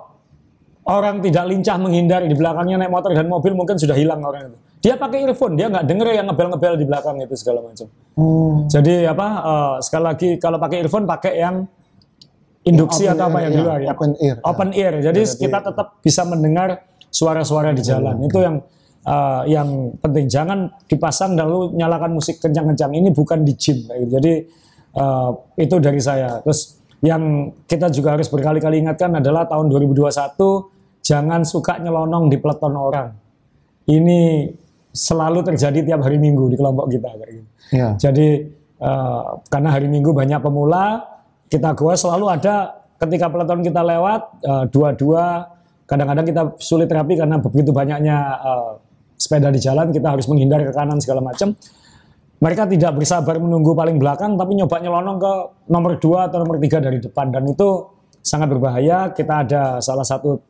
orang 0.87 1.21
tidak 1.21 1.45
lincah 1.45 1.77
menghindar 1.77 2.21
di 2.25 2.33
belakangnya 2.33 2.85
naik 2.85 2.91
motor 2.93 3.13
dan 3.13 3.29
mobil 3.29 3.53
mungkin 3.53 3.77
sudah 3.77 3.93
hilang 3.93 4.21
orang 4.25 4.49
itu. 4.49 4.57
Dia 4.81 4.97
pakai 4.97 5.29
earphone, 5.29 5.53
dia 5.53 5.69
nggak 5.69 5.85
denger 5.85 6.07
yang 6.09 6.25
ngebel-ngebel 6.25 6.73
di 6.73 6.85
belakang 6.89 7.21
itu 7.21 7.37
segala 7.37 7.61
macam. 7.61 7.85
Oh. 8.17 8.65
Jadi 8.65 9.05
apa? 9.05 9.27
eh, 9.45 9.75
sekali 9.85 10.03
lagi 10.09 10.29
kalau 10.41 10.57
pakai 10.57 10.77
earphone 10.81 11.05
pakai 11.05 11.33
yang 11.37 11.55
induksi 12.65 13.05
Open 13.05 13.13
atau 13.13 13.25
apa 13.29 13.37
yang 13.45 13.51
di 13.53 13.61
ya, 13.61 13.65
luar 13.65 13.79
ya. 13.81 13.89
open 13.93 14.11
ear. 14.17 14.37
Open 14.41 14.69
ear. 14.73 14.93
Jadi 15.05 15.21
kita 15.37 15.59
tetap 15.69 15.87
bisa 16.01 16.21
mendengar 16.25 16.81
suara-suara 17.13 17.77
di 17.77 17.85
jalan. 17.85 18.25
Itu 18.25 18.41
yang 18.41 18.57
eh, 19.05 19.41
yang 19.53 19.69
penting. 20.01 20.25
Jangan 20.25 20.65
dipasang 20.89 21.37
lalu 21.37 21.77
nyalakan 21.77 22.17
musik 22.17 22.41
kencang-kencang. 22.41 22.89
Ini 22.89 23.09
bukan 23.13 23.45
di 23.45 23.53
gym. 23.53 23.85
Jadi 23.85 24.33
eh, 24.97 25.29
itu 25.61 25.75
dari 25.77 26.01
saya. 26.01 26.41
Terus 26.41 26.80
yang 27.01 27.49
kita 27.65 27.89
juga 27.89 28.13
harus 28.13 28.29
berkali-kali 28.29 28.81
ingatkan 28.85 29.09
adalah 29.17 29.49
tahun 29.49 29.73
2021 29.73 31.01
jangan 31.01 31.41
suka 31.41 31.81
nyelonong 31.81 32.29
di 32.29 32.37
peleton 32.37 32.77
orang. 32.77 33.09
Ini 33.89 34.47
selalu 34.93 35.41
terjadi 35.41 35.81
tiap 35.81 36.05
hari 36.05 36.21
Minggu 36.21 36.47
di 36.53 36.55
kelompok 36.55 36.93
kita 36.93 37.09
kayak 37.09 37.31
gitu. 37.33 37.49
Ya. 37.73 37.89
Jadi 37.97 38.27
eh, 38.77 39.23
karena 39.49 39.69
hari 39.73 39.89
Minggu 39.89 40.13
banyak 40.13 40.39
pemula, 40.39 41.01
kita 41.49 41.73
gua 41.73 41.97
selalu 41.97 42.25
ada 42.29 42.85
ketika 43.01 43.33
peleton 43.33 43.65
kita 43.65 43.81
lewat 43.81 44.21
eh, 44.45 44.63
dua-dua. 44.69 45.57
Kadang-kadang 45.89 46.23
kita 46.23 46.41
sulit 46.61 46.87
terapi 46.87 47.19
karena 47.19 47.41
begitu 47.41 47.73
banyaknya 47.73 48.17
eh, 48.45 48.71
sepeda 49.17 49.49
di 49.49 49.57
jalan, 49.57 49.89
kita 49.89 50.13
harus 50.13 50.29
menghindar 50.29 50.61
ke 50.61 50.71
kanan 50.71 51.01
segala 51.01 51.25
macam. 51.25 51.57
Mereka 52.41 52.65
tidak 52.73 52.97
bersabar 52.97 53.37
menunggu 53.37 53.77
paling 53.77 54.01
belakang, 54.01 54.33
tapi 54.33 54.57
nyoba 54.57 54.81
nyelonong 54.81 55.17
ke 55.21 55.33
nomor 55.69 56.01
dua 56.01 56.25
atau 56.25 56.41
nomor 56.41 56.57
tiga 56.57 56.81
dari 56.81 56.97
depan 56.97 57.29
dan 57.29 57.45
itu 57.45 57.85
sangat 58.17 58.49
berbahaya. 58.49 59.13
Kita 59.13 59.45
ada 59.45 59.77
salah 59.77 60.01
satu 60.01 60.41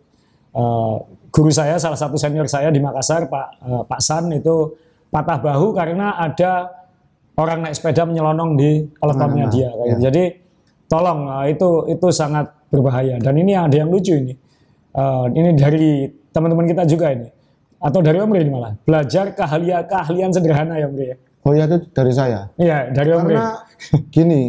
eh, 0.55 0.95
guru 1.27 1.51
saya, 1.51 1.75
salah 1.75 1.99
satu 1.99 2.15
senior 2.15 2.47
saya 2.47 2.71
di 2.71 2.79
Makassar, 2.79 3.27
Pak 3.27 3.47
eh, 3.59 3.83
Pak 3.83 3.99
San 3.99 4.31
itu 4.31 4.71
patah 5.11 5.43
bahu 5.43 5.75
karena 5.75 6.15
ada 6.15 6.71
orang 7.35 7.67
naik 7.67 7.75
sepeda 7.75 8.07
menyelonong 8.07 8.55
di 8.55 8.87
peletonnya 8.95 9.45
Nah, 9.47 9.51
dia. 9.51 9.69
kayak 9.75 9.87
gitu. 9.91 9.99
Jadi 10.07 10.23
tolong 10.87 11.19
eh, 11.27 11.45
itu 11.51 11.69
itu 11.91 12.07
sangat 12.15 12.45
berbahaya. 12.71 13.19
Dan 13.19 13.35
ini 13.35 13.51
ada 13.51 13.75
yang 13.75 13.91
lucu 13.91 14.15
ini. 14.15 14.31
Eh, 14.95 15.25
ini 15.35 15.49
dari 15.59 16.07
teman-teman 16.31 16.67
kita 16.71 16.87
juga 16.87 17.11
ini. 17.11 17.27
Atau 17.83 17.99
dari 17.99 18.15
Om 18.21 18.31
ini 18.37 18.47
malah. 18.47 18.79
Belajar 18.87 19.35
keahlian, 19.35 19.83
keahlian 19.91 20.31
sederhana 20.31 20.79
ya 20.79 20.87
Om 20.87 20.95
ya. 20.95 21.17
Oh 21.41 21.53
ya 21.57 21.65
itu 21.65 21.77
dari 21.89 22.13
saya. 22.13 22.49
Iya, 22.57 22.93
dari 22.93 23.09
Om. 23.17 23.25
Karena 23.25 23.49
gini, 24.15 24.41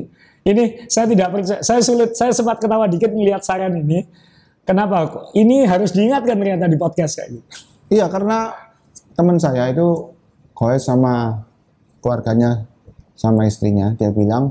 Ini 0.42 0.90
saya 0.90 1.06
tidak 1.06 1.30
percaya, 1.30 1.62
saya 1.62 1.78
sulit, 1.78 2.18
saya 2.18 2.34
sempat 2.34 2.58
ketawa 2.58 2.90
dikit 2.90 3.14
melihat 3.14 3.46
saran 3.46 3.78
ini. 3.78 4.02
Kenapa? 4.66 5.30
Ini 5.38 5.70
harus 5.70 5.94
diingatkan 5.94 6.34
ternyata 6.34 6.66
di 6.66 6.74
podcast 6.74 7.14
kayak 7.14 7.30
gitu. 7.38 7.46
Iya 7.94 8.10
karena 8.10 8.50
teman 9.14 9.38
saya 9.38 9.70
itu 9.70 10.10
goes 10.56 10.82
sama 10.82 11.44
keluarganya 12.02 12.66
sama 13.14 13.46
istrinya 13.46 13.94
dia 13.94 14.10
bilang 14.10 14.50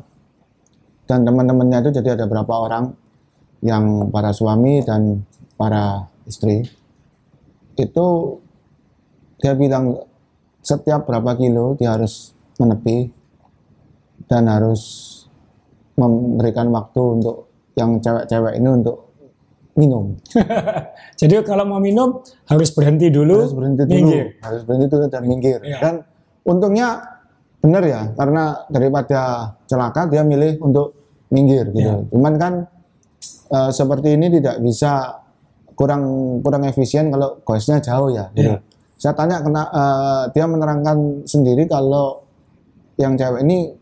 dan 1.10 1.26
teman-temannya 1.28 1.84
itu 1.84 1.92
jadi 2.00 2.16
ada 2.16 2.26
berapa 2.30 2.54
orang 2.54 2.96
yang 3.66 4.14
para 4.14 4.32
suami 4.32 4.80
dan 4.86 5.26
para 5.58 6.08
istri 6.24 6.64
itu 7.76 8.08
dia 9.42 9.58
bilang 9.58 9.98
setiap 10.62 11.04
berapa 11.04 11.34
kilo 11.36 11.74
dia 11.76 11.94
harus 11.94 12.32
menepi 12.56 13.10
dan 14.26 14.46
harus 14.46 14.82
memberikan 15.94 16.70
waktu 16.70 17.02
untuk 17.20 17.36
yang 17.74 17.98
cewek-cewek 17.98 18.54
ini 18.56 18.70
untuk 18.72 18.98
minum 19.74 20.16
Jadi 21.22 21.34
kalau 21.42 21.64
mau 21.64 21.80
minum 21.80 22.20
harus 22.46 22.70
berhenti 22.70 23.08
dulu, 23.08 23.40
harus 23.40 23.54
berhenti 23.54 23.84
dulu 23.84 23.96
minggir. 23.96 24.26
harus 24.40 24.62
berhenti 24.64 24.88
dulu 24.90 25.06
dan 25.08 25.24
minggir 25.24 25.60
Iya. 25.62 25.78
dan 25.80 25.94
untungnya 26.44 26.88
benar 27.58 27.84
ya 27.86 28.02
karena 28.12 28.44
daripada 28.68 29.22
celaka 29.66 30.06
dia 30.06 30.26
milih 30.26 30.58
untuk 30.60 30.98
minggir 31.30 31.70
gitu 31.70 32.02
Iya. 32.02 32.10
cuman 32.10 32.34
kan 32.36 32.54
eh, 33.48 33.72
seperti 33.72 34.14
ini 34.14 34.28
tidak 34.32 34.60
bisa 34.60 35.22
kurang 35.72 36.04
kurang 36.42 36.64
efisien 36.64 37.10
kalau 37.10 37.40
goesnya 37.42 37.80
jauh 37.80 38.10
ya 38.10 38.28
gitu. 38.32 38.52
Iya. 38.52 38.71
Saya 39.02 39.18
tanya 39.18 39.42
kena 39.42 39.64
eh, 39.66 40.24
dia 40.32 40.46
menerangkan 40.46 41.26
sendiri 41.26 41.66
kalau 41.66 42.22
yang 42.96 43.18
cewek 43.18 43.42
ini 43.42 43.74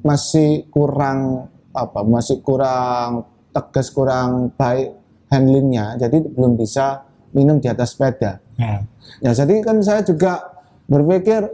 masih 0.00 0.70
kurang 0.70 1.50
apa 1.74 2.06
masih 2.06 2.38
kurang 2.38 3.26
tegas 3.50 3.90
kurang 3.90 4.54
baik 4.54 4.94
handlingnya 5.28 5.98
jadi 5.98 6.22
belum 6.22 6.54
bisa 6.54 7.02
minum 7.34 7.58
di 7.58 7.66
atas 7.66 7.92
sepeda 7.92 8.38
Nah, 8.54 8.82
Ya 9.18 9.30
jadi 9.32 9.62
kan 9.62 9.78
saya 9.80 10.02
juga 10.02 10.42
berpikir 10.84 11.46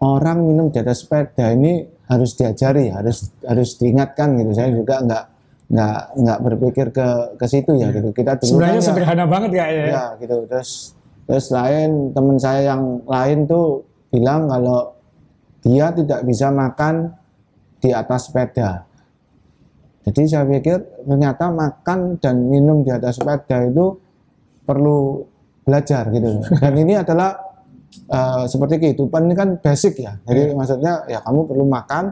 orang 0.00 0.42
minum 0.42 0.68
di 0.68 0.78
atas 0.78 1.02
sepeda 1.02 1.50
ini 1.50 1.82
harus 2.06 2.34
diajari, 2.34 2.88
harus 2.88 3.32
harus 3.42 3.74
diingatkan 3.74 4.36
gitu. 4.36 4.50
Saya 4.52 4.70
juga 4.70 5.00
nggak 5.00 5.24
nggak 5.64 6.00
nggak 6.14 6.38
berpikir 6.40 6.86
ke 6.90 7.06
ke 7.34 7.46
situ 7.48 7.72
ya 7.74 7.88
gitu. 7.90 8.12
Kita 8.12 8.36
dulu 8.36 8.48
sebenarnya 8.60 8.78
ya- 8.78 8.86
sederhana 8.86 9.24
banget 9.24 9.50
ya, 9.54 9.66
ya. 9.66 9.84
ya 9.88 10.04
gitu. 10.20 10.36
Terus 10.46 10.70
terus 11.24 11.48
lain 11.52 12.12
teman 12.12 12.36
saya 12.36 12.74
yang 12.74 13.00
lain 13.08 13.48
tuh 13.48 13.82
bilang 14.12 14.46
kalau 14.46 14.94
dia 15.64 15.88
tidak 15.96 16.20
bisa 16.28 16.52
makan 16.52 17.16
di 17.80 17.90
atas 17.90 18.28
sepeda. 18.28 18.84
Jadi 20.04 20.20
saya 20.28 20.44
pikir 20.44 21.04
ternyata 21.08 21.48
makan 21.48 22.20
dan 22.20 22.44
minum 22.44 22.84
di 22.84 22.92
atas 22.92 23.16
sepeda 23.16 23.64
itu 23.64 23.96
perlu 24.68 25.24
belajar 25.64 26.12
gitu. 26.12 26.44
Dan 26.60 26.74
ini 26.76 27.00
adalah 27.00 27.32
eh, 28.08 28.44
seperti 28.44 28.76
kehidupan 28.76 29.24
ini 29.24 29.34
kan 29.34 29.48
basic 29.56 30.04
ya. 30.04 30.12
Jadi 30.28 30.52
maksudnya 30.52 31.08
ya 31.08 31.24
kamu 31.24 31.48
perlu 31.48 31.64
makan, 31.64 32.04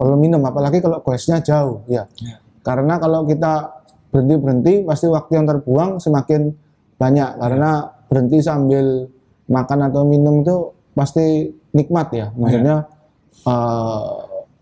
perlu 0.00 0.16
minum, 0.16 0.40
apalagi 0.48 0.80
kalau 0.80 1.04
questnya 1.04 1.44
jauh 1.44 1.84
ya. 1.84 2.08
Ya. 2.24 2.40
Karena 2.64 2.96
kalau 2.96 3.28
kita 3.28 3.84
berhenti 4.08 4.34
berhenti, 4.40 4.74
pasti 4.88 5.06
waktu 5.12 5.32
yang 5.36 5.46
terbuang 5.46 6.00
semakin 6.00 6.48
banyak. 6.96 7.30
Karena 7.36 7.92
berhenti 8.06 8.38
sambil 8.40 9.08
makan 9.46 9.78
atau 9.88 10.02
minum 10.04 10.40
itu 10.40 10.56
pasti 10.92 11.48
nikmat 11.72 12.08
ya. 12.12 12.26
Maksudnya 12.34 12.76
eh, 13.44 14.10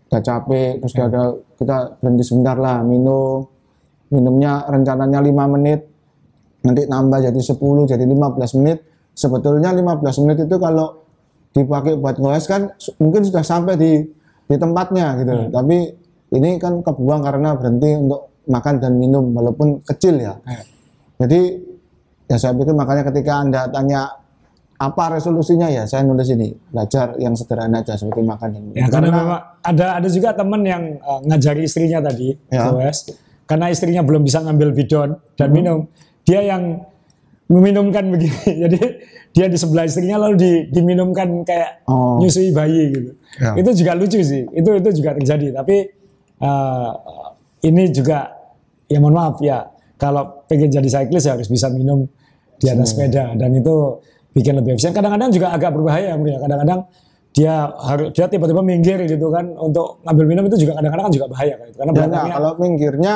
udah 0.09 0.21
capek, 0.21 0.71
terus 0.79 0.93
udah 0.93 1.07
ada 1.09 1.23
kita 1.57 1.77
berhenti 1.99 2.23
sebentar 2.23 2.57
lah 2.57 2.81
minum. 2.81 3.45
Minumnya 4.13 4.61
rencananya 4.69 5.25
5 5.25 5.53
menit, 5.57 5.89
nanti 6.61 6.85
nambah 6.85 7.19
jadi 7.23 7.39
10 7.41 7.89
jadi 7.89 8.03
15 8.05 8.57
menit 8.61 8.77
sebetulnya 9.13 9.73
15 9.73 10.21
menit 10.21 10.37
itu 10.45 10.57
kalau 10.57 11.01
dipakai 11.53 11.97
buat 11.97 12.17
ngoles 12.17 12.45
kan 12.45 12.69
mungkin 12.97 13.21
sudah 13.21 13.41
sampai 13.41 13.77
di 13.77 13.91
di 14.43 14.55
tempatnya 14.57 15.17
gitu 15.21 15.33
Hmm. 15.33 15.49
tapi 15.49 15.77
ini 16.33 16.57
kan 16.57 16.81
kebuang 16.81 17.21
karena 17.21 17.53
berhenti 17.53 17.93
untuk 17.93 18.33
makan 18.49 18.81
dan 18.81 18.97
minum 18.97 19.29
walaupun 19.33 19.85
kecil 19.85 20.17
ya 20.17 20.33
Ya. 20.45 20.61
jadi 21.21 21.41
ya 22.25 22.37
saya 22.37 22.53
pikir 22.53 22.71
makanya 22.71 23.03
ketika 23.11 23.31
anda 23.39 23.61
tanya 23.67 24.09
apa 24.73 25.15
resolusinya 25.15 25.69
ya 25.69 25.83
saya 25.85 26.03
nulis 26.03 26.27
ini 26.27 26.51
belajar 26.67 27.15
yang 27.15 27.37
sederhana 27.37 27.79
aja 27.79 27.95
seperti 27.95 28.19
makan 28.21 28.49
minum 28.51 28.73
Ya, 28.75 28.87
karena 28.89 29.09
memang 29.11 29.39
ada 29.61 29.87
ada 29.95 30.07
juga 30.09 30.33
teman 30.33 30.61
yang 30.63 30.97
uh, 30.99 31.21
ngajari 31.23 31.63
istrinya 31.63 32.03
tadi, 32.03 32.35
Ya. 32.51 32.67
karena 33.47 33.69
istrinya 33.69 34.01
belum 34.03 34.23
bisa 34.23 34.43
ngambil 34.43 34.73
bidon 34.73 35.15
dan 35.39 35.47
Hmm. 35.51 35.55
minum, 35.55 35.79
dia 36.25 36.41
yang 36.43 36.83
meminumkan 37.47 38.11
begini. 38.11 38.49
Jadi 38.65 38.79
dia 39.33 39.45
di 39.47 39.57
sebelah 39.57 39.85
istrinya 39.85 40.17
lalu 40.19 40.35
di, 40.39 40.51
diminumkan 40.71 41.43
kayak 41.43 41.85
Oh. 41.87 42.17
nyusui 42.19 42.51
bayi 42.51 42.91
gitu. 42.91 43.11
Ya. 43.39 43.51
Itu 43.55 43.69
juga 43.73 43.91
lucu 43.95 44.19
sih. 44.19 44.43
Itu 44.51 44.69
itu 44.73 44.89
juga 44.99 45.15
terjadi. 45.15 45.47
Tapi 45.53 45.75
uh, 46.39 46.91
ini 47.61 47.87
juga 47.89 48.31
ya 48.87 48.97
mohon 48.99 49.15
maaf 49.15 49.37
ya 49.39 49.69
kalau 50.03 50.43
pengen 50.51 50.67
jadi 50.67 50.89
cyclist 50.91 51.31
ya 51.31 51.39
harus 51.39 51.47
bisa 51.47 51.71
minum 51.71 52.03
di 52.59 52.67
atas 52.67 52.91
sepeda 52.91 53.31
dan 53.39 53.55
itu 53.55 54.03
bikin 54.35 54.59
lebih 54.59 54.75
efisien. 54.75 54.91
Kadang-kadang 54.91 55.31
juga 55.31 55.55
agak 55.55 55.71
berbahaya 55.71 56.19
ya. 56.19 56.37
Kadang-kadang 56.43 56.79
dia 57.33 57.71
harus 57.71 58.11
dia 58.11 58.27
tiba-tiba 58.27 58.59
minggir 58.59 58.99
gitu 59.07 59.31
kan 59.31 59.47
untuk 59.55 60.03
ngambil 60.03 60.25
minum 60.27 60.43
itu 60.51 60.67
juga 60.67 60.77
kadang-kadang 60.77 61.07
juga 61.15 61.25
bahaya 61.31 61.55
kan. 61.55 61.67
Karena 61.71 61.91
Ya, 61.95 62.05
nah, 62.11 62.25
kalau 62.35 62.51
minggirnya, 62.59 63.15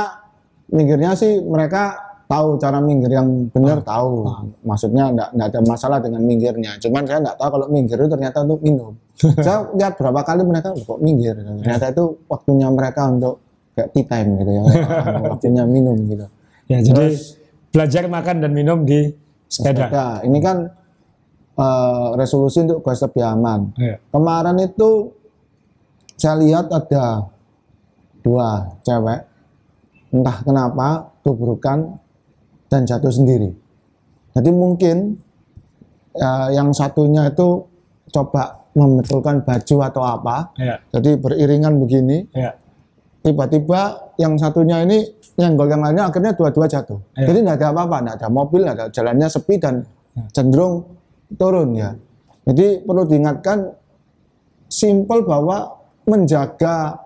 minggirnya 0.71 1.11
sih 1.13 1.43
mereka 1.43 1.99
tahu 2.31 2.55
cara 2.55 2.79
minggir 2.79 3.11
yang 3.11 3.51
benar 3.51 3.83
tahu. 3.83 4.25
Maksudnya 4.63 5.11
enggak, 5.11 5.29
enggak 5.35 5.47
ada 5.51 5.61
masalah 5.67 5.97
dengan 5.99 6.21
minggirnya. 6.23 6.71
Cuman 6.79 7.03
saya 7.03 7.19
enggak 7.19 7.37
tahu 7.37 7.49
kalau 7.51 7.67
minggir 7.67 7.97
itu 7.99 8.09
ternyata 8.09 8.37
untuk 8.47 8.59
minum. 8.63 8.93
saya 9.45 9.57
lihat 9.75 9.93
berapa 9.99 10.21
kali 10.23 10.41
mereka 10.47 10.71
"Loh, 10.71 10.85
kok 10.87 10.99
minggir. 11.03 11.35
Ternyata 11.35 11.85
itu 11.91 12.03
waktunya 12.31 12.67
mereka 12.71 13.01
untuk 13.11 13.43
kayak 13.75 13.89
tea 13.91 14.05
time 14.07 14.29
gitu 14.39 14.51
ya. 14.55 14.63
waktunya 15.35 15.63
minum 15.67 15.97
gitu. 16.07 16.25
Ya 16.67 16.79
jadi 16.83 17.15
belajar 17.71 18.03
makan 18.07 18.35
dan 18.43 18.51
minum 18.51 18.83
di 18.83 19.11
sepeda. 19.47 19.87
Nah, 19.87 20.15
ini 20.27 20.39
kan 20.39 20.67
eh, 21.57 22.07
resolusi 22.19 22.63
untuk 22.63 22.83
gas 22.83 23.01
lebih 23.01 23.23
aman. 23.23 23.71
Ya. 23.79 23.95
Kemarin 24.11 24.57
itu 24.59 25.11
saya 26.17 26.35
lihat 26.41 26.67
ada 26.69 27.29
dua 28.21 28.75
cewek, 28.83 29.21
entah 30.11 30.37
kenapa 30.43 31.13
tubrukan 31.23 31.95
dan 32.67 32.83
jatuh 32.83 33.13
sendiri. 33.13 33.55
Jadi 34.35 34.49
mungkin 34.51 35.15
eh, 36.13 36.47
yang 36.53 36.75
satunya 36.75 37.31
itu 37.31 37.63
coba 38.11 38.67
membetulkan 38.77 39.41
baju 39.41 39.75
atau 39.89 40.03
apa, 40.05 40.53
Ya. 40.61 40.77
jadi 40.93 41.17
beriringan 41.17 41.81
begini. 41.81 42.29
Ya. 42.29 42.53
Tiba-tiba 43.27 43.81
yang 44.15 44.39
satunya 44.39 44.87
ini 44.87 45.03
nyenggol 45.35 45.67
yang 45.67 45.83
lainnya 45.83 46.07
akhirnya 46.07 46.31
dua-dua 46.31 46.63
jatuh. 46.63 46.95
Iya. 47.19 47.27
Jadi 47.27 47.37
tidak 47.43 47.55
ada 47.59 47.67
apa-apa, 47.75 47.97
tidak 47.99 48.15
ada 48.15 48.27
mobil, 48.31 48.61
tidak 48.63 48.75
ada 48.79 48.85
jalannya 48.87 49.27
sepi 49.27 49.55
dan 49.59 49.75
cenderung 50.31 50.75
turun 51.35 51.75
ya. 51.75 51.91
Jadi 52.47 52.87
perlu 52.87 53.03
diingatkan 53.03 53.67
simpel 54.71 55.27
bahwa 55.27 55.75
menjaga 56.07 57.03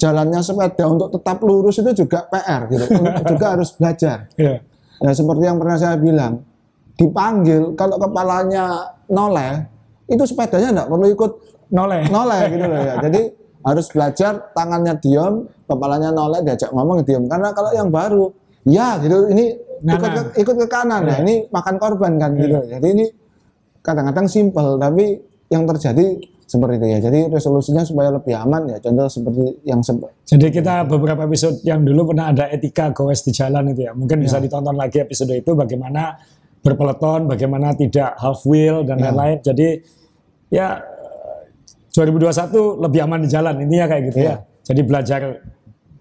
jalannya 0.00 0.40
sepeda 0.40 0.88
untuk 0.88 1.12
tetap 1.12 1.36
lurus 1.44 1.84
itu 1.84 1.92
juga 2.06 2.24
PR 2.32 2.64
gitu. 2.72 2.84
juga 3.36 3.46
harus 3.52 3.76
belajar. 3.76 4.24
Ya. 4.40 4.64
Ya 4.98 5.10
seperti 5.12 5.44
yang 5.44 5.60
pernah 5.60 5.76
saya 5.76 6.00
bilang, 6.00 6.42
dipanggil 6.96 7.76
kalau 7.76 8.00
kepalanya 8.00 8.96
noleh, 9.12 9.68
itu 10.08 10.24
sepedanya 10.24 10.72
tidak 10.72 10.88
perlu 10.88 11.06
ikut 11.12 11.32
Noleh. 11.68 12.08
noleh 12.08 12.42
gitu 12.48 12.64
loh 12.64 12.80
ya. 12.80 12.94
Jadi 13.04 13.20
harus 13.66 13.86
belajar 13.90 14.52
tangannya 14.54 14.94
diam, 15.02 15.46
kepalanya 15.66 16.14
noleh 16.14 16.40
diajak 16.46 16.70
ngomong 16.70 17.02
diam. 17.02 17.26
Karena 17.26 17.50
kalau 17.52 17.70
yang 17.74 17.88
baru, 17.90 18.30
ya 18.66 18.98
gitu 19.02 19.30
ini 19.30 19.44
ikut 19.78 19.98
ke, 20.02 20.10
Kanan. 20.10 20.26
ikut 20.42 20.56
ke 20.58 20.66
kanan 20.66 21.02
ya. 21.06 21.16
Ini 21.22 21.34
makan 21.50 21.74
korban 21.78 22.12
kan 22.18 22.34
gitu. 22.34 22.58
Jadi 22.66 22.88
ini 22.98 23.06
kadang-kadang 23.82 24.26
simpel 24.26 24.76
tapi 24.76 25.22
yang 25.48 25.64
terjadi 25.64 26.18
seperti 26.48 26.74
itu 26.80 26.86
ya. 26.88 26.98
Jadi 27.04 27.20
resolusinya 27.28 27.84
supaya 27.84 28.08
lebih 28.10 28.34
aman 28.34 28.72
ya. 28.72 28.76
Contoh 28.80 29.06
seperti 29.06 29.62
yang 29.68 29.84
sep- 29.84 30.08
Jadi 30.24 30.48
kita 30.48 30.88
beberapa 30.88 31.28
episode 31.28 31.60
yang 31.62 31.84
dulu 31.84 32.12
pernah 32.12 32.32
ada 32.32 32.48
etika 32.48 32.90
goes 32.90 33.20
di 33.22 33.32
jalan 33.36 33.70
itu 33.70 33.84
ya. 33.84 33.92
Mungkin 33.92 34.18
bisa 34.24 34.40
ditonton 34.40 34.74
lagi 34.74 35.04
episode 35.04 35.30
itu 35.36 35.52
bagaimana 35.52 36.16
berpeloton, 36.64 37.28
bagaimana 37.30 37.76
tidak 37.76 38.16
half 38.18 38.42
wheel 38.48 38.82
dan 38.82 38.98
lain-lain. 38.98 39.38
Jadi 39.44 39.78
ya 40.48 40.80
2021 41.98 42.78
lebih 42.78 43.00
aman 43.02 43.18
di 43.26 43.28
jalan 43.28 43.54
intinya 43.58 43.86
kayak 43.90 44.02
gitu 44.14 44.18
ya. 44.22 44.34
Jadi 44.62 44.80
belajar 44.86 45.20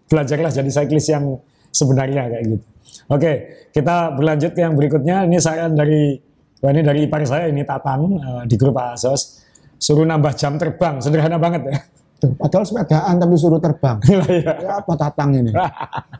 belajarlah 0.05 0.51
jadi 0.53 0.69
cyclist 0.69 1.09
yang 1.09 1.41
sebenarnya 1.73 2.29
kayak 2.29 2.43
gitu. 2.45 2.65
Oke, 3.09 3.31
kita 3.73 4.13
berlanjut 4.13 4.53
ke 4.53 4.61
yang 4.61 4.77
berikutnya. 4.77 5.25
Ini 5.25 5.37
saran 5.41 5.73
dari 5.73 6.13
wah 6.61 6.69
ini 6.69 6.81
dari 6.85 7.09
ipar 7.09 7.25
saya 7.25 7.49
ini 7.49 7.65
Tatang 7.65 8.13
eh, 8.13 8.43
di 8.45 8.55
grup 8.61 8.77
Asos. 8.77 9.41
Suruh 9.77 10.05
nambah 10.05 10.33
jam 10.37 10.57
terbang, 10.57 11.01
sederhana 11.01 11.37
banget 11.37 11.69
ya. 11.69 11.77
Tuh, 12.17 12.33
padahal 12.33 12.65
sepedaan 12.65 13.13
tapi 13.21 13.35
suruh 13.37 13.61
terbang. 13.61 13.97
Lah, 14.01 14.29
ya. 14.29 14.53
ya 14.57 14.71
apa 14.81 14.93
tatang 14.97 15.37
ini? 15.37 15.53
Nah, 15.53 15.69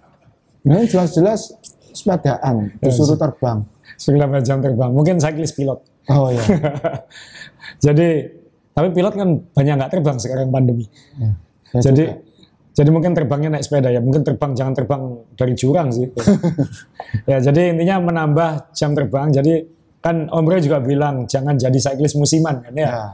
ini 0.77 0.85
jelas-jelas 0.85 1.57
sepedaan, 1.93 2.69
disuruh 2.77 3.17
terbang. 3.17 3.65
9 3.97 4.45
jam 4.45 4.61
terbang. 4.61 4.93
Mungkin 4.93 5.17
cyclist 5.17 5.57
pilot. 5.57 5.81
Oh 6.13 6.29
ya. 6.29 6.45
Jadi, 7.89 8.29
tapi 8.77 8.93
pilot 8.93 9.13
kan 9.17 9.29
banyak 9.57 9.73
nggak 9.73 9.89
terbang 9.89 10.17
sekarang 10.21 10.53
pandemi. 10.53 10.85
Ya, 11.17 11.81
jadi, 11.81 12.13
juga. 12.13 12.21
jadi 12.77 12.89
mungkin 12.93 13.11
terbangnya 13.17 13.57
naik 13.57 13.65
sepeda 13.65 13.89
ya. 13.89 13.97
Mungkin 14.05 14.21
terbang 14.21 14.53
jangan 14.53 14.77
terbang 14.77 15.01
dari 15.33 15.57
jurang 15.57 15.89
sih. 15.89 16.05
ya, 17.33 17.41
jadi 17.41 17.73
intinya 17.73 18.05
menambah 18.05 18.77
jam 18.77 18.93
terbang. 18.93 19.33
Jadi 19.33 19.65
kan 19.97 20.29
Om 20.29 20.45
Roy 20.45 20.61
juga 20.61 20.77
bilang 20.77 21.25
jangan 21.25 21.57
jadi 21.57 21.73
cyclist 21.73 22.21
musiman 22.21 22.61
kan 22.61 22.73
ya. 22.77 22.85
Ya. 22.85 23.05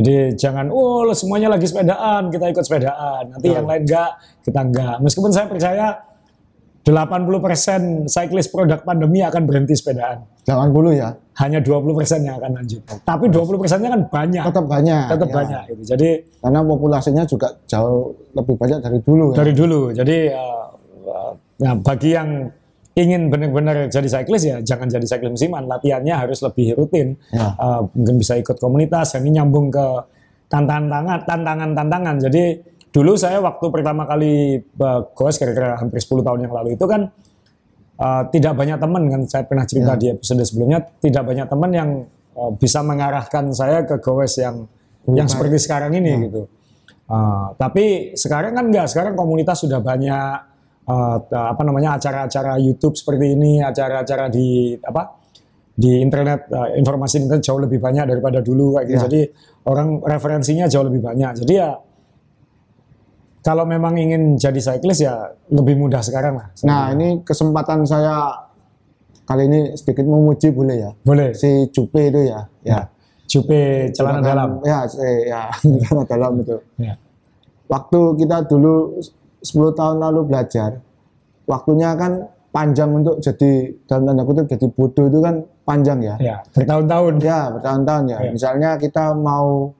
Jadi 0.00 0.40
jangan, 0.40 0.72
oh 0.72 1.04
lo 1.04 1.12
semuanya 1.12 1.52
lagi 1.52 1.68
sepedaan, 1.68 2.32
kita 2.32 2.56
ikut 2.56 2.64
sepedaan. 2.64 3.36
Nanti 3.36 3.48
yang 3.52 3.68
lain 3.68 3.84
enggak, 3.84 4.22
kita 4.40 4.60
enggak. 4.62 4.96
Meskipun 5.04 5.30
saya 5.36 5.50
percaya 5.52 5.86
80% 6.86 8.08
cyclist 8.08 8.48
produk 8.48 8.80
pandemi 8.80 9.20
akan 9.20 9.42
berhenti 9.44 9.76
sepedaan. 9.76 10.24
80 10.48 10.96
ya. 10.96 11.12
Hanya 11.40 11.58
20% 11.64 12.20
yang 12.20 12.36
akan 12.36 12.52
lanjut. 12.60 12.80
Tapi 12.84 13.24
20%-nya 13.32 13.88
kan 13.88 14.02
banyak. 14.12 14.44
Tetap 14.44 14.66
banyak. 14.68 15.04
Tetap 15.08 15.28
ya. 15.28 15.34
banyak. 15.40 15.62
Gitu. 15.72 15.82
Jadi 15.96 16.08
Karena 16.44 16.60
populasinya 16.60 17.24
juga 17.24 17.48
jauh 17.64 18.12
lebih 18.36 18.54
banyak 18.60 18.78
dari 18.84 18.98
dulu. 19.00 19.26
ya. 19.32 19.36
dari 19.40 19.52
dulu. 19.56 19.80
Jadi 19.96 20.16
uh, 20.28 20.66
uh, 21.08 21.32
nah, 21.64 21.74
bagi 21.80 22.10
yang 22.12 22.28
ingin 22.90 23.32
benar-benar 23.32 23.88
jadi 23.88 24.08
cyclist 24.10 24.44
ya 24.44 24.56
jangan 24.60 24.92
jadi 24.92 25.06
cyclist 25.08 25.40
musiman. 25.40 25.64
Latihannya 25.64 26.12
harus 26.12 26.44
lebih 26.44 26.76
rutin. 26.76 27.16
Ya. 27.32 27.56
Uh, 27.56 27.88
mungkin 27.96 28.20
bisa 28.20 28.36
ikut 28.36 28.60
komunitas. 28.60 29.16
Ini 29.16 29.40
nyambung 29.40 29.72
ke 29.72 29.86
tantangan 30.52 31.24
tantangan-tantangan. 31.24 32.16
Jadi 32.28 32.42
dulu 32.90 33.14
saya 33.14 33.38
waktu 33.40 33.66
pertama 33.70 34.04
kali 34.04 34.58
uh, 34.60 35.00
goes 35.14 35.38
kira-kira 35.38 35.78
hampir 35.78 36.02
10 36.02 36.26
tahun 36.26 36.40
yang 36.44 36.52
lalu 36.52 36.74
itu 36.74 36.84
kan 36.90 37.08
uh, 38.00 38.22
tidak 38.32 38.56
banyak 38.56 38.80
teman 38.80 39.02
kan 39.12 39.20
saya 39.28 39.44
pernah 39.44 39.64
cerita 39.68 39.92
di 39.94 40.10
episode 40.16 40.42
sebelumnya 40.48 40.80
tidak 40.80 41.22
banyak 41.28 41.46
teman 41.46 41.70
yang 41.70 41.90
uh, 42.34 42.50
bisa 42.56 42.80
mengarahkan 42.80 43.52
saya 43.52 43.84
ke 43.84 44.00
goes 44.00 44.40
yang 44.40 44.64
yang 45.12 45.28
seperti 45.28 45.60
sekarang 45.60 45.92
ini 45.96 46.28
gitu. 46.28 46.48
Uh, 47.10 47.50
tapi 47.58 48.14
sekarang 48.14 48.54
kan 48.54 48.64
enggak, 48.70 48.86
sekarang 48.86 49.18
komunitas 49.18 49.66
sudah 49.66 49.82
banyak 49.82 50.30
uh, 50.86 51.18
apa 51.26 51.62
namanya 51.66 51.98
acara-acara 51.98 52.62
YouTube 52.62 52.94
seperti 52.94 53.34
ini, 53.34 53.58
acara-acara 53.58 54.30
di 54.30 54.78
apa 54.78 55.18
di 55.74 55.98
internet 55.98 56.46
uh, 56.54 56.70
informasi 56.76 57.26
internet 57.26 57.42
jauh 57.42 57.58
lebih 57.58 57.82
banyak 57.82 58.06
daripada 58.06 58.38
dulu 58.38 58.78
kayak 58.78 58.86
gitu. 58.86 58.96
Ya. 58.96 59.04
Jadi 59.10 59.20
orang 59.66 59.88
referensinya 60.06 60.70
jauh 60.70 60.86
lebih 60.86 61.02
banyak. 61.02 61.42
Jadi 61.42 61.52
ya 61.56 61.74
kalau 63.40 63.64
memang 63.64 63.96
ingin 63.96 64.36
jadi 64.36 64.60
cyclist 64.60 65.00
ya 65.00 65.32
lebih 65.48 65.80
mudah 65.80 66.04
sekarang 66.04 66.36
lah. 66.36 66.48
Nah, 66.64 66.92
ini 66.92 67.24
kesempatan 67.24 67.88
saya 67.88 68.36
kali 69.24 69.48
ini 69.48 69.60
sedikit 69.80 70.04
memuji 70.04 70.52
boleh 70.52 70.76
ya. 70.76 70.90
Boleh. 71.00 71.32
Si 71.32 71.72
Jupe 71.72 72.12
itu 72.12 72.20
ya. 72.28 72.44
Ya. 72.60 72.90
Jupe 73.30 73.88
celana 73.96 74.20
dalam. 74.20 74.60
Ya, 74.60 74.84
ya, 75.24 75.42
celana 75.86 76.04
dalam 76.04 76.32
itu. 76.42 76.56
Ya. 76.76 77.00
Waktu 77.70 78.00
kita 78.20 78.50
dulu 78.50 78.98
10 79.40 79.78
tahun 79.78 79.96
lalu 80.02 80.20
belajar, 80.28 80.82
waktunya 81.46 81.94
kan 81.96 82.26
panjang 82.50 82.90
untuk 82.90 83.22
jadi 83.22 83.70
dalam 83.86 84.10
tanda 84.10 84.26
kutip 84.26 84.50
jadi 84.50 84.66
bodoh 84.74 85.06
itu 85.06 85.18
kan 85.22 85.34
panjang 85.62 85.98
ya. 86.02 86.14
Ya, 86.18 86.36
bertahun-tahun. 86.50 87.22
Ya, 87.22 87.40
bertahun-tahun 87.54 88.04
ya. 88.10 88.18
Ya. 88.20 88.30
Misalnya 88.34 88.70
kita 88.76 89.14
mau 89.14 89.70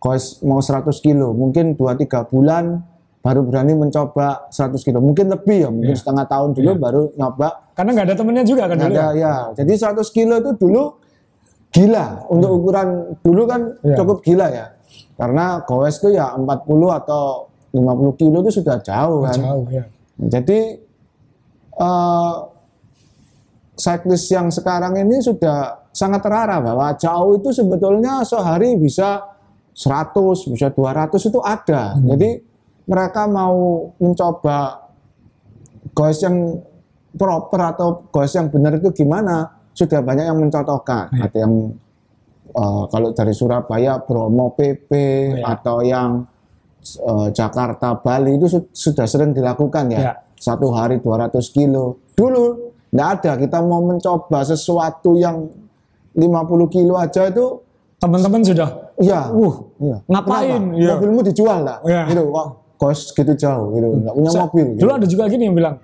goes 0.00 0.40
mau 0.46 0.62
100 0.62 0.88
kilo, 1.02 1.34
mungkin 1.34 1.74
2-3 1.76 2.30
bulan 2.30 2.86
baru 3.20 3.44
berani 3.44 3.76
mencoba 3.76 4.48
100 4.48 4.80
kilo. 4.80 4.98
Mungkin 5.04 5.28
lebih 5.28 5.68
ya, 5.68 5.68
mungkin 5.68 5.92
setengah 5.92 6.24
tahun 6.24 6.56
dulu 6.56 6.70
baru 6.80 7.02
nyoba. 7.20 7.68
Karena 7.76 7.90
nggak 7.92 8.06
ada 8.08 8.16
temennya 8.16 8.44
juga 8.48 8.64
kan 8.64 8.76
dulu. 8.80 8.96
ada 8.96 9.06
ya. 9.12 9.34
Jadi 9.52 9.72
100 9.76 10.08
kilo 10.08 10.34
itu 10.40 10.50
dulu 10.56 10.82
gila. 11.70 12.06
Untuk 12.32 12.50
ukuran 12.60 12.88
dulu 13.20 13.42
kan 13.44 13.60
Ya. 13.84 13.96
cukup 14.00 14.24
gila 14.24 14.46
ya. 14.48 14.66
Karena 15.20 15.60
goes 15.68 16.00
itu 16.00 16.16
ya 16.16 16.32
40 16.32 16.48
atau 16.96 17.52
50 17.76 18.16
kilo 18.16 18.40
itu 18.40 18.64
sudah 18.64 18.80
jauh 18.80 19.28
kan. 19.28 19.36
Jauh 19.36 19.66
ya. 19.68 19.84
Jadi 20.16 20.58
eh 21.80 22.34
cyclist 23.76 24.28
yang 24.28 24.48
sekarang 24.52 24.96
ini 24.96 25.20
sudah 25.20 25.88
sangat 25.92 26.20
terarah 26.24 26.60
bahwa 26.60 26.92
jauh 26.96 27.36
itu 27.40 27.48
sebetulnya 27.52 28.20
sehari 28.24 28.76
bisa 28.76 29.24
100, 29.72 30.52
bisa 30.52 30.68
200 30.68 31.16
itu 31.16 31.40
ada. 31.40 31.96
Jadi 31.96 32.49
mereka 32.90 33.22
mau 33.24 33.54
mencoba 34.02 34.90
goes 35.94 36.18
yang 36.20 36.58
proper 37.10 37.60
atau 37.70 37.88
goes 38.10 38.34
yang 38.34 38.50
benar 38.50 38.74
itu 38.74 38.90
gimana? 38.92 39.46
Sudah 39.70 40.02
banyak 40.02 40.26
yang 40.26 40.38
mencontohkan. 40.38 41.06
Ada 41.14 41.46
yang 41.46 41.70
eh, 42.50 42.82
kalau 42.90 43.14
dari 43.14 43.30
Surabaya 43.30 44.02
Bromo 44.02 44.50
PP 44.52 44.90
Ya. 45.38 45.54
atau 45.54 45.80
yang 45.80 46.26
eh, 46.82 47.28
Jakarta 47.30 47.94
Bali 47.94 48.34
itu 48.34 48.50
su- 48.50 48.70
sudah 48.74 49.06
sering 49.06 49.30
dilakukan 49.30 49.86
ya. 49.88 49.98
Ya. 50.02 50.12
Satu 50.34 50.74
hari 50.74 50.98
200 50.98 51.30
kilo. 51.48 52.02
Dulu 52.18 52.74
nggak 52.90 53.08
ada. 53.22 53.32
Kita 53.38 53.62
mau 53.62 53.80
mencoba 53.80 54.42
sesuatu 54.42 55.14
yang 55.14 55.46
50 56.10 56.26
kilo 56.68 56.98
aja 56.98 57.30
itu 57.30 57.62
Teman-teman 58.00 58.40
sudah, 58.40 58.96
ya. 58.96 59.28
uh, 59.28 59.54
Iya. 59.76 59.96
Ngapain? 60.08 60.62
Kenapa? 60.72 60.80
Iya. 60.80 60.90
Mobilmu 60.96 61.20
dijual 61.22 61.58
lah. 61.62 61.78
Iya. 61.84 62.02
Gitu 62.08 62.24
kok 62.26 62.48
kos 62.80 63.12
gitu 63.12 63.32
jauh 63.36 63.76
gitu. 63.76 63.88
Nggak 64.00 64.14
punya 64.16 64.30
Sa- 64.32 64.42
mobil. 64.48 64.64
gitu. 64.72 64.80
Dulu 64.80 64.90
ada 64.96 65.06
juga 65.06 65.22
gini 65.28 65.42
yang 65.44 65.56
bilang, 65.56 65.76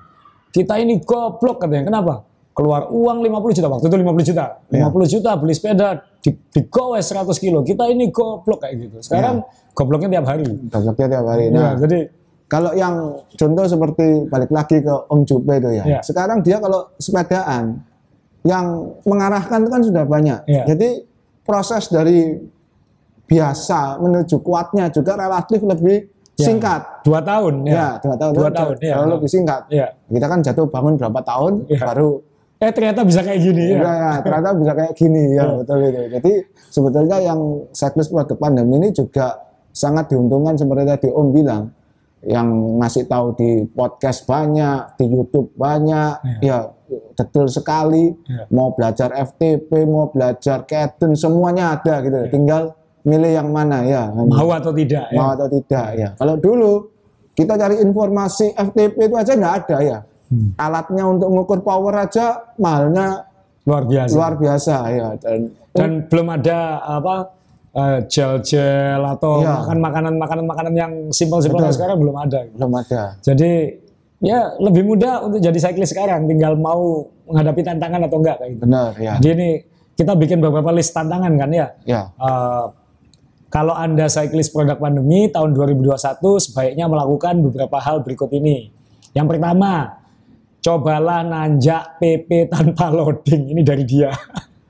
kita 0.48 0.80
ini 0.80 1.04
goblok 1.04 1.60
katanya. 1.60 1.84
Kenapa? 1.84 2.24
Keluar 2.56 2.88
uang 2.88 3.20
50 3.20 3.52
juta, 3.52 3.68
waktu 3.68 3.84
itu 3.84 3.96
50 4.00 4.24
juta. 4.24 4.44
Iya. 4.72 4.88
50 4.88 5.04
juta 5.12 5.30
beli 5.36 5.52
sepeda, 5.52 5.88
di, 6.24 6.32
digowes 6.56 7.04
100 7.04 7.36
kilo. 7.36 7.60
Kita 7.60 7.84
ini 7.84 8.08
goblok 8.08 8.64
kayak 8.64 8.74
gitu. 8.80 8.96
Sekarang 9.04 9.44
gobloknya 9.76 10.08
tiap 10.16 10.24
hari. 10.24 10.48
Gobloknya 10.72 11.06
tiap 11.12 11.26
hari. 11.28 11.44
Ya, 11.46 11.52
Nah, 11.52 11.72
jadi 11.76 11.98
kalau 12.48 12.72
yang 12.72 12.94
contoh 13.36 13.64
seperti 13.68 14.24
balik 14.32 14.48
lagi 14.48 14.80
ke 14.80 14.88
Om 14.88 15.20
Jupe 15.28 15.52
itu 15.52 15.68
ya. 15.76 15.84
Iya. 15.84 16.00
Sekarang 16.00 16.40
dia 16.40 16.56
kalau 16.56 16.88
sepedaan 16.96 17.84
yang 18.40 18.66
mengarahkan 19.04 19.60
itu 19.60 19.70
kan 19.70 19.82
sudah 19.84 20.04
banyak. 20.08 20.40
Iya. 20.48 20.64
Jadi 20.64 20.88
proses 21.44 21.92
dari 21.92 22.40
biasa 23.26 23.98
menuju 24.00 24.40
kuatnya 24.40 24.88
juga 24.88 25.18
relatif 25.18 25.60
lebih 25.60 26.15
Ya. 26.36 26.46
singkat. 26.52 26.80
dua 27.00 27.20
tahun 27.24 27.54
ya. 27.64 27.72
Ya, 27.72 27.88
dua 27.98 28.16
tahun. 28.16 28.32
Dua 28.36 28.48
Itu 28.48 28.56
tahun, 28.60 28.74
jauh- 28.76 28.84
ya. 28.84 28.94
jauh 29.00 29.08
lebih 29.08 29.30
singkat. 29.30 29.62
Iya. 29.72 29.86
Kita 30.06 30.26
kan 30.28 30.38
jatuh 30.44 30.66
bangun 30.68 30.94
berapa 30.96 31.20
tahun 31.22 31.52
Iya. 31.66 31.80
baru 31.82 32.10
Eh 32.56 32.72
ternyata 32.72 33.04
bisa 33.04 33.20
kayak 33.20 33.40
gini 33.44 33.64
ya. 33.68 33.84
Ya, 33.84 33.92
ya, 33.92 34.12
ternyata 34.24 34.48
bisa 34.56 34.72
kayak 34.72 34.92
gini 34.96 35.36
ya, 35.36 35.44
betul 35.60 35.76
itu. 35.84 36.02
Jadi 36.08 36.32
sebetulnya 36.72 37.16
yang 37.20 37.40
cyclist 37.68 38.08
produk 38.08 38.32
pandemi 38.40 38.80
ini 38.80 38.88
juga 38.92 39.44
sangat 39.76 40.08
diuntungkan 40.08 40.56
seperti 40.56 40.88
tadi 40.88 41.08
Om 41.12 41.36
bilang, 41.36 41.68
yang 42.24 42.48
ngasih 42.80 43.04
tahu 43.04 43.36
di 43.36 43.68
podcast 43.68 44.24
banyak, 44.24 44.96
di 44.96 45.04
YouTube 45.04 45.52
banyak, 45.52 46.40
ya 46.40 46.64
detail 47.12 47.44
sekali. 47.44 48.16
Ya. 48.24 48.48
Mau 48.48 48.72
belajar 48.72 49.12
FTP, 49.12 49.84
mau 49.84 50.08
belajar 50.08 50.64
Katen, 50.64 51.12
semuanya 51.12 51.76
ada 51.76 52.00
gitu. 52.00 52.24
Tinggal 52.32 52.72
milih 53.06 53.30
yang 53.32 53.48
mana 53.48 53.86
ya. 53.86 54.10
Mau 54.10 54.50
atau 54.50 54.74
tidak 54.74 55.06
ya. 55.08 55.16
Mau 55.16 55.30
atau 55.32 55.46
tidak 55.46 55.86
ya. 55.94 56.08
Kalau 56.18 56.34
dulu 56.36 56.72
kita 57.32 57.54
cari 57.54 57.78
informasi 57.78 58.50
FTP 58.52 58.96
itu 59.06 59.14
aja 59.14 59.32
nggak 59.32 59.54
ada 59.62 59.76
ya. 59.80 59.98
Hmm. 60.26 60.50
Alatnya 60.58 61.04
untuk 61.06 61.28
mengukur 61.30 61.62
power 61.62 61.94
aja 62.02 62.50
mahalnya 62.58 63.22
Luar 63.62 63.82
biasa. 63.82 64.10
luar 64.10 64.32
biasa 64.34 64.74
ya 64.90 65.08
dan 65.16 65.40
Dan 65.70 65.90
belum 66.06 66.26
ada 66.32 66.58
apa 66.80 67.14
eh, 67.72 67.98
gel-gel 68.08 69.02
atau 69.04 69.38
Iya. 69.38 69.54
makan 69.60 69.78
makanan-makanan 69.78 70.44
makanan 70.44 70.74
yang 70.74 70.92
simpel-simpel 71.12 71.60
kayak 71.60 71.76
sekarang 71.76 71.96
belum 72.00 72.16
ada. 72.16 72.38
belum 72.48 72.72
ada. 72.74 73.02
Jadi 73.20 73.50
ya 74.18 74.56
lebih 74.56 74.82
mudah 74.82 75.22
untuk 75.22 75.38
jadi 75.38 75.58
cyclist 75.60 75.92
sekarang, 75.92 76.24
tinggal 76.24 76.56
mau 76.56 77.04
menghadapi 77.28 77.60
tantangan 77.60 78.00
atau 78.02 78.16
enggak 78.16 78.36
kayak 78.40 78.50
gitu. 78.56 78.62
Benar 78.64 78.90
ya. 78.96 79.12
Jadi 79.20 79.30
ini 79.30 79.50
kita 79.92 80.12
bikin 80.14 80.38
beberapa 80.40 80.72
list 80.72 80.90
tantangan 80.90 81.36
kan 81.36 81.50
ya. 81.52 81.66
Ya. 81.84 82.02
Eh, 82.16 82.64
kalau 83.46 83.74
Anda 83.78 84.10
cyclist 84.10 84.50
produk 84.50 84.74
pandemi 84.76 85.30
tahun 85.30 85.54
2021 85.54 86.18
sebaiknya 86.50 86.90
melakukan 86.90 87.38
beberapa 87.46 87.78
hal 87.78 88.02
berikut 88.02 88.30
ini. 88.34 88.74
Yang 89.14 89.26
pertama, 89.32 90.02
cobalah 90.60 91.22
nanjak 91.22 92.02
PP 92.02 92.50
tanpa 92.50 92.90
loading. 92.96 93.54
Ini 93.54 93.62
dari 93.62 93.86
dia. 93.86 94.10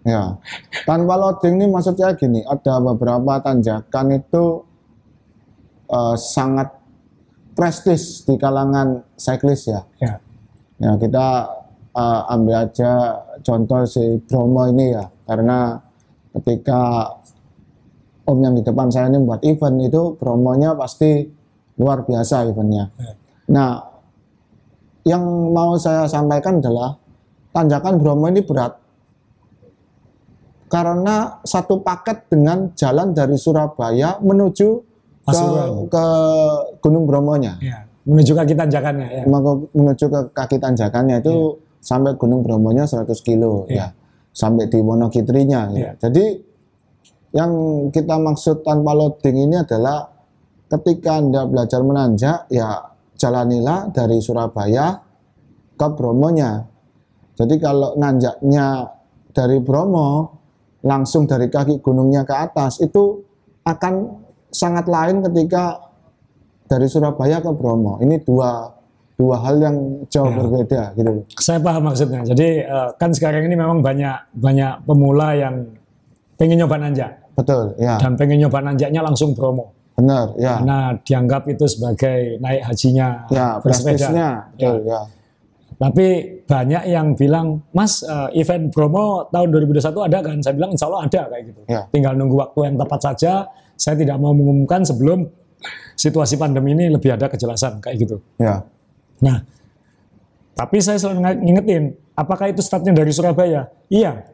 Ya. 0.04 0.36
Tanpa 0.84 1.16
loading 1.16 1.58
ini 1.58 1.66
maksudnya 1.72 2.12
gini, 2.14 2.44
ada 2.44 2.78
beberapa 2.78 3.40
tanjakan 3.40 4.20
itu 4.20 4.62
eh, 5.88 6.16
sangat 6.20 6.76
prestis 7.56 8.22
di 8.28 8.36
kalangan 8.36 9.02
cyclist 9.16 9.72
ya. 9.72 9.80
ya. 9.98 10.20
Ya 10.76 10.92
kita 11.00 11.26
eh, 11.96 12.32
ambil 12.36 12.68
aja 12.68 12.92
contoh 13.40 13.88
si 13.88 14.20
Bromo 14.28 14.68
ini 14.68 14.92
ya, 14.92 15.08
karena 15.24 15.80
ketika 16.36 17.08
Om 18.26 18.38
yang 18.42 18.54
di 18.58 18.62
depan 18.66 18.90
saya 18.90 19.06
ini 19.06 19.22
buat 19.22 19.38
event 19.46 19.76
itu 19.86 20.18
promonya 20.18 20.74
pasti 20.74 21.22
luar 21.78 22.02
biasa 22.02 22.50
eventnya. 22.50 22.90
Ya. 22.98 23.12
Nah, 23.54 23.70
yang 25.06 25.22
mau 25.54 25.78
saya 25.78 26.10
sampaikan 26.10 26.58
adalah 26.58 26.98
tanjakan 27.54 28.02
Bromo 28.02 28.26
ini 28.26 28.42
berat 28.42 28.74
karena 30.66 31.38
satu 31.46 31.78
paket 31.78 32.26
dengan 32.26 32.74
jalan 32.74 33.14
dari 33.14 33.38
Surabaya 33.38 34.18
menuju 34.18 34.68
ke, 35.22 35.30
Pasuruan. 35.30 35.86
ke 35.86 36.06
Gunung 36.82 37.06
Bromonya. 37.06 37.54
Ya, 37.62 37.86
menuju 38.02 38.34
kaki 38.34 38.54
tanjakannya 38.58 39.06
ya. 39.06 39.24
Menuju 39.70 40.04
ke 40.10 40.20
kaki 40.34 40.58
tanjakannya 40.58 41.22
itu 41.22 41.62
sampai 41.78 42.18
Gunung 42.18 42.42
Bromonya 42.42 42.82
100 42.82 43.22
kilo 43.22 43.62
Iya. 43.70 43.94
ya. 43.94 43.94
Sampai 44.36 44.66
di 44.66 44.82
Wonokitrinya 44.82 45.70
ya. 45.70 45.78
Iya. 45.78 45.90
Jadi 46.02 46.24
yang 47.34 47.50
kita 47.90 48.16
maksud 48.16 48.62
tanpa 48.62 48.92
loading 48.94 49.48
ini 49.48 49.56
adalah 49.60 50.06
ketika 50.66 51.18
Anda 51.22 51.46
belajar 51.46 51.80
menanjak 51.82 52.50
ya 52.50 52.90
jalanilah 53.16 53.90
dari 53.90 54.18
Surabaya 54.20 54.98
ke 55.76 55.86
Bromonya. 55.94 56.64
Jadi 57.36 57.54
kalau 57.60 57.94
nanjaknya 58.00 58.88
dari 59.30 59.60
Bromo 59.60 60.32
langsung 60.82 61.28
dari 61.28 61.50
kaki 61.52 61.84
gunungnya 61.84 62.24
ke 62.24 62.32
atas 62.32 62.80
itu 62.80 63.20
akan 63.66 64.24
sangat 64.48 64.86
lain 64.88 65.20
ketika 65.26 65.76
dari 66.66 66.88
Surabaya 66.88 67.42
ke 67.44 67.50
Bromo. 67.52 68.00
Ini 68.00 68.24
dua 68.24 68.72
dua 69.16 69.36
hal 69.40 69.56
yang 69.60 69.76
jauh 70.12 70.28
Ya. 70.28 70.36
berbeda 70.36 70.82
gitu. 70.96 71.10
Saya 71.40 71.60
paham 71.60 71.88
maksudnya. 71.88 72.20
Jadi 72.24 72.64
eh, 72.64 72.88
kan 72.96 73.12
sekarang 73.12 73.44
ini 73.48 73.56
memang 73.56 73.80
banyak 73.80 74.32
banyak 74.32 74.84
pemula 74.84 75.36
yang 75.36 75.72
pengen 76.36 76.56
nyoba 76.60 76.76
nanjak 76.78 77.10
Betul, 77.32 77.74
ya. 77.76 77.96
dan 77.96 78.14
pengen 78.14 78.40
nyoba 78.40 78.60
nanjaknya 78.62 79.00
langsung 79.00 79.32
promo 79.32 79.72
Benar, 79.96 80.36
ya. 80.36 80.60
karena 80.60 80.78
dianggap 81.00 81.42
itu 81.48 81.64
sebagai 81.64 82.36
naik 82.38 82.62
hajinya 82.62 83.08
Ya, 83.28 83.56
bersepeda. 83.64 83.96
prestisnya. 83.96 84.28
Betul, 84.52 84.76
ya. 84.84 85.00
Tapi 85.76 86.06
banyak 86.44 86.82
yang 86.86 87.12
bilang, 87.12 87.60
Mas 87.72 88.00
eh, 88.00 88.40
event 88.40 88.68
promo 88.68 89.28
tahun 89.28 89.52
2021 89.52 90.08
ada 90.08 90.18
kan? 90.20 90.36
Saya 90.40 90.52
bilang 90.52 90.72
insya 90.72 90.88
Allah 90.88 91.04
ada 91.04 91.22
kayak 91.28 91.44
gitu. 91.48 91.60
Ya. 91.64 91.84
Tinggal 91.88 92.12
nunggu 92.12 92.36
waktu 92.38 92.60
yang 92.64 92.76
tepat 92.76 93.00
saja. 93.02 93.32
Saya 93.72 93.96
tidak 93.96 94.16
mau 94.16 94.32
mengumumkan 94.32 94.84
sebelum 94.84 95.28
situasi 95.92 96.36
pandemi 96.36 96.72
ini 96.72 96.88
lebih 96.88 97.12
ada 97.12 97.28
kejelasan 97.28 97.80
kayak 97.80 97.96
gitu. 97.98 98.16
Ya. 98.36 98.64
Nah, 99.20 99.44
tapi 100.52 100.80
saya 100.80 100.96
selalu 100.96 101.20
ng- 101.20 101.40
ngingetin, 101.42 101.84
apakah 102.12 102.48
itu 102.48 102.60
startnya 102.60 102.92
dari 102.92 103.12
Surabaya? 103.12 103.68
Iya, 103.88 104.28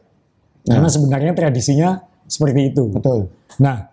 karena 0.62 0.88
sebenarnya 0.88 1.32
tradisinya 1.34 1.90
seperti 2.24 2.70
itu. 2.70 2.86
Betul. 2.88 3.28
Nah, 3.58 3.90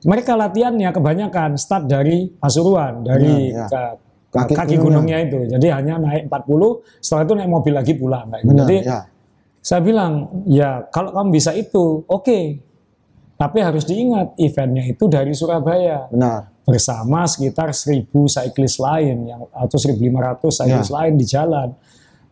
mereka 0.00 0.32
latihannya 0.32 0.90
kebanyakan 0.90 1.60
start 1.60 1.84
dari 1.84 2.30
Pasuruan, 2.32 3.04
dari 3.04 3.52
Ya, 3.52 3.66
ya. 3.68 3.92
Kaki 4.30 4.54
kaki, 4.54 4.74
gunungnya 4.78 5.18
itu. 5.26 5.42
Jadi 5.50 5.66
hanya 5.74 5.98
naik 5.98 6.30
40, 6.30 6.78
setelah 7.02 7.26
itu 7.26 7.34
naik 7.34 7.50
mobil 7.50 7.74
lagi 7.74 7.92
pulang. 7.98 8.30
kayak 8.30 8.46
gitu. 8.46 8.50
Benar, 8.54 8.62
Jadi 8.62 8.76
ya. 8.86 8.98
saya 9.58 9.80
bilang, 9.82 10.12
ya 10.46 10.70
kalau 10.86 11.10
kamu 11.10 11.28
bisa 11.34 11.50
itu, 11.50 12.06
oke. 12.06 12.38
Tapi 13.34 13.58
harus 13.58 13.82
diingat, 13.82 14.38
eventnya 14.38 14.86
itu 14.86 15.10
dari 15.10 15.34
Surabaya 15.34 16.06
Benar. 16.14 16.46
bersama 16.62 17.26
sekitar 17.26 17.74
1000 17.74 18.06
cyclist 18.30 18.78
lain 18.78 19.16
yang 19.26 19.42
atau 19.50 19.74
1500 19.80 20.46
cyclist 20.54 20.92
Ya. 20.92 20.96
lain 21.02 21.12
di 21.18 21.26
jalan 21.26 21.68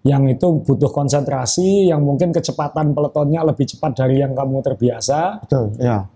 yang 0.03 0.27
itu 0.27 0.63
butuh 0.63 0.91
konsentrasi 0.91 1.91
yang 1.91 2.01
mungkin 2.01 2.31
kecepatan 2.31 2.95
peletonnya 2.95 3.43
lebih 3.43 3.67
cepat 3.67 3.99
dari 3.99 4.23
yang 4.23 4.31
kamu 4.33 4.63
terbiasa 4.63 5.43
Betul, 5.43 5.75
ya. 5.77 6.07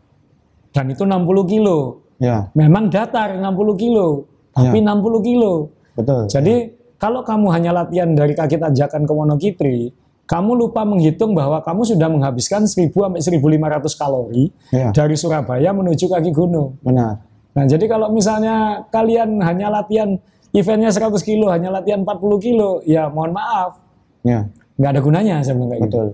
dan 0.70 0.86
itu 0.88 1.02
60 1.02 1.24
kilo 1.46 1.78
Ya, 2.22 2.46
memang 2.54 2.86
datar 2.86 3.34
60 3.34 3.74
kilo 3.74 4.30
tapi 4.54 4.78
Ya. 4.78 4.94
60 4.94 5.18
kilo 5.26 5.74
betul. 5.98 6.30
jadi 6.30 6.70
kalau 6.94 7.26
kamu 7.26 7.50
hanya 7.50 7.70
latihan 7.74 8.14
dari 8.14 8.30
kaki 8.30 8.62
tanjakan 8.62 9.02
ke 9.02 9.10
Wonokitri 9.12 9.90
kamu 10.22 10.54
lupa 10.54 10.86
menghitung 10.86 11.34
bahwa 11.34 11.58
kamu 11.60 11.82
sudah 11.82 12.06
menghabiskan 12.06 12.62
1000 12.62 12.94
sampai 12.94 13.20
1500 13.20 13.98
kalori 13.98 14.54
Ya, 14.70 14.94
dari 14.94 15.18
Surabaya 15.18 15.74
menuju 15.74 16.06
kaki 16.06 16.30
gunung 16.30 16.78
benar. 16.80 17.18
Nah, 17.52 17.68
jadi 17.68 17.84
kalau 17.84 18.08
misalnya 18.08 18.86
kalian 18.88 19.42
hanya 19.44 19.68
latihan 19.68 20.16
eventnya 20.52 20.92
100 20.92 21.16
kilo, 21.24 21.48
hanya 21.48 21.72
latihan 21.72 22.04
40 22.04 22.36
kilo, 22.40 22.80
ya 22.84 23.08
mohon 23.08 23.32
maaf, 23.32 23.82
Ya, 24.22 24.46
nggak 24.78 24.90
ada 24.94 25.00
gunanya 25.02 25.34
saya 25.42 25.58
bilang 25.58 25.70
kayak 25.74 25.82
gitu. 25.82 25.98
betul. 25.98 26.08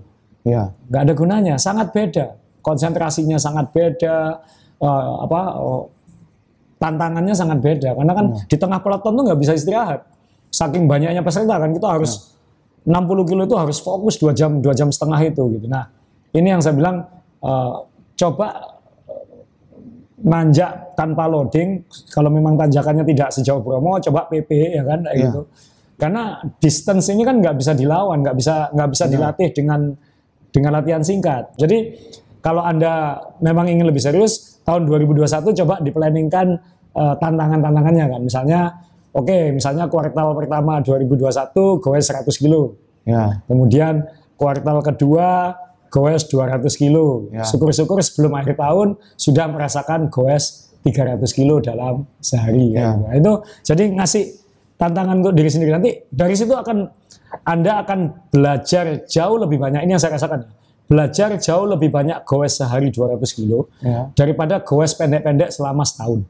Ya, 0.47 0.63
Nggak 0.89 1.01
ada 1.05 1.13
gunanya, 1.13 1.55
sangat 1.61 1.87
beda. 1.93 2.25
Konsentrasinya 2.65 3.37
sangat 3.37 3.69
beda, 3.69 4.41
eh, 4.81 5.13
apa 5.29 5.41
oh, 5.61 5.93
tantangannya 6.81 7.35
sangat 7.37 7.61
beda. 7.61 7.93
Karena 7.93 8.13
kan 8.17 8.25
di 8.49 8.57
tengah 8.57 8.79
peloton 8.81 9.13
tuh 9.13 9.23
nggak 9.29 9.39
bisa 9.39 9.53
istirahat. 9.53 10.09
Saking 10.49 10.89
banyaknya 10.89 11.21
peserta 11.21 11.61
kan 11.61 11.69
kita 11.69 11.85
harus 11.85 12.33
60 12.81 13.29
kilo 13.29 13.45
itu 13.45 13.53
harus 13.53 13.77
fokus 13.77 14.17
dua 14.17 14.33
jam 14.33 14.57
dua 14.57 14.73
jam 14.73 14.89
setengah 14.89 15.19
itu 15.21 15.43
gitu. 15.59 15.69
Nah 15.69 15.85
ini 16.33 16.49
yang 16.49 16.61
saya 16.63 16.73
bilang 16.73 17.05
eh, 17.45 17.73
coba 18.17 18.78
nanjak 20.19 20.93
tanpa 20.93 21.25
loading 21.25 21.83
kalau 22.11 22.27
memang 22.27 22.59
tanjakannya 22.59 23.07
tidak 23.07 23.29
sejauh 23.31 23.63
Bromo 23.63 23.95
coba 23.99 24.27
PP 24.27 24.49
ya 24.75 24.83
kan 24.83 24.99
kayak 25.03 25.15
Ya. 25.15 25.23
gitu. 25.31 25.41
Karena 25.99 26.23
distance 26.59 27.11
ini 27.11 27.27
kan 27.27 27.39
nggak 27.39 27.59
bisa 27.59 27.75
dilawan 27.75 28.23
nggak 28.23 28.35
bisa 28.35 28.71
nggak 28.71 28.89
bisa 28.91 29.05
dilatih 29.07 29.47
dengan 29.51 29.91
dengan 30.49 30.71
latihan 30.75 31.03
singkat. 31.03 31.55
Jadi 31.55 31.77
kalau 32.39 32.63
anda 32.63 33.19
memang 33.39 33.67
ingin 33.67 33.83
lebih 33.83 33.99
serius 33.99 34.59
tahun 34.63 34.87
2021 34.87 35.51
coba 35.59 35.75
diplanningkan 35.83 36.47
eh, 36.95 37.15
tantangan-tantangannya 37.19 38.05
kan. 38.15 38.21
Misalnya 38.23 38.59
oke 39.11 39.51
misalnya 39.51 39.91
kuartal 39.91 40.35
pertama 40.35 40.79
2021 40.79 41.83
goes 41.83 42.05
100 42.07 42.27
kilo. 42.39 42.79
Ya, 43.07 43.41
Kemudian 43.47 44.05
kuartal 44.35 44.79
kedua 44.79 45.55
goes 45.89 46.25
200 46.29 46.61
kilo. 46.77 47.29
Ya. 47.33 47.43
Syukur-syukur 47.45 47.99
sebelum 48.01 48.37
akhir 48.37 48.55
tahun 48.57 48.95
sudah 49.17 49.45
merasakan 49.49 50.07
goes 50.09 50.69
300 50.85 51.19
kilo 51.35 51.59
dalam 51.59 52.07
sehari. 52.23 52.77
Ya. 52.77 52.95
Nah, 52.95 53.13
itu 53.13 53.43
jadi 53.67 53.91
ngasih 53.93 54.23
tantangan 54.79 55.19
untuk 55.19 55.35
diri 55.35 55.49
sendiri. 55.51 55.75
Nanti 55.75 55.91
dari 56.07 56.33
situ 56.37 56.55
akan 56.55 56.87
Anda 57.43 57.83
akan 57.83 58.31
belajar 58.31 59.05
jauh 59.05 59.37
lebih 59.37 59.59
banyak. 59.59 59.83
Ini 59.85 59.97
yang 59.97 60.01
saya 60.01 60.15
rasakan. 60.15 60.47
Belajar 60.89 61.37
jauh 61.37 61.69
lebih 61.69 61.93
banyak 61.93 62.25
goes 62.25 62.57
sehari 62.57 62.89
200 62.89 63.21
kilo 63.37 63.69
ya, 63.77 64.09
daripada 64.17 64.57
goes 64.65 64.97
pendek-pendek 64.97 65.53
selama 65.53 65.85
setahun. 65.85 66.25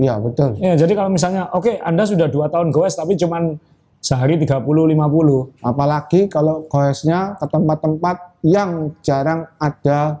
ya, 0.00 0.16
betul. 0.16 0.56
Ya, 0.56 0.72
jadi 0.80 0.96
kalau 0.96 1.12
misalnya, 1.12 1.52
oke 1.52 1.76
Anda 1.84 2.08
sudah 2.08 2.32
dua 2.32 2.48
tahun 2.48 2.72
goes 2.72 2.96
tapi 2.96 3.20
cuman 3.20 3.60
sehari 4.00 4.40
30-50. 4.40 5.60
Apalagi 5.60 6.26
kalau 6.32 6.64
goesnya 6.66 7.36
ke 7.36 7.46
tempat-tempat 7.46 8.16
yang 8.42 8.70
jarang 9.00 9.46
ada 9.56 10.20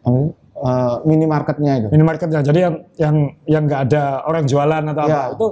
apa 0.00 0.20
eh, 0.60 0.96
minimarketnya 1.04 1.72
itu. 1.76 1.86
minimarketnya. 1.90 2.40
Jadi 2.40 2.58
yang 2.60 2.74
yang 2.96 3.16
yang 3.44 3.62
nggak 3.64 3.82
ada 3.90 4.02
orang 4.24 4.44
jualan 4.44 4.82
atau 4.86 5.02
apa 5.02 5.10
Ya. 5.10 5.22
itu 5.32 5.46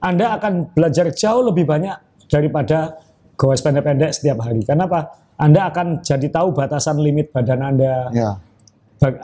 Anda 0.00 0.26
akan 0.36 0.52
belajar 0.72 1.06
jauh 1.10 1.42
lebih 1.44 1.64
banyak 1.64 1.96
daripada 2.28 3.00
goes 3.34 3.60
pendek-pendek 3.60 4.12
setiap 4.12 4.40
hari. 4.40 4.60
Kenapa? 4.62 5.08
Anda 5.34 5.66
akan 5.66 6.00
jadi 6.00 6.28
tahu 6.28 6.52
batasan 6.52 7.00
limit 7.00 7.32
badan 7.32 7.60
Anda. 7.64 7.94
Ya, 8.12 8.30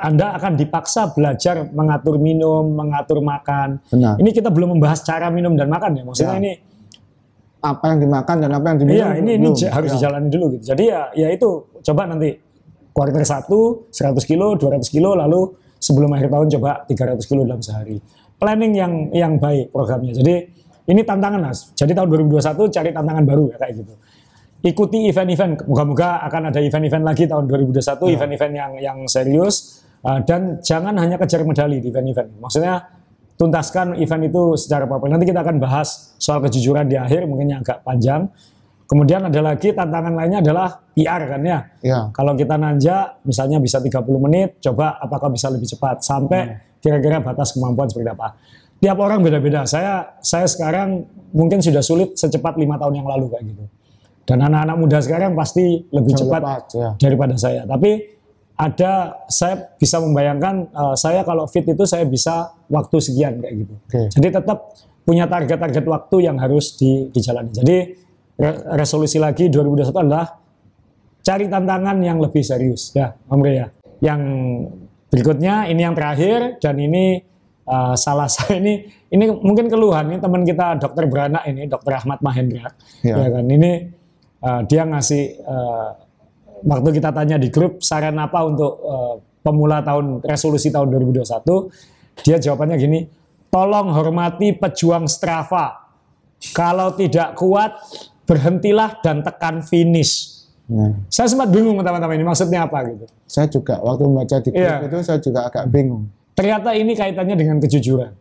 Anda 0.01 0.35
akan 0.35 0.57
dipaksa 0.57 1.13
belajar 1.13 1.69
mengatur 1.71 2.17
minum, 2.17 2.75
mengatur 2.75 3.21
makan. 3.21 3.81
benar. 3.89 4.17
Ini 4.19 4.31
kita 4.31 4.49
belum 4.49 4.77
membahas 4.77 5.01
cara 5.01 5.29
minum 5.29 5.53
dan 5.55 5.69
makan 5.69 5.95
ya. 5.95 6.03
Maksudnya 6.03 6.37
Ya. 6.37 6.43
ini 6.43 6.53
Apa 7.61 7.93
yang 7.93 7.99
dimakan 8.09 8.37
dan 8.41 8.51
apa 8.57 8.67
yang 8.73 8.79
diminum? 8.81 8.97
Iya, 8.97 9.09
ini 9.21 9.31
ini 9.37 9.49
belum. 9.53 9.73
harus 9.73 9.91
Ya. 9.93 9.95
dijalani 10.01 10.29
dulu 10.33 10.45
gitu. 10.57 10.65
Jadi 10.73 10.85
ya 10.89 11.01
ya 11.13 11.29
itu 11.29 11.49
coba 11.85 12.03
nanti 12.09 12.33
kuartal 12.97 13.21
1 13.25 13.93
100 13.93 14.25
kilo, 14.25 14.57
200 14.57 14.89
kilo 14.89 15.13
lalu 15.13 15.53
sebelum 15.77 16.11
akhir 16.17 16.29
tahun 16.33 16.47
coba 16.59 16.71
300 16.89 17.29
kilo 17.29 17.45
dalam 17.45 17.61
sehari. 17.61 18.01
Planning 18.41 18.73
yang 18.73 18.93
yang 19.13 19.33
baik 19.37 19.69
programnya. 19.71 20.17
Jadi 20.17 20.35
ini 20.89 21.01
tantangan 21.05 21.41
Mas. 21.45 21.71
Jadi 21.77 21.93
tahun 21.93 22.09
2021 22.09 22.69
cari 22.73 22.91
tantangan 22.91 23.25
baru 23.29 23.45
ya 23.53 23.57
kayak 23.61 23.73
gitu. 23.85 23.93
Ikuti 24.61 25.09
event-event. 25.09 25.65
Moga-moga 25.69 26.21
akan 26.25 26.53
ada 26.53 26.61
event-event 26.61 27.05
lagi 27.05 27.25
tahun 27.25 27.49
2021, 27.49 28.13
event-event 28.13 28.53
yang 28.57 28.73
yang 28.81 28.99
serius 29.09 29.81
Uh, 30.01 30.17
dan 30.25 30.57
jangan 30.65 30.97
hanya 30.97 31.21
kejar 31.21 31.45
medali 31.45 31.77
di 31.77 31.93
event-event. 31.93 32.41
Maksudnya 32.41 33.00
tuntaskan 33.41 33.97
event 33.97 34.23
itu 34.29 34.43
secara 34.61 34.85
proper. 34.85 35.09
Nanti 35.09 35.25
kita 35.25 35.41
akan 35.41 35.57
bahas 35.57 36.13
soal 36.21 36.45
kejujuran 36.45 36.85
di 36.85 37.01
akhir, 37.01 37.25
mungkin 37.25 37.49
yang 37.49 37.65
agak 37.65 37.81
panjang. 37.81 38.29
Kemudian 38.85 39.25
ada 39.25 39.41
lagi 39.41 39.73
tantangan 39.73 40.13
lainnya 40.13 40.45
adalah 40.45 40.83
PR 40.93 41.23
kan 41.25 41.41
ya. 41.41 41.59
Ya, 41.81 41.99
Kalau 42.13 42.37
kita 42.37 42.59
nanjak 42.61 43.23
misalnya 43.25 43.63
bisa 43.63 43.81
30 43.81 44.03
menit, 44.21 44.61
coba 44.61 44.99
apakah 45.01 45.33
bisa 45.33 45.49
lebih 45.49 45.65
cepat 45.65 46.05
sampai 46.05 46.59
kira-kira 46.83 47.23
batas 47.23 47.57
kemampuan 47.57 47.89
seperti 47.89 48.13
apa. 48.13 48.37
Tiap 48.83 48.99
orang 48.99 49.23
beda-beda. 49.25 49.65
Saya 49.65 50.19
saya 50.21 50.45
sekarang 50.45 51.07
mungkin 51.33 51.63
sudah 51.63 51.81
sulit 51.81 52.19
secepat 52.19 52.59
lima 52.59 52.77
tahun 52.77 53.01
yang 53.01 53.09
lalu 53.09 53.31
kayak 53.31 53.45
gitu. 53.55 53.65
Dan 54.27 54.43
anak-anak 54.43 54.77
muda 54.77 54.99
sekarang 55.01 55.33
pasti 55.39 55.87
lebih 55.89 56.13
Jauh 56.13 56.29
cepat 56.29 56.41
lepas, 56.43 56.63
ya. 56.75 56.91
daripada 56.99 57.35
saya. 57.41 57.63
Tapi 57.65 58.20
ada 58.61 59.25
saya 59.33 59.73
bisa 59.81 59.97
membayangkan 60.05 60.69
eh, 60.69 60.95
saya 61.01 61.25
kalau 61.25 61.49
fit 61.49 61.65
itu 61.65 61.89
saya 61.89 62.05
bisa 62.05 62.53
waktu 62.69 62.97
sekian 63.01 63.41
kayak 63.41 63.55
gitu. 63.65 63.75
Oke. 63.89 64.01
Jadi 64.13 64.29
tetap 64.29 64.59
punya 65.01 65.25
target-target 65.25 65.85
waktu 65.89 66.29
yang 66.29 66.37
harus 66.37 66.77
di, 66.77 67.09
dijalani. 67.09 67.51
Jadi 67.57 67.77
re- 68.37 68.61
resolusi 68.77 69.17
lagi 69.17 69.49
2021 69.49 70.05
adalah 70.05 70.27
cari 71.25 71.49
tantangan 71.49 71.97
yang 72.05 72.21
lebih 72.21 72.45
serius 72.45 72.93
ya 72.93 73.17
Om 73.33 73.41
Rey 73.41 73.57
ya. 73.65 73.67
Yang 74.05 74.21
berikutnya 75.09 75.69
ini 75.73 75.81
yang 75.81 75.97
terakhir 75.97 76.61
dan 76.61 76.77
ini 76.77 77.21
uh, 77.65 77.97
salah 77.97 78.29
saya 78.35 78.61
ini 78.61 78.85
ini 79.09 79.25
mungkin 79.41 79.73
keluhan 79.73 80.13
ini 80.13 80.19
teman 80.21 80.45
kita 80.45 80.77
dokter 80.79 81.09
beranak 81.09 81.49
ini 81.49 81.65
dokter 81.67 81.97
Ahmad 81.97 82.21
Mahendra 82.21 82.71
Ya. 83.01 83.17
ya 83.17 83.29
kan 83.33 83.45
ini 83.49 83.89
uh, 84.45 84.61
dia 84.69 84.85
ngasih 84.85 85.25
uh, 85.49 85.91
waktu 86.65 86.89
kita 87.01 87.11
tanya 87.11 87.37
di 87.37 87.49
grup 87.49 87.81
saran 87.81 88.17
apa 88.17 88.41
untuk 88.45 88.73
uh, 88.83 89.15
pemula 89.41 89.81
tahun 89.81 90.21
resolusi 90.25 90.69
tahun 90.69 90.93
2021 90.93 91.25
dia 92.25 92.37
jawabannya 92.37 92.77
gini 92.77 93.01
tolong 93.49 93.91
hormati 93.93 94.53
pejuang 94.53 95.09
Strava 95.09 95.91
kalau 96.53 96.93
tidak 96.97 97.37
kuat 97.37 97.77
berhentilah 98.25 99.01
dan 99.03 99.21
tekan 99.25 99.65
finish 99.65 100.39
Nah, 100.71 100.95
saya 101.11 101.27
sempat 101.27 101.51
bingung 101.51 101.83
teman-teman 101.83 102.15
ini 102.15 102.23
maksudnya 102.23 102.63
apa 102.63 102.87
gitu 102.87 103.03
saya 103.27 103.51
juga 103.51 103.83
waktu 103.83 104.03
membaca 104.07 104.37
di 104.39 104.55
grup 104.55 104.63
Iya. 104.63 104.87
itu 104.87 104.99
saya 105.03 105.19
juga 105.19 105.51
agak 105.51 105.67
bingung. 105.67 106.07
ternyata 106.31 106.71
ini 106.79 106.95
kaitannya 106.95 107.35
dengan 107.35 107.59
kejujuran 107.59 108.15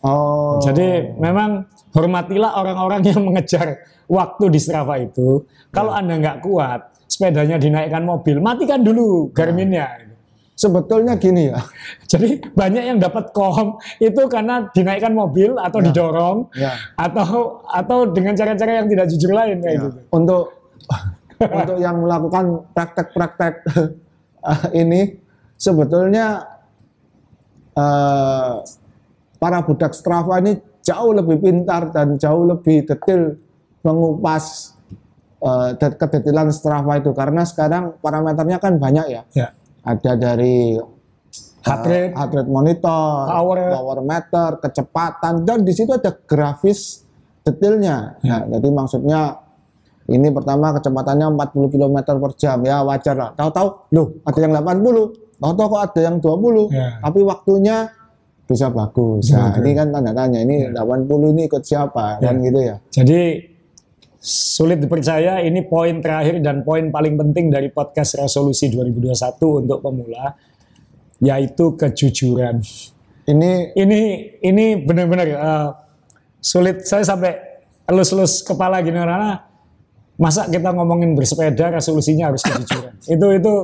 Oh. 0.00 0.56
Jadi 0.64 1.12
memang 1.20 1.68
hormatilah 1.92 2.56
orang-orang 2.56 3.04
yang 3.04 3.20
mengejar 3.20 3.84
waktu 4.08 4.44
di 4.48 4.58
Strava 4.60 4.96
itu. 4.96 5.44
Kalau 5.68 5.92
Anda 5.92 6.16
nggak 6.16 6.40
kuat, 6.40 6.89
sepedanya 7.20 7.60
dinaikkan 7.60 8.00
mobil, 8.00 8.40
matikan 8.40 8.80
dulu 8.80 9.28
Garminnya. 9.36 10.08
sebetulnya 10.56 11.16
gini 11.16 11.48
ya. 11.48 11.60
Jadi 12.12 12.36
banyak 12.52 12.84
yang 12.84 12.98
dapat 13.00 13.32
kom 13.32 13.76
itu 13.96 14.28
karena 14.28 14.68
dinaikkan 14.72 15.12
mobil 15.12 15.56
atau 15.56 15.80
didorong 15.80 16.48
Ya. 16.52 16.76
atau 16.96 17.60
atau 17.64 18.08
dengan 18.12 18.36
cara-cara 18.36 18.80
yang 18.80 18.88
tidak 18.88 19.08
jujur 19.08 19.32
lain 19.32 19.56
kayak 19.60 19.76
Ya. 19.76 19.82
gitu. 19.88 19.98
Untuk 20.12 20.42
untuk 21.60 21.76
yang 21.80 21.96
melakukan 22.00 22.44
praktek-praktek 22.76 23.52
eh, 24.44 24.62
ini 24.76 25.16
sebetulnya 25.56 26.44
eh, 27.72 28.52
para 29.36 29.58
budak 29.64 29.96
Strava 29.96 30.44
ini 30.44 30.60
jauh 30.80 31.12
lebih 31.12 31.40
pintar 31.40 31.88
dan 31.88 32.20
jauh 32.20 32.44
lebih 32.44 32.84
detail 32.84 33.36
mengupas 33.80 34.76
det- 35.74 35.96
kedetailan 35.96 36.48
Strava 36.50 36.96
itu 36.96 37.10
karena 37.10 37.42
sekarang 37.42 37.96
parameternya 37.98 38.56
kan 38.56 38.76
banyak 38.76 39.06
ya. 39.08 39.22
Ya. 39.32 39.48
Ada 39.80 40.12
dari 40.14 40.76
Heart 41.60 41.84
eh, 41.84 41.88
rate, 41.90 42.16
heart 42.16 42.32
rate 42.34 42.48
monitor, 42.48 43.28
Power. 43.28 43.56
power 43.68 43.98
meter, 44.00 44.48
kecepatan 44.58 45.44
dan 45.44 45.60
di 45.60 45.76
situ 45.76 45.92
ada 45.92 46.08
grafis 46.08 47.04
detailnya. 47.40 48.16
Nah, 48.22 48.48
jadi 48.48 48.68
maksudnya 48.70 49.20
ini 50.08 50.32
pertama 50.32 50.72
kecepatannya 50.72 51.36
40 51.36 51.68
km 51.68 51.96
per 52.16 52.32
jam 52.34 52.64
ya 52.64 52.80
wajar 52.80 53.12
lah. 53.12 53.30
Tahu-tahu, 53.36 53.68
loh 53.92 54.08
ada 54.24 54.38
yang 54.40 54.52
80, 54.56 55.12
tahu-tahu 55.36 55.66
kok 55.68 55.82
ada 55.84 56.00
yang 56.00 56.16
20, 56.16 56.64
Ya. 56.72 56.96
tapi 56.98 57.20
waktunya 57.22 57.76
bisa 58.42 58.66
bagus. 58.66 59.28
Nah, 59.30 59.52
ini 59.54 59.70
kan 59.70 59.92
tanda 59.92 60.10
tanya, 60.10 60.40
ini 60.40 60.64
80 60.66 61.28
ini 61.30 61.44
ikut 61.44 61.60
siapa 61.62 62.18
kan 62.18 62.34
gitu 62.40 62.56
ya. 62.58 62.76
Jadi 62.90 63.20
sulit 64.20 64.76
dipercaya 64.76 65.40
ini 65.40 65.64
poin 65.64 65.96
terakhir 66.04 66.44
dan 66.44 66.60
poin 66.60 66.92
paling 66.92 67.16
penting 67.16 67.48
dari 67.48 67.72
podcast 67.72 68.20
resolusi 68.20 68.68
2021 68.68 69.16
untuk 69.64 69.80
pemula 69.80 70.36
yaitu 71.24 71.72
kejujuran. 71.72 72.60
Ini 73.24 73.72
ini 73.80 74.00
ini 74.44 74.64
benar-benar 74.84 75.26
eh, 75.26 75.68
sulit. 76.40 76.84
Saya 76.84 77.00
sampai 77.00 77.32
elus-elus 77.88 78.44
kepala 78.44 78.84
gini 78.84 79.00
karena 79.00 79.40
masa 80.20 80.44
kita 80.52 80.68
ngomongin 80.76 81.16
bersepeda 81.16 81.72
resolusinya 81.80 82.28
harus 82.28 82.44
kejujuran? 82.44 82.94
Itu 83.16 83.26
itu 83.32 83.54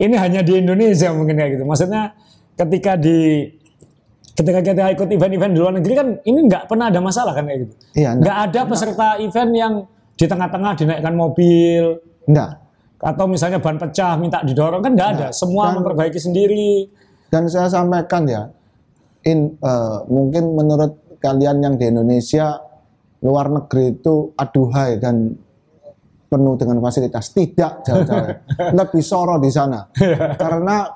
ini 0.00 0.16
hanya 0.16 0.40
di 0.40 0.56
Indonesia 0.62 1.10
mungkin 1.10 1.34
kayak 1.36 1.58
gitu. 1.58 1.64
Maksudnya 1.66 2.14
ketika 2.54 2.94
di 2.96 3.50
ketika 4.36 4.60
kita 4.62 4.82
ikut 4.94 5.08
event-event 5.10 5.52
di 5.52 5.60
luar 5.60 5.74
negeri 5.78 5.94
kan 5.94 6.08
ini 6.22 6.38
nggak 6.46 6.64
pernah 6.70 6.88
ada 6.88 7.00
masalah 7.02 7.32
kan 7.34 7.44
kayak 7.46 7.66
gitu 7.66 7.74
iya 7.96 8.10
nggak 8.14 8.36
ada 8.50 8.60
peserta 8.66 9.08
event 9.18 9.52
yang 9.52 9.72
di 10.14 10.24
tengah-tengah 10.28 10.72
dinaikkan 10.76 11.14
mobil 11.16 11.96
enggak. 12.28 12.60
atau 13.00 13.24
misalnya 13.24 13.58
ban 13.58 13.80
pecah 13.80 14.14
minta 14.20 14.44
didorong 14.44 14.84
kan 14.84 14.92
nggak 14.92 15.10
ada 15.16 15.28
semua 15.32 15.72
dan- 15.72 15.80
memperbaiki 15.80 16.20
sendiri 16.20 16.88
Dan 17.30 17.46
saya 17.46 17.70
sampaikan 17.70 18.26
ya, 18.26 18.50
in, 19.22 19.54
eh, 19.54 19.98
mungkin 20.10 20.50
menurut 20.50 20.98
kalian 21.22 21.62
yang 21.62 21.78
di 21.78 21.86
Indonesia, 21.86 22.58
luar 23.22 23.46
negeri 23.46 23.94
itu 23.94 24.34
aduhai 24.34 24.98
dan 24.98 25.38
penuh 26.26 26.58
dengan 26.58 26.82
fasilitas. 26.82 27.30
Tidak 27.30 27.86
jauh-jauh. 27.86 28.28
Lebih 28.82 28.98
soro 28.98 29.38
di 29.38 29.46
sana. 29.46 29.86
Karena, 30.34 30.90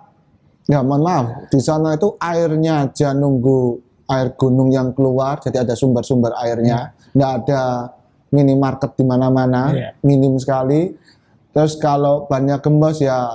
ya 0.64 0.80
mohon 0.80 1.02
maaf, 1.04 1.26
di 1.52 1.60
sana 1.60 1.94
itu 1.94 2.16
airnya 2.16 2.88
aja 2.88 3.12
nunggu 3.12 3.78
air 4.04 4.32
gunung 4.36 4.68
yang 4.68 4.92
keluar, 4.92 5.40
jadi 5.40 5.64
ada 5.64 5.72
sumber-sumber 5.72 6.32
airnya. 6.36 6.92
Nggak 7.16 7.32
ada 7.44 7.62
minimarket 8.28 8.98
di 8.98 9.04
mana-mana, 9.06 9.70
Iya. 9.72 9.88
minim 10.02 10.36
sekali. 10.36 10.92
Terus 11.54 11.78
kalau 11.78 12.26
banyak 12.26 12.58
gembos 12.60 12.98
ya 12.98 13.30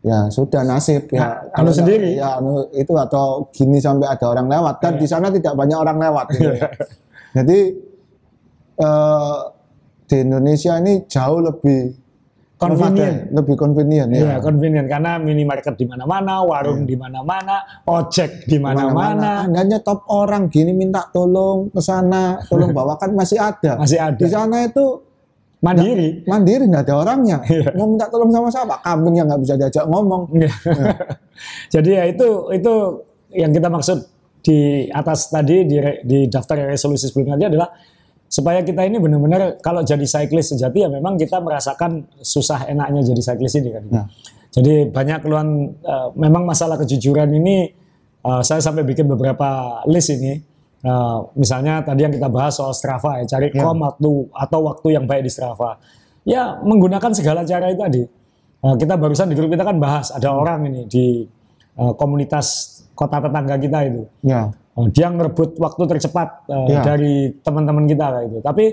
ya 0.00 0.30
sudah 0.30 0.62
nasib 0.62 1.10
ya. 1.12 1.18
Nah, 1.20 1.32
Kalau 1.52 1.70
anu 1.70 1.70
sendiri. 1.76 2.10
Ya 2.16 2.38
anu 2.38 2.64
itu 2.72 2.94
atau 2.96 3.50
gini 3.52 3.76
sampai 3.76 4.06
ada 4.08 4.26
orang 4.30 4.46
lewat 4.48 4.74
dan 4.80 4.96
Iya. 4.96 5.00
di 5.02 5.06
sana 5.06 5.26
tidak 5.28 5.52
banyak 5.54 5.76
orang 5.76 5.98
lewat. 6.00 6.26
gitu 6.32 6.50
ya. 6.56 6.68
Jadi 7.36 7.58
eh, 8.76 9.38
di 10.06 10.16
Indonesia 10.22 10.72
ini 10.78 11.04
jauh 11.10 11.40
lebih 11.42 11.92
Convenient. 12.56 13.36
lebih 13.36 13.52
convenient 13.52 14.08
ya. 14.08 14.16
Iya, 14.16 14.34
convenient 14.40 14.88
karena 14.88 15.20
minimarket 15.20 15.76
di 15.76 15.84
mana-mana, 15.84 16.40
warung 16.40 16.88
di 16.88 16.96
mana-mana, 16.96 17.84
ojek 17.84 18.48
di 18.48 18.56
mana-mana, 18.56 19.44
Anda 19.44 19.60
nyetop 19.60 20.08
orang 20.08 20.48
gini 20.48 20.72
minta 20.72 21.04
tolong 21.12 21.68
ke 21.68 21.84
sana, 21.84 22.40
tolong 22.48 22.72
bawakan 22.76 23.12
masih 23.12 23.36
ada. 23.36 23.76
masih 23.76 24.00
ada. 24.00 24.16
Di 24.16 24.32
sana 24.32 24.64
itu 24.64 25.04
Mandiri. 25.60 26.24
mandiri 26.24 26.64
nggak 26.68 26.84
ada 26.88 26.94
orangnya. 26.96 27.38
Iya. 27.52 27.76
Mau 27.76 27.92
minta 27.92 28.08
tolong 28.08 28.32
sama 28.32 28.48
siapa? 28.48 28.80
Kambing 28.80 29.14
yang 29.20 29.26
nggak 29.28 29.40
bisa 29.44 29.54
diajak 29.60 29.84
ngomong. 29.88 30.22
Jadi 31.74 31.90
ya 31.92 32.04
itu 32.08 32.28
itu 32.56 32.72
yang 33.36 33.52
kita 33.52 33.68
maksud 33.68 33.98
di 34.40 34.88
atas 34.88 35.28
tadi 35.28 35.66
di, 35.68 35.76
di 36.06 36.18
daftar 36.30 36.70
resolusi 36.70 37.10
sebelumnya 37.10 37.50
adalah 37.52 37.68
supaya 38.26 38.60
kita 38.60 38.82
ini 38.82 38.98
benar-benar 38.98 39.62
kalau 39.62 39.86
jadi 39.86 40.02
cyclist 40.02 40.54
sejati 40.58 40.82
ya 40.82 40.88
memang 40.90 41.14
kita 41.14 41.38
merasakan 41.38 42.10
susah 42.18 42.66
enaknya 42.66 43.06
jadi 43.14 43.22
cyclist 43.22 43.56
ini 43.62 43.70
kan. 43.70 43.84
Ya. 43.88 44.02
Jadi 44.56 44.74
banyak 44.88 45.18
keluhan 45.22 45.48
eh, 45.78 46.08
memang 46.16 46.42
masalah 46.44 46.80
kejujuran 46.80 47.28
ini 47.30 47.70
eh, 48.22 48.42
saya 48.42 48.58
sampai 48.58 48.82
bikin 48.82 49.06
beberapa 49.06 49.80
list 49.86 50.10
ini. 50.10 50.42
Eh, 50.86 51.18
misalnya 51.38 51.82
tadi 51.82 52.02
yang 52.06 52.14
kita 52.14 52.28
bahas 52.28 52.58
soal 52.58 52.74
Strava 52.74 53.22
ya, 53.22 53.38
cari 53.38 53.50
Ya. 53.50 53.62
kom 53.62 53.78
waktu 53.80 54.10
atau 54.32 54.60
waktu 54.66 54.88
yang 54.96 55.04
baik 55.06 55.26
di 55.26 55.30
Strava. 55.32 55.78
Ya 56.26 56.58
menggunakan 56.62 57.14
segala 57.14 57.46
cara 57.46 57.70
itu 57.70 57.80
tadi. 57.80 58.02
Eh, 58.66 58.74
kita 58.80 58.98
barusan 58.98 59.30
di 59.30 59.34
grup 59.38 59.52
kita 59.54 59.62
kan 59.62 59.78
bahas 59.78 60.10
ada 60.10 60.34
orang 60.34 60.66
ini 60.66 60.82
di 60.90 61.06
eh, 61.76 61.92
komunitas 62.00 62.46
kota 62.96 63.20
tetangga 63.22 63.54
kita 63.60 63.78
itu. 63.86 64.02
Oh, 64.48 64.50
dia 64.92 65.08
ngerebut 65.08 65.56
waktu 65.56 65.82
tercepat 65.88 66.44
eh, 66.46 66.68
Iya. 66.68 66.80
dari 66.84 67.14
teman-teman 67.40 67.84
kita 67.84 68.04
kayak 68.12 68.26
gitu. 68.28 68.40
Tapi 68.44 68.64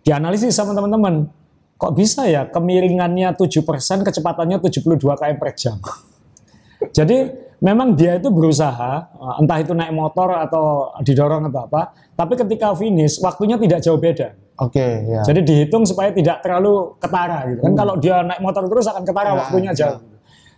dianalisis 0.00 0.54
sama 0.54 0.72
teman-teman, 0.72 1.26
kok 1.74 1.92
bisa 1.92 2.24
ya 2.24 2.46
kemiringannya 2.46 3.34
7%, 3.34 4.06
kecepatannya 4.06 4.62
72 4.62 5.18
km 5.18 5.34
per 5.36 5.50
jam. 5.54 5.76
Jadi 6.96 7.16
memang 7.58 7.98
dia 7.98 8.16
itu 8.16 8.30
berusaha, 8.30 8.92
eh, 9.10 9.34
entah 9.42 9.58
itu 9.58 9.74
naik 9.74 9.90
motor 9.90 10.38
atau 10.38 10.94
didorong 11.02 11.50
atau 11.50 11.66
apa, 11.66 11.82
tapi 12.14 12.38
ketika 12.38 12.70
finish 12.72 13.18
waktunya 13.18 13.58
tidak 13.58 13.82
jauh 13.82 13.98
beda. 13.98 14.34
oke 14.58 14.74
ya. 15.06 15.22
Jadi 15.22 15.40
dihitung 15.42 15.86
supaya 15.86 16.10
tidak 16.10 16.42
terlalu 16.42 16.98
ketara 16.98 17.46
gitu 17.46 17.62
kan. 17.62 17.74
Kalau 17.74 17.94
dia 17.94 18.22
naik 18.22 18.42
motor 18.42 18.66
terus 18.66 18.86
akan 18.86 19.02
ketara 19.02 19.30
Ya, 19.30 19.38
waktunya 19.38 19.70
ya. 19.70 19.78
jauh. 19.86 19.98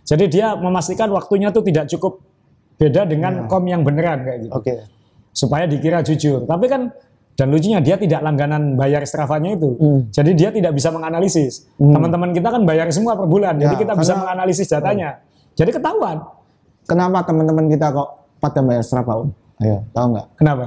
Jadi 0.01 0.25
dia 0.25 0.47
memastikan 0.53 1.05
waktunya 1.13 1.53
tuh 1.53 1.61
tidak 1.61 1.85
cukup 1.85 2.17
beda 2.81 3.05
dengan 3.05 3.45
kom 3.45 3.61
yang 3.69 3.85
beneran 3.85 4.25
kayak 4.25 4.49
gitu. 4.49 4.53
Oke. 4.57 4.73
Supaya 5.29 5.69
dikira 5.69 6.01
jujur. 6.01 6.49
Tapi 6.49 6.65
kan 6.65 6.89
dan 7.37 7.47
lucunya 7.47 7.77
dia 7.77 7.95
tidak 7.95 8.25
langganan 8.25 8.73
bayar 8.73 9.05
Strava-nya 9.05 9.53
itu. 9.53 9.77
Hmm. 9.77 9.99
Jadi 10.09 10.31
dia 10.33 10.49
tidak 10.49 10.73
bisa 10.73 10.89
menganalisis. 10.89 11.69
Teman-teman 11.77 12.33
kita 12.33 12.49
kan 12.49 12.65
bayar 12.65 12.89
semua 12.89 13.13
per 13.13 13.29
bulan. 13.29 13.61
Jadi 13.61 13.77
Ya, 13.77 13.79
kita 13.79 13.93
bisa 13.93 14.17
karena- 14.17 14.21
menganalisis 14.25 14.67
datanya. 14.67 15.09
Jadi 15.53 15.69
ketahuan. 15.69 16.17
Kenapa 16.89 17.21
teman-teman 17.23 17.69
kita 17.69 17.93
kok 17.93 18.09
pada 18.41 18.59
bayar 18.65 18.81
Strava? 18.81 19.13
Om? 19.21 19.29
Ayo, 19.61 19.85
tahu 19.93 20.05
nggak? 20.17 20.27
Kenapa? 20.35 20.65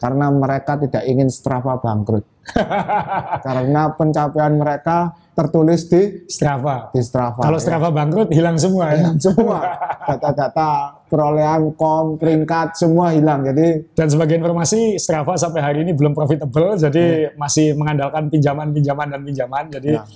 Karena 0.00 0.26
mereka 0.32 0.72
tidak 0.78 1.02
ingin 1.04 1.28
Strava 1.28 1.76
bangkrut. 1.76 2.24
Karena 3.46 3.90
pencapaian 3.92 4.54
mereka 4.56 5.12
tertulis 5.34 5.86
di 5.88 6.26
Strava. 6.26 6.90
di 6.92 7.00
Strava. 7.00 7.40
Kalau 7.40 7.58
ya. 7.58 7.64
Strava 7.64 7.88
bangkrut 7.94 8.28
hilang 8.34 8.58
semua 8.60 8.92
ya. 8.92 9.14
semua 9.16 9.58
data-data 10.08 11.00
perolehan 11.06 11.74
kom, 11.74 12.18
peringkat 12.20 12.76
semua 12.76 13.14
hilang. 13.14 13.46
Jadi 13.46 13.90
Dan 13.94 14.06
sebagai 14.10 14.38
informasi, 14.38 14.98
Strava 15.00 15.34
sampai 15.38 15.60
hari 15.62 15.78
ini 15.86 15.92
belum 15.94 16.14
profitable, 16.14 16.78
jadi 16.78 17.34
masih 17.34 17.74
mengandalkan 17.74 18.30
pinjaman-pinjaman 18.30 19.06
dan 19.10 19.20
pinjaman. 19.22 19.66
Jadi 19.70 19.90
Ya. 19.90 20.06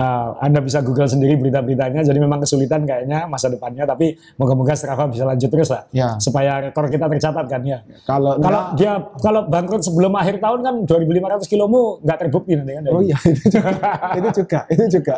Uh, 0.00 0.40
Anda 0.40 0.58
bisa 0.58 0.80
Google 0.80 1.04
sendiri 1.04 1.36
berita-beritanya. 1.36 2.00
Jadi 2.00 2.16
memang 2.16 2.40
kesulitan 2.40 2.82
kayaknya 2.82 3.24
masa 3.26 3.46
depannya, 3.46 3.84
tapi 3.84 4.16
moga-moga 4.34 4.72
Strava 4.72 5.04
bisa 5.06 5.22
lanjut 5.22 5.46
terus 5.46 5.68
lah, 5.68 5.84
Ya. 5.90 6.16
supaya 6.16 6.64
rekor 6.64 6.88
kita 6.88 7.04
tercatat 7.06 7.44
kan 7.44 7.60
ya. 7.62 7.84
kalau 8.02 8.34
Kalau 8.34 8.48
enggak- 8.64 8.72
dia 8.74 8.92
kalau 9.20 9.40
bangkrut 9.44 9.82
sebelum 9.82 10.12
akhir 10.14 10.40
tahun 10.40 10.60
kan 10.60 10.74
2.500 10.84 11.44
kilomu 11.46 12.00
nggak 12.00 12.18
terbukti 12.18 12.52
nanti 12.54 12.72
kan. 12.72 12.82
oh 12.88 13.02
iya 13.02 13.18
itu 13.28 13.44
juga, 13.46 13.70
itu 14.16 14.28
juga, 14.32 14.58
itu 14.66 14.84
juga. 14.90 15.14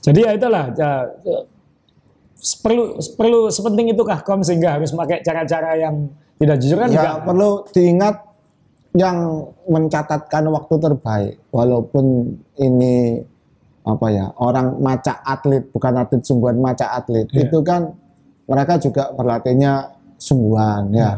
Jadi 0.00 0.18
ya 0.20 0.30
itulah 0.34 0.64
ya, 0.70 0.90
ya, 1.24 1.38
perlu 2.60 2.82
perlu 3.14 3.40
sepenting 3.48 3.90
itukah 3.90 4.20
kom 4.20 4.40
sehingga 4.40 4.76
harus 4.76 4.92
pakai 4.92 5.20
cara-cara 5.20 5.74
yang 5.76 6.06
tidak 6.36 6.56
jujur 6.58 6.78
kan 6.78 6.88
Ya 6.88 6.94
enggak. 6.94 7.16
perlu 7.24 7.50
diingat 7.68 8.16
yang 8.94 9.16
mencatatkan 9.64 10.42
waktu 10.48 10.74
terbaik, 10.76 11.34
walaupun 11.50 12.04
ini 12.56 13.22
apa 13.88 14.06
ya 14.12 14.26
orang 14.36 14.76
maca 14.78 15.24
atlet 15.24 15.64
bukan 15.72 15.94
atlet 15.96 16.20
sungguhan 16.20 16.60
maca 16.60 16.92
atlet 16.92 17.24
Iya. 17.32 17.48
itu 17.48 17.58
kan 17.64 17.88
mereka 18.44 18.76
juga 18.76 19.08
berlatihnya 19.16 19.72
sungguhan 20.20 20.92
ya 20.92 21.16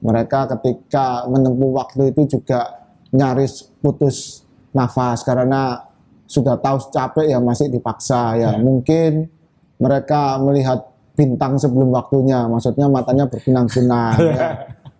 mereka 0.00 0.48
ketika 0.56 1.28
menempuh 1.28 1.76
waktu 1.76 2.16
itu 2.16 2.38
juga 2.38 2.88
nyaris 3.12 3.68
putus 3.84 4.44
nafas 4.72 5.20
karena 5.20 5.84
sudah 6.26 6.56
tahu 6.58 6.80
capek 6.90 7.26
ya 7.30 7.38
masih 7.38 7.68
dipaksa 7.68 8.34
ya 8.34 8.56
Iya. 8.56 8.60
mungkin 8.64 9.28
mereka 9.76 10.40
melihat 10.40 10.88
bintang 11.16 11.56
sebelum 11.60 11.92
waktunya 11.92 12.44
maksudnya 12.48 12.88
matanya 12.88 13.24
berkunang-kunang 13.28 14.16
ya. 14.20 14.48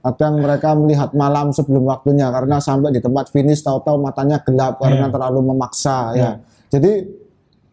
kadang 0.07 0.39
mereka 0.39 0.73
melihat 0.73 1.11
malam 1.13 1.51
sebelum 1.51 1.83
waktunya 1.83 2.31
karena 2.31 2.57
sampai 2.57 2.95
di 2.95 3.01
tempat 3.03 3.27
finish 3.29 3.61
tahu-tahu 3.61 4.01
matanya 4.01 4.39
gelap 4.45 4.79
karena 4.81 5.09
Iya. 5.09 5.13
terlalu 5.13 5.41
memaksa 5.51 5.99
Iya. 6.13 6.21
ya 6.21 6.31
jadi 6.69 6.93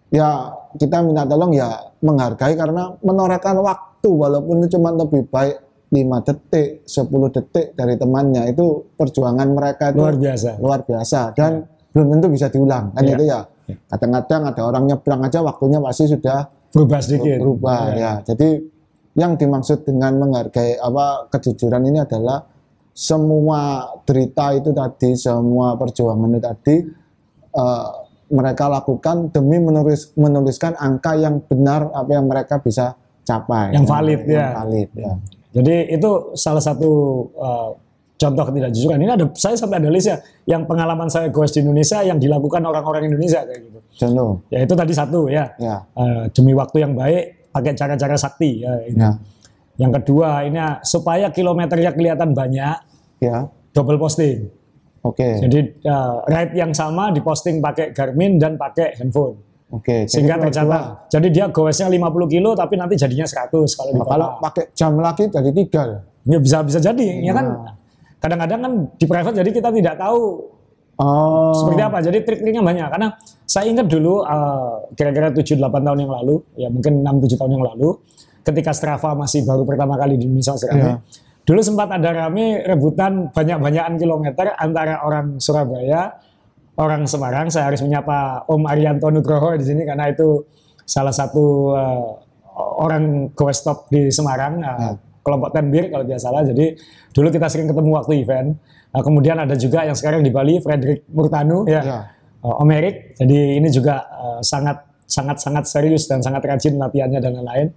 ya 0.10 0.30
kita 0.74 1.02
minta 1.02 1.26
tolong 1.26 1.52
ya 1.52 1.70
menghargai 2.00 2.54
karena 2.54 2.94
menorehkan 3.00 3.58
waktu 3.58 4.10
walaupun 4.10 4.62
itu 4.62 4.78
cuma 4.78 4.90
lebih 4.92 5.26
baik 5.28 5.58
5 5.90 6.26
detik, 6.26 6.82
10 6.84 7.06
detik 7.30 7.68
dari 7.74 7.94
temannya 7.94 8.50
itu 8.50 8.66
perjuangan 8.94 9.46
mereka 9.48 9.90
itu 9.90 10.02
Luar 10.02 10.18
biasa. 10.18 10.50
luar 10.58 10.80
biasa 10.82 11.20
dan 11.34 11.52
belum 11.94 12.08
tentu 12.12 12.28
bisa 12.30 12.50
diulang 12.50 12.90
kan 12.92 13.04
Iya. 13.04 13.14
itu 13.14 13.24
ya. 13.24 13.40
Kadang-kadang 13.88 14.42
ada 14.50 14.62
orang 14.64 14.84
nyebrang 14.88 15.22
aja 15.24 15.40
waktunya 15.40 15.78
pasti 15.80 16.10
sudah 16.10 16.50
Berubah 16.74 17.00
sedikit. 17.00 17.38
berubah 17.38 17.82
Iya. 17.88 17.98
ya. 18.20 18.34
Jadi 18.34 18.50
yang 19.14 19.38
dimaksud 19.38 19.86
dengan 19.86 20.18
menghargai 20.18 20.74
apa 20.76 21.30
kejujuran 21.30 21.86
ini 21.86 22.02
adalah 22.02 22.42
semua 22.92 23.62
derita 24.02 24.54
itu 24.54 24.70
tadi, 24.70 25.14
semua 25.14 25.74
perjuangan 25.74 26.30
itu 26.30 26.42
tadi 26.42 26.76
eh, 27.54 27.88
mereka 28.32 28.72
lakukan 28.72 29.32
demi 29.34 29.60
menulis 29.60 30.14
menuliskan 30.16 30.78
angka 30.80 31.18
yang 31.18 31.44
benar 31.44 31.92
apa 31.92 32.12
yang 32.12 32.26
mereka 32.28 32.60
bisa 32.62 32.96
capai. 33.24 33.72
Yang 33.76 33.86
valid, 33.88 34.22
yang 34.28 34.36
ya. 34.36 34.50
valid 34.60 34.90
ya. 34.96 35.14
Jadi 35.54 35.76
itu 35.94 36.10
salah 36.34 36.64
satu 36.64 36.92
uh, 37.38 37.70
contoh 38.18 38.44
ketidakjujuran. 38.50 38.98
Ini 38.98 39.12
ada 39.14 39.26
saya 39.38 39.56
sampai 39.60 39.84
ada 39.84 39.90
list 39.92 40.10
ya 40.10 40.18
yang 40.50 40.66
pengalaman 40.66 41.08
saya 41.12 41.30
goes 41.30 41.54
di 41.54 41.62
Indonesia 41.62 42.02
yang 42.02 42.18
dilakukan 42.18 42.64
orang-orang 42.64 43.12
Indonesia 43.12 43.46
kayak 43.46 43.62
gitu. 43.70 43.80
Contoh. 44.04 44.42
Ya 44.50 44.66
itu 44.66 44.74
tadi 44.74 44.94
satu 44.96 45.30
ya. 45.30 45.54
Ya. 45.62 45.86
Uh, 45.94 46.26
demi 46.34 46.58
waktu 46.58 46.84
yang 46.84 46.98
baik 46.98 47.54
pakai 47.54 47.72
cara-cara 47.78 48.16
sakti 48.18 48.66
ya. 48.66 48.74
ini. 48.88 48.98
Ya. 48.98 49.12
Yang 49.74 49.92
kedua 50.02 50.46
ini 50.46 50.58
ya, 50.58 50.82
supaya 50.86 51.34
kilometernya 51.34 51.92
kelihatan 51.98 52.38
banyak 52.38 52.78
Ya. 53.24 53.48
double 53.72 53.96
posting. 53.96 54.52
Oke. 55.04 55.40
Jadi 55.44 55.60
uh, 55.84 56.24
ride 56.26 56.54
yang 56.56 56.72
sama 56.72 57.12
diposting 57.12 57.60
pakai 57.60 57.92
Garmin 57.92 58.40
dan 58.40 58.56
pakai 58.56 58.96
handphone. 58.96 59.36
Oke. 59.74 60.08
Jadi 60.08 60.12
Sehingga 60.12 60.40
tercatat. 60.40 61.12
Jadi 61.12 61.28
dia 61.34 61.46
goesnya 61.52 61.92
50 61.92 62.34
kilo 62.34 62.56
tapi 62.56 62.80
nanti 62.80 62.96
jadinya 62.96 63.28
100 63.28 63.52
kalau 63.52 63.92
Nah, 64.00 64.06
kalau 64.08 64.28
pakai 64.40 64.64
jam 64.72 64.96
lagi 64.96 65.28
jadi 65.28 65.50
tiga. 65.52 65.84
Ya 66.24 66.40
bisa 66.40 66.64
bisa 66.64 66.80
jadi 66.80 67.08
ya 67.20 67.36
kan. 67.36 67.46
Nah. 67.52 67.74
Kadang-kadang 68.24 68.60
kan 68.64 68.74
di 68.96 69.06
private 69.06 69.36
jadi 69.44 69.50
kita 69.52 69.70
tidak 69.76 69.96
tahu 70.00 70.52
Oh. 70.94 71.50
seperti 71.58 71.82
apa. 71.82 71.98
Jadi 72.06 72.22
trik-triknya 72.22 72.62
banyak 72.62 72.86
karena 72.86 73.18
saya 73.50 73.66
ingat 73.66 73.90
dulu 73.90 74.22
uh, 74.22 74.94
kira-kira 74.94 75.34
7 75.34 75.58
8 75.58 75.74
tahun 75.74 76.00
yang 76.06 76.14
lalu, 76.14 76.36
ya 76.54 76.70
mungkin 76.70 77.02
6 77.02 77.34
7 77.34 77.40
tahun 77.42 77.52
yang 77.58 77.66
lalu 77.66 77.98
ketika 78.46 78.72
Strava 78.76 79.18
masih 79.18 79.42
baru 79.42 79.66
pertama 79.66 79.98
kali 79.98 80.22
di 80.22 80.30
Indonesia 80.30 80.54
masih 80.54 80.70
rame. 80.70 81.02
Dulu 81.44 81.60
sempat 81.60 81.92
ada 81.92 82.10
rame 82.16 82.64
rebutan 82.64 83.28
banyak-banyakan 83.36 84.00
kilometer 84.00 84.56
antara 84.56 85.04
orang 85.04 85.44
Surabaya, 85.44 86.16
orang 86.80 87.04
Semarang. 87.04 87.52
Saya 87.52 87.68
harus 87.68 87.84
menyapa 87.84 88.48
Om 88.48 88.64
Arianto 88.64 89.12
Nugroho 89.12 89.52
di 89.60 89.68
sini 89.68 89.84
karena 89.84 90.08
itu 90.08 90.48
salah 90.88 91.12
satu 91.12 91.76
uh, 91.76 92.04
orang 92.80 93.36
go 93.36 93.52
stop 93.52 93.92
di 93.92 94.08
Semarang, 94.08 94.64
uh, 94.64 94.96
kelompok 95.20 95.52
Tenbir 95.52 95.92
kalau 95.92 96.08
tidak 96.08 96.22
salah. 96.24 96.48
Jadi 96.48 96.80
dulu 97.12 97.28
kita 97.28 97.52
sering 97.52 97.68
ketemu 97.68 97.92
waktu 97.92 98.24
event. 98.24 98.56
Uh, 98.96 99.04
kemudian 99.04 99.36
ada 99.36 99.60
juga 99.60 99.84
yang 99.84 100.00
sekarang 100.00 100.24
di 100.24 100.32
Bali, 100.32 100.64
Frederick 100.64 101.04
Murtanu, 101.12 101.68
ya. 101.68 101.84
Ya. 101.84 102.00
Uh, 102.40 102.64
Om 102.64 102.72
Erik. 102.72 103.20
Jadi 103.20 103.60
ini 103.60 103.68
juga 103.68 104.00
uh, 104.16 104.40
sangat 104.40 104.80
sangat 105.04 105.44
sangat 105.44 105.68
serius 105.68 106.08
dan 106.08 106.24
sangat 106.24 106.40
rajin 106.48 106.80
latihannya 106.80 107.20
dan 107.20 107.32
lain-lain. 107.36 107.68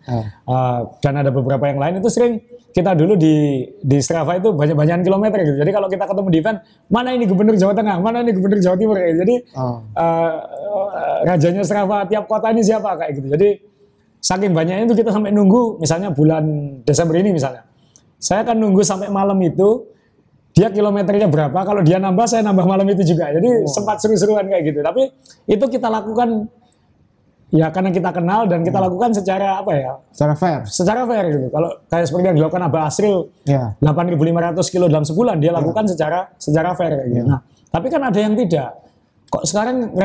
Uh, 0.46 0.86
dan 1.02 1.18
ada 1.18 1.34
beberapa 1.34 1.66
yang 1.66 1.82
lain 1.82 1.98
itu 1.98 2.06
sering 2.14 2.38
kita 2.76 2.92
dulu 2.92 3.16
di 3.16 3.64
di 3.80 3.96
Strava 4.04 4.36
itu 4.36 4.52
banyak-banyakan 4.52 5.00
kilometer 5.00 5.40
gitu. 5.48 5.56
Jadi 5.64 5.70
kalau 5.72 5.88
kita 5.88 6.04
ketemu 6.04 6.28
di 6.28 6.38
event, 6.44 6.58
mana 6.92 7.08
ini 7.16 7.24
gubernur 7.24 7.56
Jawa 7.56 7.72
Tengah, 7.72 7.96
mana 8.04 8.20
ini 8.20 8.36
gubernur 8.36 8.60
Jawa 8.60 8.76
Timur 8.76 9.00
kayak 9.00 9.08
gitu. 9.16 9.20
Jadi 9.24 9.34
Oh. 9.56 9.80
uh, 9.96 10.32
rajanya 11.24 11.64
Strava 11.64 12.04
tiap 12.04 12.28
kota 12.28 12.52
ini 12.52 12.60
siapa 12.60 13.00
kayak 13.00 13.16
gitu. 13.16 13.32
Jadi 13.32 13.48
saking 14.20 14.52
banyaknya 14.52 14.84
itu 14.84 14.92
kita 14.92 15.08
sampai 15.08 15.32
nunggu 15.32 15.80
misalnya 15.80 16.12
bulan 16.12 16.44
Desember 16.84 17.16
ini 17.16 17.32
misalnya. 17.32 17.64
Saya 18.20 18.44
akan 18.44 18.60
nunggu 18.60 18.84
sampai 18.84 19.08
malam 19.08 19.40
itu 19.40 19.88
dia 20.52 20.68
kilometernya 20.68 21.28
berapa, 21.28 21.56
kalau 21.64 21.80
dia 21.80 21.96
nambah 21.96 22.28
saya 22.28 22.44
nambah 22.44 22.64
malam 22.68 22.84
itu 22.92 23.08
juga. 23.08 23.32
Jadi 23.32 23.64
sempat 23.72 24.04
seru-seruan 24.04 24.44
kayak 24.52 24.68
gitu. 24.68 24.84
Tapi 24.84 25.08
itu 25.48 25.64
kita 25.64 25.88
lakukan 25.88 26.44
ya 27.56 27.72
karena 27.72 27.90
kita 27.90 28.12
kenal 28.12 28.44
dan 28.44 28.60
kita 28.60 28.76
lakukan 28.76 29.16
secara 29.16 29.64
apa 29.64 29.72
ya? 29.72 29.92
Secara 30.12 30.34
fair. 30.36 30.60
Secara 30.68 31.00
fair 31.08 31.24
gitu. 31.32 31.46
Kalau 31.48 31.68
kayak 31.88 32.04
seperti 32.06 32.24
yang 32.28 32.36
dilakukan 32.36 32.62
Abah 32.68 32.92
Asril 32.92 33.32
Ya. 33.48 33.72
8.500 33.80 34.72
kilo 34.74 34.86
dalam 34.92 35.06
sebulan 35.08 35.40
dia 35.40 35.56
lakukan 35.56 35.88
secara 35.88 36.28
secara 36.36 36.76
fair 36.76 36.92
kayak 36.92 37.08
gitu. 37.08 37.24
Iya. 37.24 37.32
Nah, 37.32 37.40
tapi 37.72 37.86
kan 37.88 38.02
ada 38.04 38.18
yang 38.20 38.36
tidak. 38.36 38.70
Kok 39.32 39.42
sekarang 39.48 39.96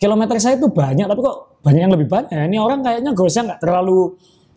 kilometer 0.00 0.36
saya 0.40 0.56
itu 0.56 0.68
banyak, 0.72 1.06
tapi 1.06 1.20
kok 1.20 1.36
banyak 1.60 1.80
yang 1.86 1.92
lebih 1.92 2.08
banyak. 2.08 2.32
Ini 2.32 2.56
orang 2.58 2.80
kayaknya 2.80 3.10
goalsnya 3.12 3.42
nggak 3.52 3.60
terlalu 3.60 4.16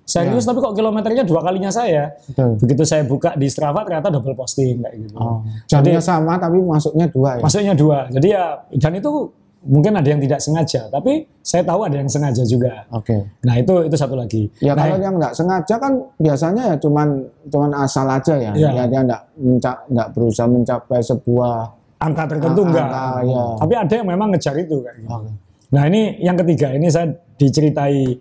serius, 0.10 0.44
tapi 0.46 0.58
kok 0.58 0.74
kilometernya 0.74 1.24
dua 1.26 1.46
kalinya 1.46 1.70
saya. 1.70 2.10
Betul. 2.26 2.58
Begitu 2.58 2.84
saya 2.86 3.06
buka 3.06 3.38
di 3.38 3.46
Strava 3.46 3.86
ternyata 3.86 4.10
double 4.10 4.34
posting 4.34 4.82
kayak 4.82 4.96
gitu. 5.06 5.16
Oh. 5.18 5.46
Jamnya 5.70 6.02
sama 6.02 6.42
tapi 6.42 6.58
masuknya 6.62 7.06
dua 7.10 7.38
ya. 7.38 7.42
Maksudnya 7.46 7.74
dua. 7.78 8.10
Jadi 8.10 8.28
ya 8.34 8.58
dan 8.78 8.94
itu 8.98 9.12
mungkin 9.60 9.92
ada 9.92 10.08
yang 10.08 10.22
tidak 10.24 10.40
sengaja, 10.40 10.88
tapi 10.88 11.28
saya 11.40 11.68
tahu 11.68 11.84
ada 11.84 12.00
yang 12.00 12.08
sengaja 12.08 12.44
juga. 12.44 12.88
Oke. 12.90 13.28
Nah 13.44 13.56
itu 13.56 13.74
itu 13.84 13.96
satu 13.96 14.16
lagi. 14.16 14.48
Ya 14.60 14.72
nah, 14.72 14.88
kalau 14.88 14.98
yang 15.04 15.16
nggak 15.20 15.34
sengaja 15.36 15.76
kan 15.76 15.94
biasanya 16.16 16.64
ya 16.72 16.76
cuman 16.80 17.08
cuman 17.48 17.72
asal 17.76 18.08
aja 18.08 18.36
ya. 18.40 18.52
Iya. 18.56 18.70
Ya 18.72 18.84
dia 18.88 19.00
nggak 19.04 19.22
menca- 19.36 19.82
nggak 19.86 20.08
berusaha 20.16 20.48
mencapai 20.48 21.00
sebuah 21.02 21.54
angka 22.00 22.24
tertentu 22.30 22.62
Ah, 22.64 22.68
enggak. 22.72 22.88
angka, 22.88 23.06
ya. 23.26 23.44
Tapi 23.60 23.74
ada 23.76 23.94
yang 23.94 24.08
memang 24.08 24.28
ngejar 24.32 24.56
itu 24.56 24.76
kayak 24.80 24.96
gitu. 24.98 25.12
Oke. 25.12 25.30
Nah 25.70 25.84
ini 25.86 26.02
yang 26.18 26.38
ketiga 26.40 26.68
ini 26.72 26.88
saya 26.88 27.08
diceritai 27.36 28.18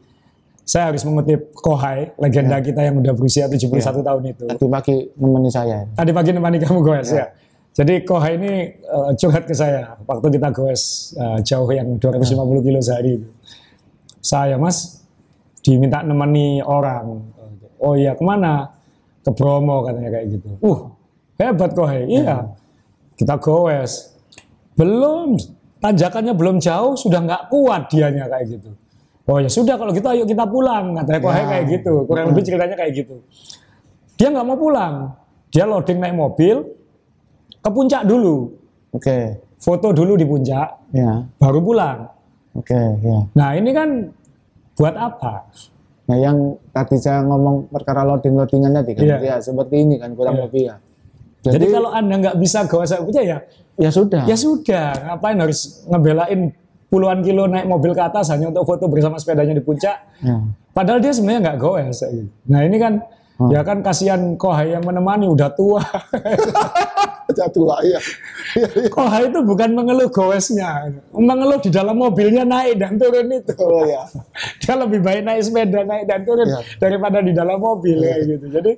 saya 0.62 0.93
harus 0.93 1.01
mengutip 1.01 1.49
Kohai 1.55 2.12
legenda 2.20 2.61
kita 2.61 2.84
yang 2.84 3.01
udah 3.01 3.16
berusia 3.16 3.49
71 3.49 4.05
tahun 4.05 4.22
itu. 4.28 4.45
tadi 4.45 4.66
pagi 4.68 4.97
nemeni 5.16 5.49
saya. 5.49 5.80
Tadi 5.97 6.11
pagi 6.12 6.30
nemani 6.30 6.61
kamu 6.61 6.80
goes 6.82 7.09
ya. 7.09 7.24
Jadi 7.79 8.03
Kohai 8.03 8.35
ini 8.35 8.74
eh, 8.74 9.11
curhat 9.14 9.47
ke 9.47 9.55
saya 9.55 9.95
waktu 10.03 10.35
kita 10.35 10.51
goes 10.51 11.14
eh, 11.14 11.39
jauh 11.47 11.70
yang 11.70 11.95
250 12.03 12.66
kilo 12.66 12.83
sehari 12.83 13.22
itu. 13.22 13.31
Saya 14.18 14.59
mas 14.59 15.07
diminta 15.62 16.03
nemani 16.03 16.59
orang. 16.59 17.22
Oh 17.79 17.95
iya 17.95 18.18
ke 18.18 18.24
mana? 18.26 18.74
Ke 19.22 19.31
Bromo 19.31 19.87
katanya 19.87 20.11
kayak 20.11 20.26
gitu. 20.35 20.49
Uh 20.59 20.79
hebat 21.39 21.70
Kohai. 21.70 22.03
Iya. 22.11 22.51
Kita 23.14 23.39
goes. 23.39 24.11
Belum 24.74 25.39
tanjakannya 25.79 26.35
belum 26.35 26.59
jauh 26.59 26.99
sudah 26.99 27.22
nggak 27.22 27.43
kuat 27.47 27.95
dianya 27.95 28.26
kayak 28.26 28.59
gitu. 28.59 28.74
Oh 29.29 29.39
ya 29.39 29.47
sudah 29.47 29.79
kalau 29.79 29.95
gitu 29.95 30.09
ayo 30.11 30.26
kita 30.26 30.51
pulang 30.51 30.99
katanya 30.99 31.20
Kohai 31.22 31.45
Ya. 31.47 31.49
kayak 31.55 31.64
gitu. 31.79 31.95
Kurang 32.11 32.35
lebih 32.35 32.43
ceritanya 32.43 32.74
kayak 32.74 32.93
gitu. 33.07 33.22
Dia 34.18 34.35
nggak 34.35 34.47
mau 34.51 34.59
pulang. 34.59 35.14
Dia 35.55 35.62
loading 35.62 36.03
naik 36.03 36.18
mobil 36.18 36.78
ke 37.59 37.69
puncak 37.69 38.03
dulu. 38.03 38.53
Oke. 38.91 39.39
Foto 39.59 39.91
dulu 39.91 40.15
di 40.15 40.23
puncak, 40.23 40.69
Ya. 40.91 41.27
baru 41.35 41.59
pulang. 41.59 42.07
Oke, 42.55 42.79
ya. 42.99 43.19
Nah 43.35 43.51
ini 43.53 43.71
kan 43.71 44.07
buat 44.75 44.95
apa? 44.95 45.51
Nah 46.07 46.17
yang 46.17 46.37
tadi 46.71 46.97
saya 46.97 47.21
ngomong 47.21 47.67
perkara 47.69 48.01
loading-loadingan 48.03 48.71
tadi 48.73 48.95
kan, 48.95 49.03
Iya. 49.03 49.17
ya 49.19 49.37
seperti 49.39 49.83
ini 49.83 49.99
kan 49.99 50.15
kurang 50.15 50.39
Iya. 50.39 50.43
lebih 50.47 50.63
ya. 50.65 50.77
Jadi, 51.39 51.55
Jadi, 51.55 51.67
kalau 51.71 51.91
anda 51.91 52.15
nggak 52.17 52.37
bisa 52.37 52.59
goes 52.65 52.87
saya 52.87 53.03
punya 53.03 53.23
ya, 53.23 53.39
ya 53.77 53.91
sudah. 53.91 54.23
ya 54.25 54.35
sudah. 54.35 54.91
Ngapain 55.07 55.39
harus 55.39 55.83
ngebelain 55.87 56.51
puluhan 56.89 57.21
kilo 57.21 57.47
naik 57.47 57.67
mobil 57.67 57.93
ke 57.93 58.01
atas 58.01 58.31
hanya 58.31 58.49
untuk 58.49 58.65
foto 58.65 58.87
bersama 58.87 59.19
sepedanya 59.19 59.55
di 59.55 59.63
puncak? 59.63 59.97
Ya. 60.19 60.39
Padahal 60.73 60.99
dia 60.99 61.11
sebenarnya 61.11 61.41
nggak 61.45 61.59
goes. 61.59 61.99
Nah 62.45 62.63
ini 62.63 62.79
kan, 62.79 63.03
Hmm. 63.39 63.51
ya 63.51 63.63
kan 63.63 63.83
kasihan 63.83 64.35
Kohai 64.35 64.75
yang 64.75 64.83
menemani 64.83 65.27
udah 65.27 65.51
tua. 65.53 65.79
Jatuh 67.29 67.64
lah 67.68 67.81
ya. 67.85 68.01
Kohai 68.89 69.29
itu 69.29 69.41
bukan 69.45 69.76
mengeluh 69.76 70.09
goesnya, 70.09 70.89
mengeluh 71.12 71.61
di 71.61 71.68
dalam 71.68 72.01
mobilnya 72.01 72.41
naik 72.41 72.81
dan 72.81 72.97
turun 72.97 73.29
itu. 73.29 73.53
Oh 73.61 73.85
ya. 73.85 74.01
Dia 74.64 74.74
lebih 74.81 75.05
baik 75.05 75.29
naik 75.29 75.41
sepeda 75.45 75.85
naik 75.85 76.09
dan 76.09 76.24
turun 76.24 76.49
Iya. 76.49 76.61
daripada 76.81 77.20
di 77.20 77.37
dalam 77.37 77.61
mobil 77.61 78.01
kayak 78.01 78.20
gitu. 78.33 78.47
Jadi 78.49 78.72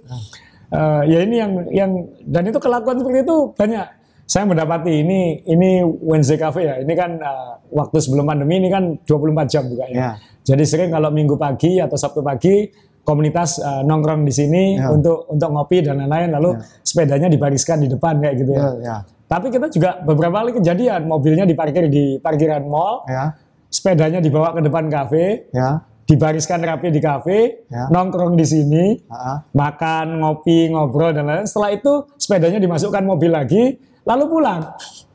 eh, 0.74 1.02
ya 1.06 1.18
ini 1.22 1.34
yang 1.38 1.52
yang 1.70 1.90
dan 2.26 2.50
itu 2.50 2.58
kelakuan 2.58 2.98
seperti 2.98 3.22
itu 3.22 3.36
banyak. 3.54 3.86
Saya 4.26 4.46
mendapati 4.46 4.92
ini 4.98 5.42
ini 5.46 5.70
Wednesday 6.02 6.34
Cafe 6.34 6.66
ya. 6.66 6.74
Ini 6.82 6.92
kan 6.98 7.22
eh, 7.22 7.52
waktu 7.70 8.02
sebelum 8.02 8.26
pandemi 8.26 8.58
ini 8.58 8.66
kan 8.66 8.98
24 9.06 9.46
jam 9.46 9.62
bukanya. 9.70 9.94
Ya. 9.94 10.12
Jadi 10.42 10.66
sering 10.66 10.90
kalau 10.90 11.14
Minggu 11.14 11.38
pagi 11.38 11.78
atau 11.78 11.94
Sabtu 11.94 12.18
pagi 12.18 12.66
komunitas 13.10 13.58
eh, 13.58 13.82
nongkrong 13.82 14.22
di 14.22 14.30
sini 14.30 14.78
Ya. 14.78 14.94
untuk 14.94 15.26
untuk 15.26 15.50
ngopi 15.50 15.82
dan 15.82 15.98
lain-lain 15.98 16.30
lalu 16.30 16.54
sepedanya 16.86 17.26
dibariskan 17.26 17.82
di 17.82 17.90
depan 17.90 18.22
kayak 18.22 18.34
gitu 18.38 18.52
ya. 18.54 18.62
Ya, 18.62 18.70
ya. 18.78 18.96
Tapi 19.26 19.50
kita 19.50 19.66
juga 19.66 19.98
beberapa 20.00 20.42
kali 20.42 20.58
kejadian 20.58 21.06
mobilnya 21.06 21.42
diparkir 21.42 21.86
di 21.86 22.18
parkiran 22.18 22.62
mall, 22.66 23.02
Ya. 23.06 23.34
sepedanya 23.66 24.18
dibawa 24.18 24.54
ke 24.54 24.62
depan 24.62 24.86
kafe, 24.86 25.46
Ya. 25.50 25.82
dibariskan 26.06 26.58
rapi 26.58 26.90
di 26.90 26.98
kafe, 26.98 27.62
Ya. 27.70 27.86
nongkrong 27.90 28.34
di 28.34 28.42
sini, 28.42 28.98
Ah, 29.06 29.46
makan, 29.54 30.18
ngopi, 30.18 30.70
ngobrol 30.70 31.14
dan 31.14 31.26
lain-lain. 31.26 31.46
Setelah 31.46 31.70
itu 31.70 31.92
sepedanya 32.18 32.58
dimasukkan 32.58 33.02
mobil 33.02 33.30
lagi, 33.30 33.78
lalu 34.02 34.24
pulang. 34.26 34.62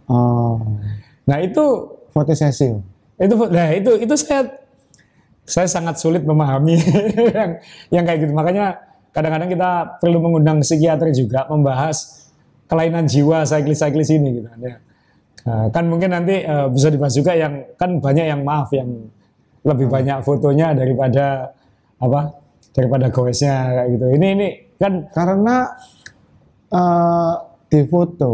Oh. 0.07 0.63
Nah 1.25 1.37
itu 1.41 1.63
Foto 2.15 2.31
sesi. 2.31 2.71
itu 3.15 3.35
nah 3.51 3.67
itu 3.71 3.91
itu 3.99 4.13
saya 4.15 4.47
saya 5.45 5.69
sangat 5.69 6.01
sulit 6.01 6.25
memahami 6.25 6.75
yang 7.37 7.51
yang 7.93 8.03
kayak 8.03 8.19
gitu. 8.25 8.33
Makanya 8.33 8.81
kadang-kadang 9.13 9.49
kita 9.53 9.69
perlu 10.01 10.19
mengundang 10.19 10.59
psikiater 10.65 11.13
juga 11.13 11.45
membahas 11.47 12.27
kelainan 12.65 13.05
jiwa 13.05 13.45
cyclist-cyclist 13.45 14.11
ini 14.17 14.41
gitu 14.41 14.47
kan 14.49 14.59
ya. 14.59 14.75
Kan 15.69 15.85
mungkin 15.93 16.09
nanti 16.09 16.41
eh, 16.41 16.67
bisa 16.73 16.89
dibahas 16.89 17.13
juga 17.13 17.37
yang 17.37 17.77
kan 17.77 18.01
banyak 18.01 18.25
yang 18.25 18.41
maaf 18.41 18.73
yang 18.73 18.89
lebih 19.61 19.85
banyak 19.85 20.25
fotonya 20.25 20.73
daripada 20.73 21.53
apa 22.01 22.33
daripada 22.73 23.13
goesnya 23.13 23.53
kayak 23.69 23.87
gitu. 23.93 24.05
Ini 24.17 24.27
ini 24.33 24.47
kan 24.75 25.07
Karena 25.13 25.69
eh, 26.73 27.33
di 27.69 27.81
foto 27.85 28.33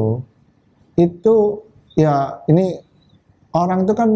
itu 0.95 1.35
ya 1.99 2.39
ini 2.47 2.79
orang 3.55 3.83
itu 3.83 3.93
kan 3.95 4.09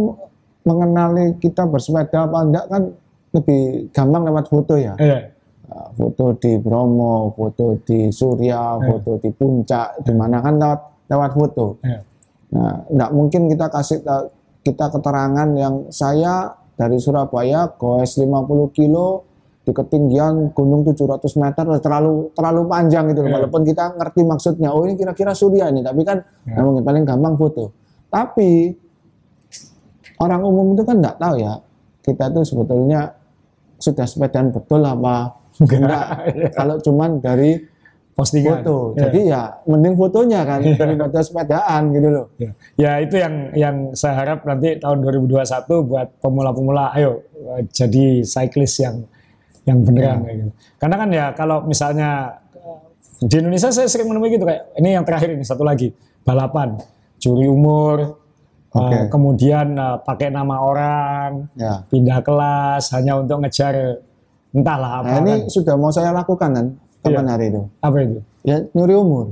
mengenali 0.65 1.37
kita 1.37 1.63
bersepeda 1.63 2.25
apa 2.25 2.37
enggak 2.41 2.65
kan 2.67 2.83
lebih 3.31 3.61
gampang 3.91 4.23
lewat 4.23 4.45
foto 4.47 4.73
ya. 4.75 4.95
eh, 4.97 5.23
Nah, 5.65 5.89
foto 5.91 6.37
di 6.37 6.57
Bromo, 6.57 7.33
foto 7.33 7.81
di 7.81 8.07
Surya, 8.09 8.77
foto 8.79 9.17
di 9.17 9.29
Puncak, 9.29 9.97
di 9.99 10.13
mana 10.13 10.37
kan 10.37 10.55
lewat 10.55 10.79
lewat 11.05 11.31
foto. 11.33 11.65
eh, 11.83 12.01
Nah, 12.47 12.85
nggak 12.87 13.11
mungkin 13.11 13.41
kita 13.47 13.67
kasih 13.67 13.99
ta- 13.99 14.29
kita 14.61 14.89
keterangan 14.89 15.49
yang 15.51 15.89
saya 15.89 16.49
dari 16.71 16.97
Surabaya 16.97 17.65
goes 17.71 18.15
50 18.15 18.29
kilo 18.69 19.25
di 19.59 19.71
ketinggian 19.71 20.49
gunung 20.51 20.85
700 20.85 21.01
meter 21.35 21.65
terlalu 21.79 22.29
terlalu 22.31 22.61
panjang 22.65 23.09
gitu 23.09 23.19
loh. 23.19 23.33
Walaupun 23.35 23.61
kita 23.63 23.83
ngerti 23.91 24.21
maksudnya, 24.23 24.69
oh 24.69 24.85
ini 24.85 24.93
kira-kira 24.93 25.33
Surya 25.33 25.67
ini, 25.67 25.81
tapi 25.81 26.01
kan 26.01 26.21
mungkin 26.59 26.83
paling 26.83 27.03
gampang 27.03 27.33
foto. 27.35 27.73
Tapi 28.07 28.69
orang 30.21 30.41
umum 30.43 30.75
itu 30.75 30.83
kan 30.87 30.97
nggak 31.01 31.17
tahu 31.19 31.35
ya 31.41 31.53
kita 32.05 32.29
tuh 32.29 32.43
sebetulnya 32.45 33.11
sudah 33.81 34.05
sepedaan 34.07 34.53
betul 34.53 34.81
apa 34.85 35.35
enggak. 35.59 36.05
Ya. 36.35 36.49
Kalau 36.51 36.75
cuman 36.83 37.23
dari 37.23 37.55
postingan. 38.15 38.63
foto, 38.63 38.95
Ya. 38.95 39.07
jadi 39.07 39.19
ya 39.27 39.41
mending 39.67 39.95
fotonya 39.99 40.41
kan 40.47 40.59
daripada 40.63 41.19
sepedaan 41.19 41.81
gitu 41.91 42.07
loh. 42.11 42.25
Ya. 42.39 42.51
ya 42.79 42.91
itu 43.03 43.15
yang 43.19 43.33
yang 43.55 43.75
saya 43.91 44.15
harap 44.23 44.43
nanti 44.47 44.79
tahun 44.79 45.03
2021 45.03 45.83
buat 45.83 46.07
pemula-pemula 46.23 46.95
ayo 46.95 47.23
eh, 47.35 47.67
jadi 47.71 48.23
cyclist 48.23 48.79
yang 48.79 49.03
yang 49.67 49.81
beneran 49.83 50.23
kayak 50.23 50.35
gitu. 50.43 50.51
Karena 50.79 50.95
kan 50.95 51.09
ya 51.11 51.25
kalau 51.35 51.57
misalnya 51.67 52.39
eh, 52.55 52.79
di 53.27 53.35
Indonesia 53.39 53.71
saya 53.71 53.87
sering 53.91 54.07
menemui 54.07 54.31
gitu 54.31 54.47
kayak 54.47 54.75
ini 54.79 54.95
yang 54.95 55.03
terakhir 55.03 55.35
ini 55.35 55.43
satu 55.43 55.63
lagi 55.67 55.91
balapan 56.23 56.79
curi 57.19 57.47
umur 57.47 58.24
Eh, 58.75 59.07
kemudian 59.07 59.67
eh, 59.71 59.97
pakai 59.99 60.27
nama 60.29 60.59
orang 60.59 61.47
Ya. 61.53 61.79
pindah 61.85 62.19
kelas 62.19 62.91
hanya 62.91 63.17
untuk 63.17 63.39
ngejar 63.39 64.03
entahlah 64.51 64.99
apa 64.99 65.07
Nah 65.09 65.19
ini 65.21 65.33
kan. 65.37 65.49
sudah 65.49 65.73
mau 65.73 65.89
saya 65.89 66.11
lakukan 66.11 66.49
kan 66.49 66.65
kapan 66.99 67.15
Iya. 67.17 67.31
hari 67.31 67.45
itu? 67.49 67.61
apa 67.79 67.97
itu 68.01 68.19
Ya 68.41 68.57
nyuri 68.69 68.93
umur. 68.93 69.25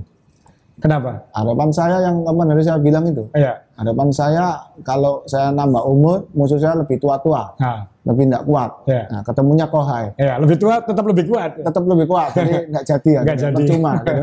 kenapa 0.76 1.28
Harapan 1.30 1.70
saya 1.70 1.98
yang 2.02 2.22
kapan 2.22 2.48
hari 2.50 2.62
saya 2.62 2.78
bilang 2.78 3.04
itu. 3.06 3.24
ya 3.32 3.54
Harapan 3.74 4.10
saya 4.10 4.46
kalau 4.82 5.22
saya 5.24 5.50
nambah 5.50 5.82
umur, 5.84 6.24
musuh 6.32 6.56
saya 6.56 6.78
lebih 6.78 6.98
tua-tua, 6.98 7.52
nah, 7.56 7.82
lebih 8.04 8.28
tidak 8.28 8.44
kuat. 8.44 8.72
Iya. 8.86 9.04
Nah 9.08 9.22
ketemunya 9.24 9.66
kohai, 9.66 10.06
ya 10.16 10.38
lebih 10.38 10.56
tua 10.56 10.78
tetap 10.80 11.04
lebih 11.04 11.26
kuat 11.26 11.52
tetap 11.58 11.84
lebih 11.84 12.06
kuat. 12.06 12.30
Jadi 12.32 12.54
nggak 12.70 12.86
jadi 12.86 13.10
ya, 13.10 13.22
Nggak 13.22 13.38
jadi. 13.40 13.56
percuma. 13.58 13.92
gitu. 13.98 14.14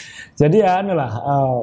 Jadi 0.40 0.56
ya 0.58 0.80
anu 0.80 0.92
lah 0.92 1.12
eh, 1.12 1.56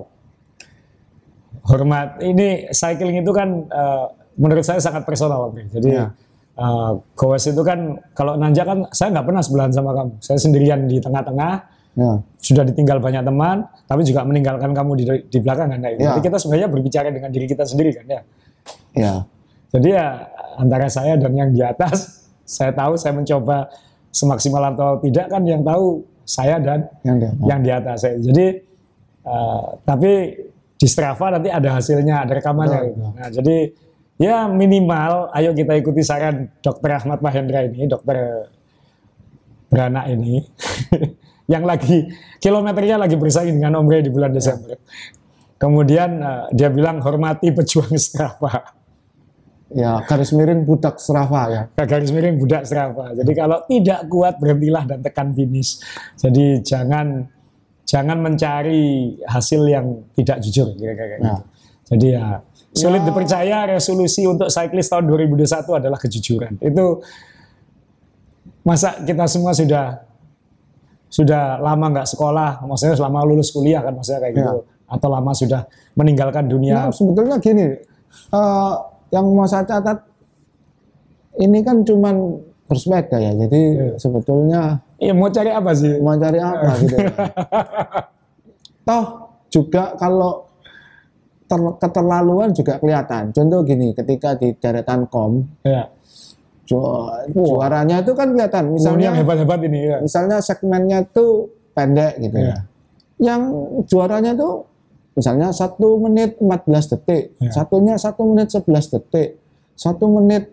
hormat 1.64 2.22
ini 2.22 2.70
cycling 2.70 3.20
itu 3.20 3.32
kan 3.32 3.50
eh, 3.66 4.06
menurut 4.36 4.64
saya 4.64 4.80
sangat 4.80 5.04
personal. 5.04 5.52
Jadi 5.52 5.90
Ya. 5.92 6.12
eh, 6.56 6.92
goes 7.16 7.44
itu 7.44 7.62
kan 7.62 8.00
kalau 8.14 8.36
nanjak 8.36 8.64
kan 8.64 8.88
saya 8.92 9.12
nggak 9.12 9.26
pernah 9.26 9.42
sebelahan 9.42 9.72
sama 9.72 9.92
kamu. 9.94 10.12
Saya 10.20 10.38
sendirian 10.38 10.86
di 10.86 11.00
tengah-tengah 11.00 11.78
Ya. 11.98 12.22
sudah 12.40 12.64
ditinggal 12.64 13.02
banyak 13.04 13.28
teman, 13.28 13.68
tapi 13.84 14.08
juga 14.08 14.24
meninggalkan 14.24 14.72
kamu 14.72 14.92
di, 14.96 15.04
di 15.26 15.38
belakang 15.42 15.68
kan. 15.68 15.80
Ya. 15.84 16.16
Jadi 16.16 16.22
kita 16.24 16.38
sebenarnya 16.38 16.70
berbicara 16.70 17.12
dengan 17.12 17.28
diri 17.28 17.44
kita 17.44 17.66
sendiri 17.66 17.92
kan 17.92 18.06
ya. 18.08 18.22
Ya. 18.96 19.14
Jadi 19.70 19.88
ya 19.92 20.30
antara 20.56 20.88
saya 20.88 21.20
dan 21.20 21.36
yang 21.36 21.52
di 21.52 21.60
atas, 21.60 22.24
saya 22.48 22.72
tahu 22.72 22.96
saya 22.96 23.14
mencoba 23.14 23.68
semaksimal 24.10 24.64
atau 24.70 24.98
tidak 25.00 25.28
kan 25.28 25.44
yang 25.44 25.62
tahu 25.62 26.02
saya 26.24 26.58
dan 26.58 26.88
Yang 27.04 27.18
dia. 27.20 27.32
yang 27.46 27.60
di 27.62 27.72
atas. 27.74 28.00
Jadi 28.06 28.46
eh, 29.26 29.64
tapi 29.84 30.12
di 30.80 30.88
Strava 30.88 31.36
nanti 31.36 31.52
ada 31.52 31.76
hasilnya, 31.76 32.24
ada 32.24 32.40
rekamannya. 32.40 32.80
Betul, 32.80 32.90
gitu. 32.96 33.08
Nah, 33.12 33.30
jadi 33.36 33.58
ya 34.16 34.48
minimal, 34.48 35.28
ayo 35.36 35.52
kita 35.52 35.76
ikuti 35.76 36.00
saran 36.08 36.48
Dokter 36.64 37.04
Ahmad 37.04 37.20
Mahendra 37.20 37.68
ini, 37.68 37.84
dokter 37.92 38.48
beranak 39.68 40.08
ini, 40.08 40.40
yang 41.54 41.68
lagi 41.68 42.08
kilometernya 42.40 42.96
lagi 42.96 43.20
bersaing 43.20 43.60
dengan 43.60 43.84
Om 43.84 43.92
Ray 43.92 44.08
di 44.08 44.12
bulan 44.12 44.32
Desember. 44.32 44.80
Kemudian 45.60 46.24
eh, 46.24 46.44
dia 46.56 46.72
bilang 46.72 47.04
hormati 47.04 47.52
pejuang 47.52 48.00
Strava. 48.00 48.80
Ya 49.70 50.02
garis 50.02 50.34
miring 50.34 50.66
budak 50.66 50.98
Strava 50.98 51.42
ya. 51.52 51.62
Ke 51.76 51.86
garis 51.86 52.10
miring 52.10 52.40
budak 52.40 52.64
Strava. 52.66 53.14
Jadi 53.14 53.32
kalau 53.36 53.68
tidak 53.68 54.08
kuat 54.08 54.40
berhentilah 54.40 54.88
dan 54.88 55.04
tekan 55.04 55.36
finish. 55.36 55.78
Jadi 56.18 56.64
jangan 56.66 57.28
jangan 57.90 58.22
mencari 58.22 59.18
hasil 59.26 59.66
yang 59.66 60.06
tidak 60.14 60.38
jujur 60.46 60.70
kira-kira 60.78 61.08
kayak 61.10 61.20
Ya. 61.20 61.34
gitu. 61.34 61.44
Jadi 61.90 62.08
ya 62.14 62.26
sulit 62.70 63.02
Ya. 63.02 63.08
dipercaya 63.10 63.58
resolusi 63.66 64.30
untuk 64.30 64.54
cyclist 64.54 64.94
tahun 64.94 65.10
2021 65.10 65.74
adalah 65.74 65.98
kejujuran. 65.98 66.62
Itu 66.62 67.02
masa 68.62 69.02
kita 69.02 69.26
semua 69.26 69.58
sudah 69.58 70.06
sudah 71.10 71.58
lama 71.58 71.90
nggak 71.90 72.06
sekolah, 72.06 72.62
maksudnya 72.70 72.94
selama 72.94 73.26
lulus 73.26 73.50
kuliah 73.50 73.82
kan 73.82 73.98
maksudnya 73.98 74.22
kayak 74.22 74.36
gitu, 74.38 74.58
atau 74.86 75.08
lama 75.10 75.32
sudah 75.34 75.66
meninggalkan 75.98 76.46
dunia. 76.46 76.86
Nah, 76.86 76.94
sebetulnya 76.94 77.42
gini, 77.42 77.66
eh, 78.30 78.74
yang 79.10 79.26
mau 79.34 79.50
saya 79.50 79.66
catat 79.66 80.06
ini 81.42 81.66
kan 81.66 81.82
cuman 81.82 82.38
bersepeda 82.70 83.18
ya. 83.18 83.34
Jadi 83.34 83.62
Iya. 83.74 83.88
sebetulnya 83.98 84.62
Iya 85.00 85.14
mau 85.14 85.28
cari 85.28 85.50
apa 85.50 85.72
sih? 85.72 85.96
mau 85.98 86.14
cari 86.14 86.38
apa 86.38 86.72
gitu. 86.82 86.96
ya. 86.96 87.12
Toh 88.82 89.04
juga 89.48 89.96
kalau 89.96 90.46
ter- 91.46 91.78
keterlaluan 91.80 92.52
juga 92.52 92.78
kelihatan. 92.78 93.32
Contoh 93.32 93.64
gini, 93.64 93.92
ketika 93.92 94.36
di 94.36 94.54
deretan 94.54 95.08
kom 95.08 95.48
Ya. 95.64 95.88
ju- 96.64 97.10
juaranya 97.32 98.02
itu 98.02 98.12
kan 98.14 98.30
kelihatan. 98.30 98.72
Misalnya 98.72 99.16
hebat-hebat 99.16 99.60
ini 99.64 99.80
ya. 99.86 99.98
misalnya 100.00 100.38
segmennya 100.40 101.02
itu 101.04 101.48
pendek 101.72 102.20
gitu 102.20 102.38
Iya. 102.38 102.50
ya. 102.50 102.58
Yang 103.20 103.42
juaranya 103.86 104.32
itu 104.34 104.50
misalnya 105.12 105.48
satu 105.50 106.00
menit 106.00 106.38
14 106.38 106.86
detik, 106.88 107.36
Iya. 107.38 107.52
satunya 107.52 107.96
satu 107.96 108.22
menit 108.26 108.48
11 108.50 108.88
detik, 108.90 109.40
satu 109.74 110.06
menit 110.08 110.52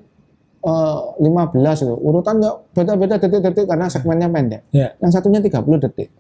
eh, 0.67 0.99
15 1.23 1.85
itu. 1.87 1.95
Urutannya 1.95 2.51
beda-beda 2.75 3.15
detik-detik 3.17 3.65
karena 3.65 3.87
segmennya 3.87 4.29
pendek. 4.29 4.63
Ya. 4.75 4.93
Yang 4.99 5.11
satunya 5.15 5.39
30 5.39 5.79
detik. 5.79 6.11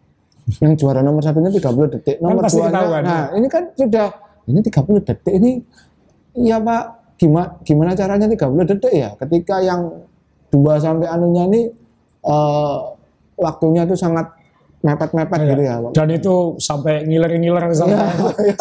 Yang 0.62 0.72
juara 0.78 1.02
nomor 1.02 1.20
satunya 1.20 1.50
30 1.50 1.90
detik. 1.98 2.16
Nomor 2.22 2.46
pasti 2.46 2.62
duanya, 2.62 2.70
ketahuan, 2.70 3.02
nah 3.02 3.24
ini 3.34 3.46
kan 3.50 3.64
sudah 3.74 4.06
ini 4.46 4.60
30 4.62 5.02
detik 5.02 5.32
ini 5.34 5.50
ya 6.38 6.62
Pak 6.62 6.82
gimana 7.18 7.58
gimana 7.66 7.90
caranya 7.98 8.30
30 8.30 8.70
detik 8.70 8.92
ya 8.94 9.10
ketika 9.18 9.58
yang 9.58 10.06
dua 10.46 10.78
sampai 10.78 11.10
anunya 11.10 11.50
ini 11.50 11.60
eh, 12.22 12.76
waktunya 13.34 13.82
itu 13.84 13.98
sangat 13.98 14.30
mepet-mepet 14.80 15.40
gitu 15.50 15.62
ya 15.66 15.82
Pak. 15.82 15.90
Dan 15.98 16.08
itu 16.14 16.34
sampai 16.62 17.02
ngiler-ngiler 17.02 17.74
sampai 17.74 18.06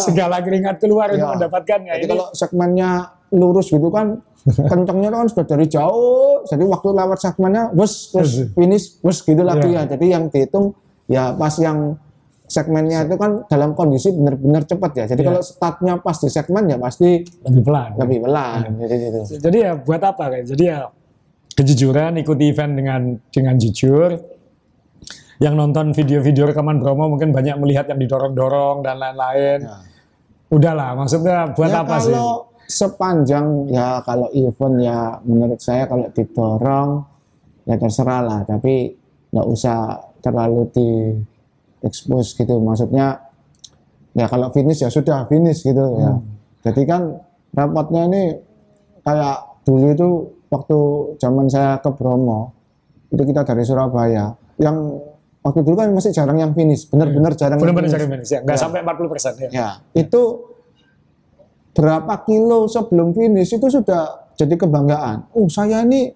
segala 0.01 0.41
keringat 0.41 0.81
keluar 0.81 1.13
untuk 1.13 1.21
Ya. 1.21 1.33
mendapatkannya. 1.38 1.93
Jadi 2.01 2.01
Ini 2.01 2.09
kalau 2.09 2.25
segmennya 2.33 2.89
lurus 3.29 3.69
gitu 3.69 3.93
kan 3.93 4.25
kencangnya 4.45 5.09
kan 5.09 5.25
sudah 5.25 5.45
dari 5.49 5.65
jauh. 5.65 6.45
Jadi 6.45 6.63
waktu 6.69 6.87
lewat 6.93 7.17
segmennya 7.17 7.73
wes 7.73 8.13
terus 8.13 8.45
finish 8.53 9.01
wes 9.01 9.25
gitu 9.25 9.41
lagi 9.41 9.73
Iya. 9.73 9.89
ya. 9.89 9.97
Jadi 9.97 10.05
yang 10.13 10.23
dihitung 10.29 10.77
ya 11.09 11.33
pas 11.33 11.53
yang 11.57 11.97
segmennya 12.45 13.09
itu 13.09 13.17
kan 13.17 13.41
dalam 13.49 13.73
kondisi 13.73 14.13
benar-benar 14.13 14.69
cepat 14.69 14.91
ya. 14.93 15.05
Jadi 15.09 15.21
Iya. 15.25 15.29
kalau 15.33 15.41
startnya 15.41 15.93
pas 15.97 16.17
di 16.21 16.29
segmen 16.29 16.63
ya 16.69 16.77
pasti 16.77 17.25
lebih 17.41 17.61
pelan. 17.65 17.89
lebih 17.97 18.19
pelan. 18.21 18.61
Jadi 18.85 18.95
gitu. 19.01 19.19
Jadi 19.41 19.57
ya 19.65 19.71
buat 19.81 20.01
apa 20.05 20.23
kan? 20.29 20.41
Jadi 20.45 20.63
ya 20.69 20.79
kejujuran 21.57 22.21
ikuti 22.21 22.53
event 22.53 22.73
dengan 22.77 23.01
dengan 23.33 23.55
jujur. 23.57 24.09
Yang 25.35 25.53
nonton 25.59 25.91
video-video 25.91 26.47
rekaman 26.47 26.79
Bromo 26.79 27.11
mungkin 27.11 27.35
banyak 27.35 27.59
melihat 27.59 27.91
yang 27.91 27.99
didorong-dorong 27.99 28.87
dan 28.87 28.95
lain-lain. 29.03 29.67
Ya. 29.67 29.83
Udahlah, 30.47 30.95
maksudnya 30.95 31.51
buat 31.51 31.67
ya 31.67 31.83
apa 31.83 31.97
sih? 31.99 32.15
Sepanjang 32.68 33.70
ya 33.70 34.01
kalau 34.01 34.28
event 34.34 34.76
ya 34.80 35.18
menurut 35.24 35.57
saya 35.57 35.86
kalau 35.86 36.09
didorong 36.11 37.05
ya 37.66 37.76
terserah 37.78 38.22
lah. 38.22 38.39
Tapi 38.43 38.93
nggak 39.32 39.47
usah 39.47 39.78
terlalu 40.22 40.61
di 40.72 40.88
expose 41.82 42.34
gitu. 42.34 42.57
Maksudnya 42.57 43.20
ya 44.16 44.26
kalau 44.26 44.49
finish 44.49 44.82
ya 44.82 44.89
sudah 44.89 45.26
finish 45.26 45.61
gitu 45.61 45.86
ya. 45.99 46.11
Jadi 46.66 46.82
kan 46.84 47.01
rapotnya 47.51 48.09
ini 48.09 48.24
kayak 49.01 49.38
dulu 49.63 49.86
itu 49.91 50.09
waktu 50.49 50.78
zaman 51.18 51.45
saya 51.45 51.78
ke 51.78 51.89
Bromo 51.93 52.53
itu 53.09 53.22
kita 53.22 53.45
dari 53.45 53.61
Surabaya. 53.61 54.34
Yang 54.57 54.78
waktu 55.45 55.59
dulu 55.61 55.76
kan 55.78 55.93
masih 55.93 56.09
jarang 56.09 56.41
yang 56.41 56.51
finish. 56.57 56.89
Benar-benar 56.89 57.38
jarang 57.38 57.61
yang 57.61 57.70
Benar-benar 57.70 57.86
finish. 57.86 57.95
cari 58.01 58.05
Indonesia, 58.09 58.38
nggak 58.41 58.57
Ya. 58.57 58.61
sampai 58.61 58.80
40 58.82 59.09
persen 59.13 59.34
ya. 59.38 59.49
Ya, 59.53 59.70
itu 59.93 60.22
berapa 61.76 62.23
kilo 62.23 62.65
sebelum 62.65 63.11
finish 63.11 63.51
itu 63.51 63.67
sudah 63.67 64.32
jadi 64.34 64.55
kebanggaan. 64.55 65.28
Oh, 65.32 65.45
saya 65.45 65.84
ini 65.84 66.07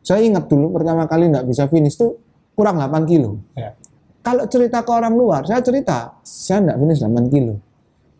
saya 0.00 0.22
ingat 0.22 0.46
dulu 0.46 0.72
pertama 0.72 1.04
kali 1.04 1.28
nggak 1.28 1.44
bisa 1.44 1.66
finish 1.66 1.98
tuh 1.98 2.16
kurang 2.54 2.78
8 2.78 3.04
kilo. 3.04 3.42
Ya. 3.52 3.74
Kalau 4.20 4.44
cerita 4.46 4.80
ke 4.80 4.90
orang 4.90 5.16
luar, 5.16 5.42
saya 5.44 5.60
cerita, 5.60 6.14
saya 6.22 6.62
nggak 6.62 6.78
finish 6.78 7.00
8 7.00 7.26
kilo. 7.26 7.54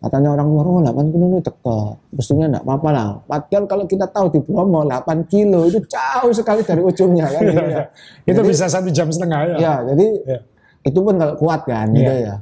Katanya 0.01 0.33
orang 0.33 0.49
luar, 0.49 0.65
oh 0.65 0.81
8 0.81 1.13
kilo 1.13 1.25
ini 1.29 1.39
dekat. 1.41 1.95
Mestinya 2.11 2.47
nggak 2.51 2.65
apa-apa 2.65 2.89
lah. 2.89 3.09
Padahal 3.23 3.65
kalau 3.69 3.85
kita 3.85 4.07
tahu 4.09 4.27
di 4.29 4.41
Bromo 4.41 4.81
8 4.83 5.29
kilo 5.29 5.69
itu 5.69 5.79
jauh 5.87 6.33
sekali 6.33 6.65
dari 6.65 6.81
ujungnya 6.81 7.27
kan. 7.29 7.43
gitu 7.45 7.65
ya. 7.77 7.83
Itu 8.25 8.41
bisa 8.43 8.65
satu 8.67 8.89
jam 8.89 9.13
setengah 9.13 9.41
ya. 9.47 9.57
Ya, 9.57 9.75
jadi 9.93 10.07
Ya. 10.25 10.39
itu 10.83 10.99
pun 10.99 11.15
kalau 11.15 11.37
kuat 11.37 11.69
kan 11.69 11.93
gitu 11.93 12.09
ya. 12.09 12.35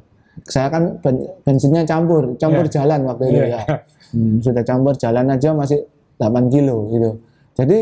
Saya 0.47 0.71
kan 0.71 1.03
ben- 1.03 1.27
bensinnya 1.43 1.83
campur, 1.83 2.39
campur 2.39 2.63
Iya. 2.65 2.73
jalan 2.79 3.01
waktu 3.11 3.25
itu 3.27 3.41
Iya. 3.43 3.59
ya. 3.59 3.61
Hmm, 4.09 4.41
sudah 4.41 4.65
campur 4.65 4.97
jalan 4.97 5.29
aja 5.29 5.53
masih 5.53 5.85
8 6.17 6.49
kilo 6.49 6.89
gitu. 6.89 7.11
Jadi 7.55 7.79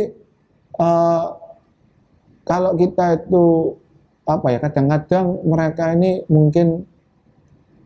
eh, 0.77 1.25
kalau 2.43 2.73
kita 2.75 3.27
itu 3.27 3.45
apa 4.27 4.47
ya 4.51 4.59
kadang-kadang 4.59 5.39
mereka 5.47 5.95
ini 5.95 6.27
mungkin 6.27 6.83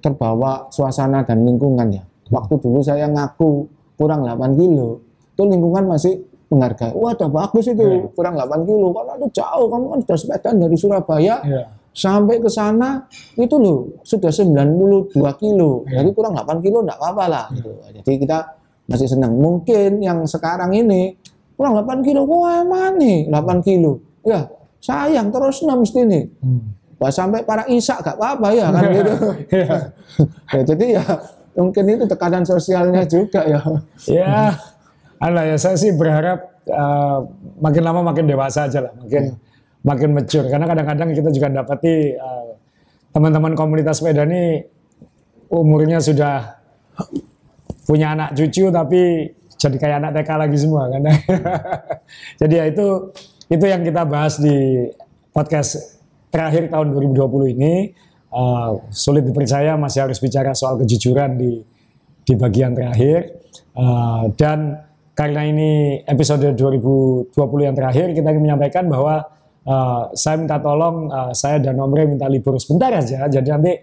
terbawa 0.01 0.72
suasana 0.72 1.20
dan 1.24 1.45
lingkungan 1.45 1.93
ya. 1.93 2.03
Waktu 2.32 2.57
dulu 2.62 2.80
saya 2.80 3.05
ngaku 3.11 3.68
kurang 4.01 4.24
8 4.24 4.57
kilo, 4.57 5.05
itu 5.36 5.43
lingkungan 5.45 5.84
masih 5.84 6.24
menghargai. 6.49 6.97
Wah, 6.97 7.12
udah 7.12 7.28
bagus 7.30 7.68
itu, 7.68 7.78
Iya. 7.84 8.09
kurang 8.16 8.34
8 8.34 8.64
kilo. 8.64 8.91
Karena 8.97 9.12
itu 9.20 9.28
jauh, 9.38 9.66
kamu 9.68 9.86
kan 9.93 9.99
sudah 10.03 10.18
sepedaan 10.18 10.57
dari 10.59 10.76
Surabaya 10.78 11.34
Iya. 11.45 11.62
Sampai 11.91 12.38
ke 12.38 12.47
sana 12.47 13.05
itu 13.34 13.59
loh 13.59 14.01
sudah 14.07 14.30
92 14.30 15.14
kilo. 15.38 15.84
Iya. 15.86 16.03
Jadi 16.03 16.09
kurang 16.14 16.38
8 16.38 16.62
kilo 16.62 16.86
enggak 16.86 16.99
apa-apa 16.99 17.24
lah 17.26 17.47
gitu. 17.55 17.70
Jadi 18.01 18.12
kita 18.26 18.38
masih 18.86 19.09
senang. 19.11 19.34
Mungkin 19.34 20.03
yang 20.03 20.22
sekarang 20.26 20.74
ini 20.74 21.14
kurang 21.59 21.76
8 21.76 22.07
kilo, 22.07 22.24
wah 22.26 22.62
emang 22.62 22.99
nih 22.99 23.28
8 23.28 23.66
kilo. 23.66 24.01
Ya, 24.22 24.47
sayang 24.80 25.28
terus 25.34 25.62
enam 25.66 25.82
mesti 25.82 26.01
nih. 26.07 26.24
Hmm. 26.41 26.78
Wah, 27.01 27.09
sampai 27.09 27.41
para 27.49 27.64
isak 27.72 28.05
gak 28.05 28.20
apa-apa 28.20 28.49
ya 28.53 28.66
kan 28.68 28.82
gitu. 28.93 29.12
Iya. 29.55 29.76
Ya, 30.51 30.61
jadi 30.66 30.86
ya 30.99 31.05
mungkin 31.55 31.86
itu 31.86 32.05
tekanan 32.05 32.43
sosialnya 32.43 33.07
juga 33.07 33.47
ya. 33.47 33.62
Ya, 34.05 34.59
alah 35.22 35.47
ya 35.47 35.57
saya 35.57 35.78
sih 35.78 35.95
berharap 35.95 36.51
eh, 36.66 37.18
makin 37.62 37.82
lama 37.86 38.11
makin 38.11 38.26
dewasa 38.26 38.66
aja 38.66 38.84
lah, 38.84 38.93
makin 39.01 39.38
makin 39.85 40.11
mature. 40.16 40.47
Karena 40.49 40.66
kadang-kadang 40.68 41.11
kita 41.16 41.31
juga 41.33 41.49
dapati 41.62 41.95
eh, 42.14 42.51
teman-teman 43.11 43.53
komunitas 43.59 44.01
sepeda 44.01 44.24
ini 44.28 44.62
umurnya 45.51 45.99
sudah 45.99 46.62
punya 47.89 48.14
anak 48.14 48.39
cucu 48.39 48.70
tapi 48.70 49.35
jadi 49.61 49.76
kayak 49.76 49.97
anak 49.99 50.11
TK 50.20 50.31
lagi 50.37 50.57
semua 50.57 50.89
kan. 50.89 51.03
jadi 52.41 52.55
ya 52.55 52.64
itu 52.70 52.87
itu 53.51 53.64
yang 53.66 53.83
kita 53.83 54.07
bahas 54.07 54.39
di 54.39 54.87
podcast 55.35 56.01
terakhir 56.31 56.70
tahun 56.70 56.95
2020 56.95 57.57
ini. 57.59 57.74
Eh, 58.31 58.70
sulit 58.95 59.26
dipercaya 59.26 59.74
masih 59.74 60.07
harus 60.07 60.22
bicara 60.22 60.55
soal 60.55 60.78
kejujuran 60.78 61.35
di 61.35 61.66
di 62.22 62.39
bagian 62.39 62.78
terakhir 62.78 63.41
Eh, 63.81 64.24
dan 64.37 64.83
karena 65.14 65.47
ini 65.47 65.70
episode 66.05 66.53
2020 66.59 67.33
yang 67.66 67.76
terakhir 67.76 68.12
kita 68.12 68.28
ingin 68.35 68.43
menyampaikan 68.51 68.89
bahwa 68.89 69.24
eh, 69.63 70.03
saya 70.13 70.37
minta 70.37 70.57
tolong 70.57 71.09
eh, 71.09 71.33
saya 71.33 71.59
dan 71.59 71.77
Om 71.77 71.91
Re 71.91 72.05
minta 72.07 72.27
libur 72.27 72.57
sebentar 72.57 72.91
aja 72.91 73.27
jadi 73.27 73.49
nanti 73.51 73.81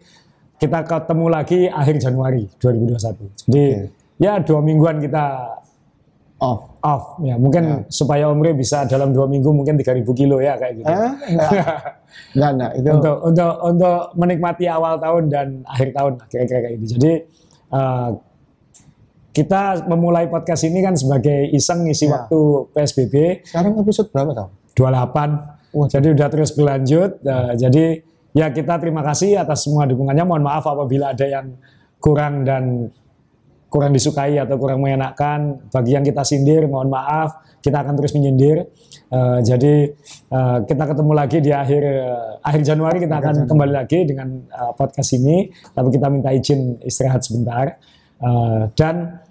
kita 0.58 0.82
ketemu 0.84 1.26
lagi 1.28 1.60
akhir 1.66 1.96
Januari 2.00 2.50
2021 2.58 3.46
jadi 3.46 3.66
ya 4.18 4.40
dua 4.40 4.60
mingguan 4.60 4.98
kita 4.98 5.54
Off. 6.38 6.70
off 6.80 7.18
ya 7.20 7.34
mungkin 7.34 7.90
supaya 7.90 8.30
Om 8.30 8.38
Re 8.40 8.54
bisa 8.54 8.86
dalam 8.86 9.10
dua 9.10 9.26
minggu 9.26 9.50
mungkin 9.50 9.74
3000 9.74 10.06
kilo 10.14 10.38
ya 10.38 10.54
kayak 10.54 10.74
gitu 10.78 10.86
Eh, 10.86 11.12
enggak. 11.34 11.50
enggak, 12.38 12.52
enggak. 12.54 12.72
Itu 12.78 12.90
untuk 12.94 13.16
untuk 13.26 13.52
untuk 13.66 13.98
menikmati 14.14 14.66
awal 14.66 14.98
tahun 14.98 15.24
dan 15.28 15.48
akhir 15.66 15.98
tahun 15.98 16.12
kira-kira 16.30 16.60
kayak 16.62 16.76
gitu. 16.78 16.92
Jadi 17.02 17.12
eh, 17.74 18.10
kita 19.34 19.62
memulai 19.86 20.26
podcast 20.26 20.62
ini 20.66 20.82
kan 20.82 20.94
sebagai 20.94 21.50
iseng 21.50 21.86
ngisi 21.86 22.06
Ya. 22.06 22.22
waktu 22.22 22.40
PSBB 22.70 23.14
sekarang 23.46 23.74
episode 23.78 24.10
berapa 24.10 24.32
tau? 24.34 24.48
28. 24.78 25.57
Wah. 25.78 25.86
Jadi 25.86 26.08
udah 26.18 26.28
terus 26.34 26.58
berlanjut. 26.58 27.22
Eh, 27.22 27.54
jadi 27.62 27.86
ya 28.34 28.50
kita 28.50 28.82
terima 28.82 29.06
kasih 29.06 29.38
atas 29.38 29.70
semua 29.70 29.86
dukungannya. 29.86 30.26
Mohon 30.26 30.44
maaf 30.50 30.66
apabila 30.66 31.14
ada 31.14 31.26
yang 31.30 31.54
kurang 32.02 32.42
dan 32.42 32.90
kurang 33.70 33.94
disukai 33.94 34.42
atau 34.42 34.58
kurang 34.58 34.82
menyenangkan. 34.82 35.70
Bagi 35.70 35.94
yang 35.94 36.02
kita 36.02 36.26
sindir, 36.26 36.66
mohon 36.66 36.90
maaf. 36.90 37.46
Kita 37.62 37.86
akan 37.86 37.94
terus 37.94 38.18
menyindir. 38.18 38.66
Eh, 39.14 39.40
jadi 39.46 39.74
eh, 40.34 40.58
kita 40.66 40.84
ketemu 40.90 41.14
lagi 41.14 41.38
di 41.46 41.54
akhir 41.54 41.84
eh, 41.86 42.42
akhir 42.42 42.62
Januari 42.66 42.98
kita 42.98 43.16
akan 43.22 43.36
kembali 43.46 43.74
lagi 43.78 44.02
dengan 44.02 44.50
eh, 44.50 44.72
podcast 44.74 45.14
ini. 45.14 45.54
Tapi 45.78 45.88
kita 45.94 46.10
minta 46.10 46.34
izin 46.34 46.82
istirahat 46.82 47.22
sebentar. 47.22 47.78
Eh, 48.18 48.62
dan 48.74 49.22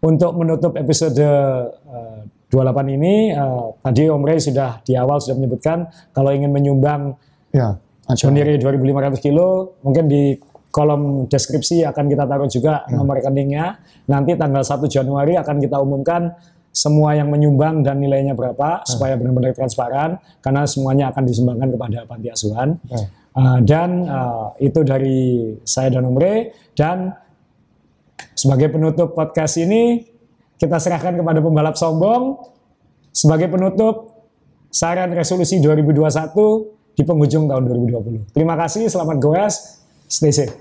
untuk 0.00 0.32
menutup 0.32 0.80
episode 0.80 1.20
eh, 1.20 2.39
28 2.50 2.98
ini, 2.98 3.30
eh, 3.30 3.66
tadi 3.78 4.10
Om 4.10 4.26
Ray 4.26 4.42
sudah 4.42 4.82
di 4.82 4.98
awal 4.98 5.22
sudah 5.22 5.38
menyebutkan 5.38 5.86
kalau 6.10 6.34
ingin 6.34 6.50
menyumbang 6.50 7.14
Ya. 7.50 7.78
Deere 8.10 8.58
2500 8.58 9.22
kilo, 9.22 9.78
mungkin 9.86 10.10
di 10.10 10.34
kolom 10.70 11.30
deskripsi 11.30 11.86
akan 11.86 12.10
kita 12.10 12.26
taruh 12.26 12.50
juga 12.50 12.82
nomor 12.90 13.22
rekeningnya. 13.22 13.78
Nanti 14.10 14.34
tanggal 14.34 14.66
1 14.66 14.90
Januari 14.90 15.38
akan 15.38 15.62
kita 15.62 15.78
umumkan 15.78 16.34
semua 16.70 17.14
yang 17.18 17.30
menyumbang 17.30 17.82
dan 17.82 17.98
nilainya 17.98 18.34
berapa 18.34 18.86
supaya 18.86 19.18
benar-benar 19.18 19.54
transparan 19.54 20.18
karena 20.38 20.62
semuanya 20.66 21.10
akan 21.10 21.22
disumbangkan 21.26 21.68
kepada 21.70 21.98
panti 22.06 22.28
asuhan. 22.30 22.78
Ya. 22.86 23.02
Uh, 23.30 23.58
dan 23.62 24.10
uh, 24.10 24.50
itu 24.58 24.82
dari 24.82 25.54
saya 25.62 25.94
dan 25.94 26.10
Om 26.10 26.18
Ray. 26.18 26.50
dan 26.74 27.14
sebagai 28.34 28.74
penutup 28.74 29.14
podcast 29.14 29.54
ini 29.62 30.02
kita 30.60 30.76
serahkan 30.76 31.16
kepada 31.16 31.40
pembalap 31.40 31.72
sombong 31.72 32.36
sebagai 33.16 33.48
penutup 33.48 34.12
saran 34.68 35.08
resolusi 35.08 35.56
2021 35.56 36.04
di 36.92 37.00
penghujung 37.00 37.48
tahun 37.48 37.64
2020. 37.64 38.36
Terima 38.36 38.60
kasih, 38.60 38.92
selamat 38.92 39.16
goes, 39.24 39.80
stay 40.04 40.28
safe. 40.28 40.52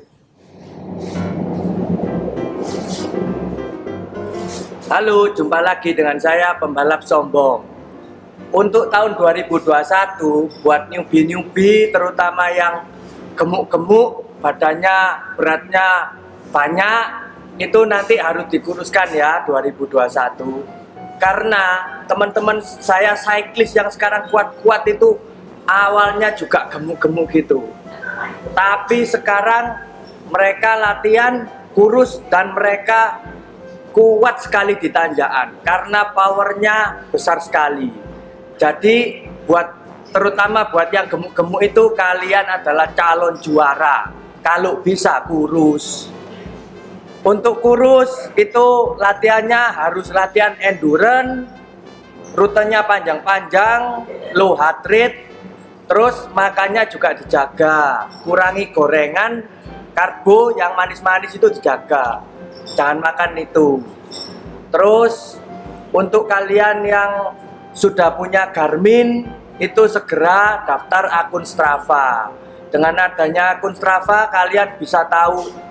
Halo, 4.87 5.35
jumpa 5.35 5.59
lagi 5.59 5.91
dengan 5.91 6.15
saya 6.15 6.55
pembalap 6.55 7.03
sombong. 7.03 7.67
untuk 8.49 8.89
tahun 8.89 9.13
2021 9.13 10.65
buat 10.65 10.89
newbie-newbie 10.89 11.93
terutama 11.93 12.49
yang 12.49 12.81
gemuk-gemuk 13.37 14.25
badannya 14.41 14.97
beratnya 15.37 16.17
banyak 16.49 17.28
itu 17.59 17.79
nanti 17.83 18.15
harus 18.15 18.47
dikuruskan 18.47 19.11
ya 19.11 19.43
2021 19.43 21.19
karena 21.19 21.63
teman-teman 22.07 22.63
saya 22.63 23.13
cyclist 23.19 23.75
yang 23.75 23.91
sekarang 23.91 24.31
kuat-kuat 24.31 24.87
itu 24.87 25.19
awalnya 25.67 26.31
juga 26.33 26.71
gemuk-gemuk 26.71 27.27
gitu 27.35 27.67
tapi 28.55 29.03
sekarang 29.03 29.75
mereka 30.31 30.79
latihan 30.79 31.45
kurus 31.75 32.23
dan 32.31 32.55
mereka 32.55 33.19
kuat 33.91 34.39
sekali 34.39 34.79
di 34.79 34.87
tanjakan 34.87 35.59
karena 35.61 36.15
powernya 36.15 37.05
besar 37.11 37.43
sekali 37.43 37.91
jadi 38.55 39.27
buat 39.43 39.79
terutama 40.11 40.67
buat 40.67 40.91
yang 40.91 41.07
gemuk-gemuk 41.07 41.61
itu 41.63 41.83
kalian 41.93 42.45
adalah 42.59 42.91
calon 42.91 43.39
juara. 43.39 44.11
Kalau 44.43 44.83
bisa 44.83 45.23
kurus. 45.23 46.11
Untuk 47.19 47.59
kurus 47.59 48.31
itu 48.39 48.95
latihannya 48.95 49.75
harus 49.75 50.07
latihan 50.15 50.55
endurance, 50.63 51.51
rutenya 52.31 52.87
panjang-panjang, 52.87 54.07
low 54.39 54.55
heart 54.55 54.87
rate, 54.87 55.27
terus 55.83 56.31
makannya 56.31 56.87
juga 56.87 57.11
dijaga, 57.19 58.07
kurangi 58.23 58.71
gorengan, 58.71 59.43
karbo 59.91 60.55
yang 60.55 60.79
manis-manis 60.79 61.35
itu 61.35 61.51
dijaga, 61.51 62.23
jangan 62.79 63.03
makan 63.03 63.35
itu. 63.35 63.83
Terus 64.71 65.43
untuk 65.91 66.23
kalian 66.23 66.87
yang 66.87 67.35
sudah 67.75 68.15
punya 68.15 68.47
Garmin 68.55 69.27
itu 69.59 69.83
segera 69.91 70.63
daftar 70.63 71.11
akun 71.11 71.43
Strava. 71.43 72.31
Dengan 72.71 73.11
adanya 73.11 73.59
akun 73.59 73.75
Strava 73.75 74.31
kalian 74.31 74.79
bisa 74.79 75.03
tahu 75.03 75.68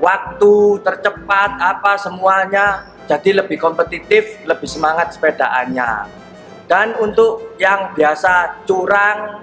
waktu 0.00 0.80
tercepat 0.82 1.60
apa 1.60 1.94
semuanya 2.00 2.90
jadi 3.06 3.42
lebih 3.42 3.58
kompetitif, 3.60 4.38
lebih 4.46 4.66
semangat 4.70 5.14
sepedaannya. 5.14 6.08
Dan 6.70 6.94
untuk 7.02 7.58
yang 7.58 7.90
biasa 7.92 8.62
curang 8.62 9.42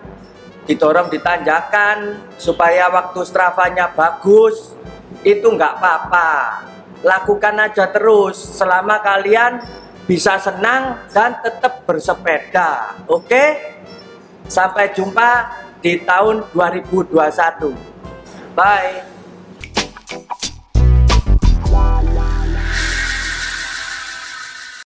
didorong 0.63 1.11
ditanjakan 1.11 2.23
supaya 2.39 2.87
waktu 2.87 3.23
Stravanya 3.27 3.91
bagus 3.91 4.75
itu 5.23 5.43
nggak 5.43 5.79
apa-apa 5.79 6.31
lakukan 7.03 7.55
aja 7.59 7.91
terus 7.91 8.39
selama 8.39 9.03
kalian 9.03 9.59
bisa 10.07 10.39
senang 10.39 11.03
dan 11.11 11.35
tetap 11.43 11.83
bersepeda. 11.83 12.95
Oke? 13.11 13.59
Sampai 14.47 14.95
jumpa 14.95 15.51
di 15.83 15.99
tahun 16.07 16.47
2021. 16.55 17.75
Bye. 18.55 19.16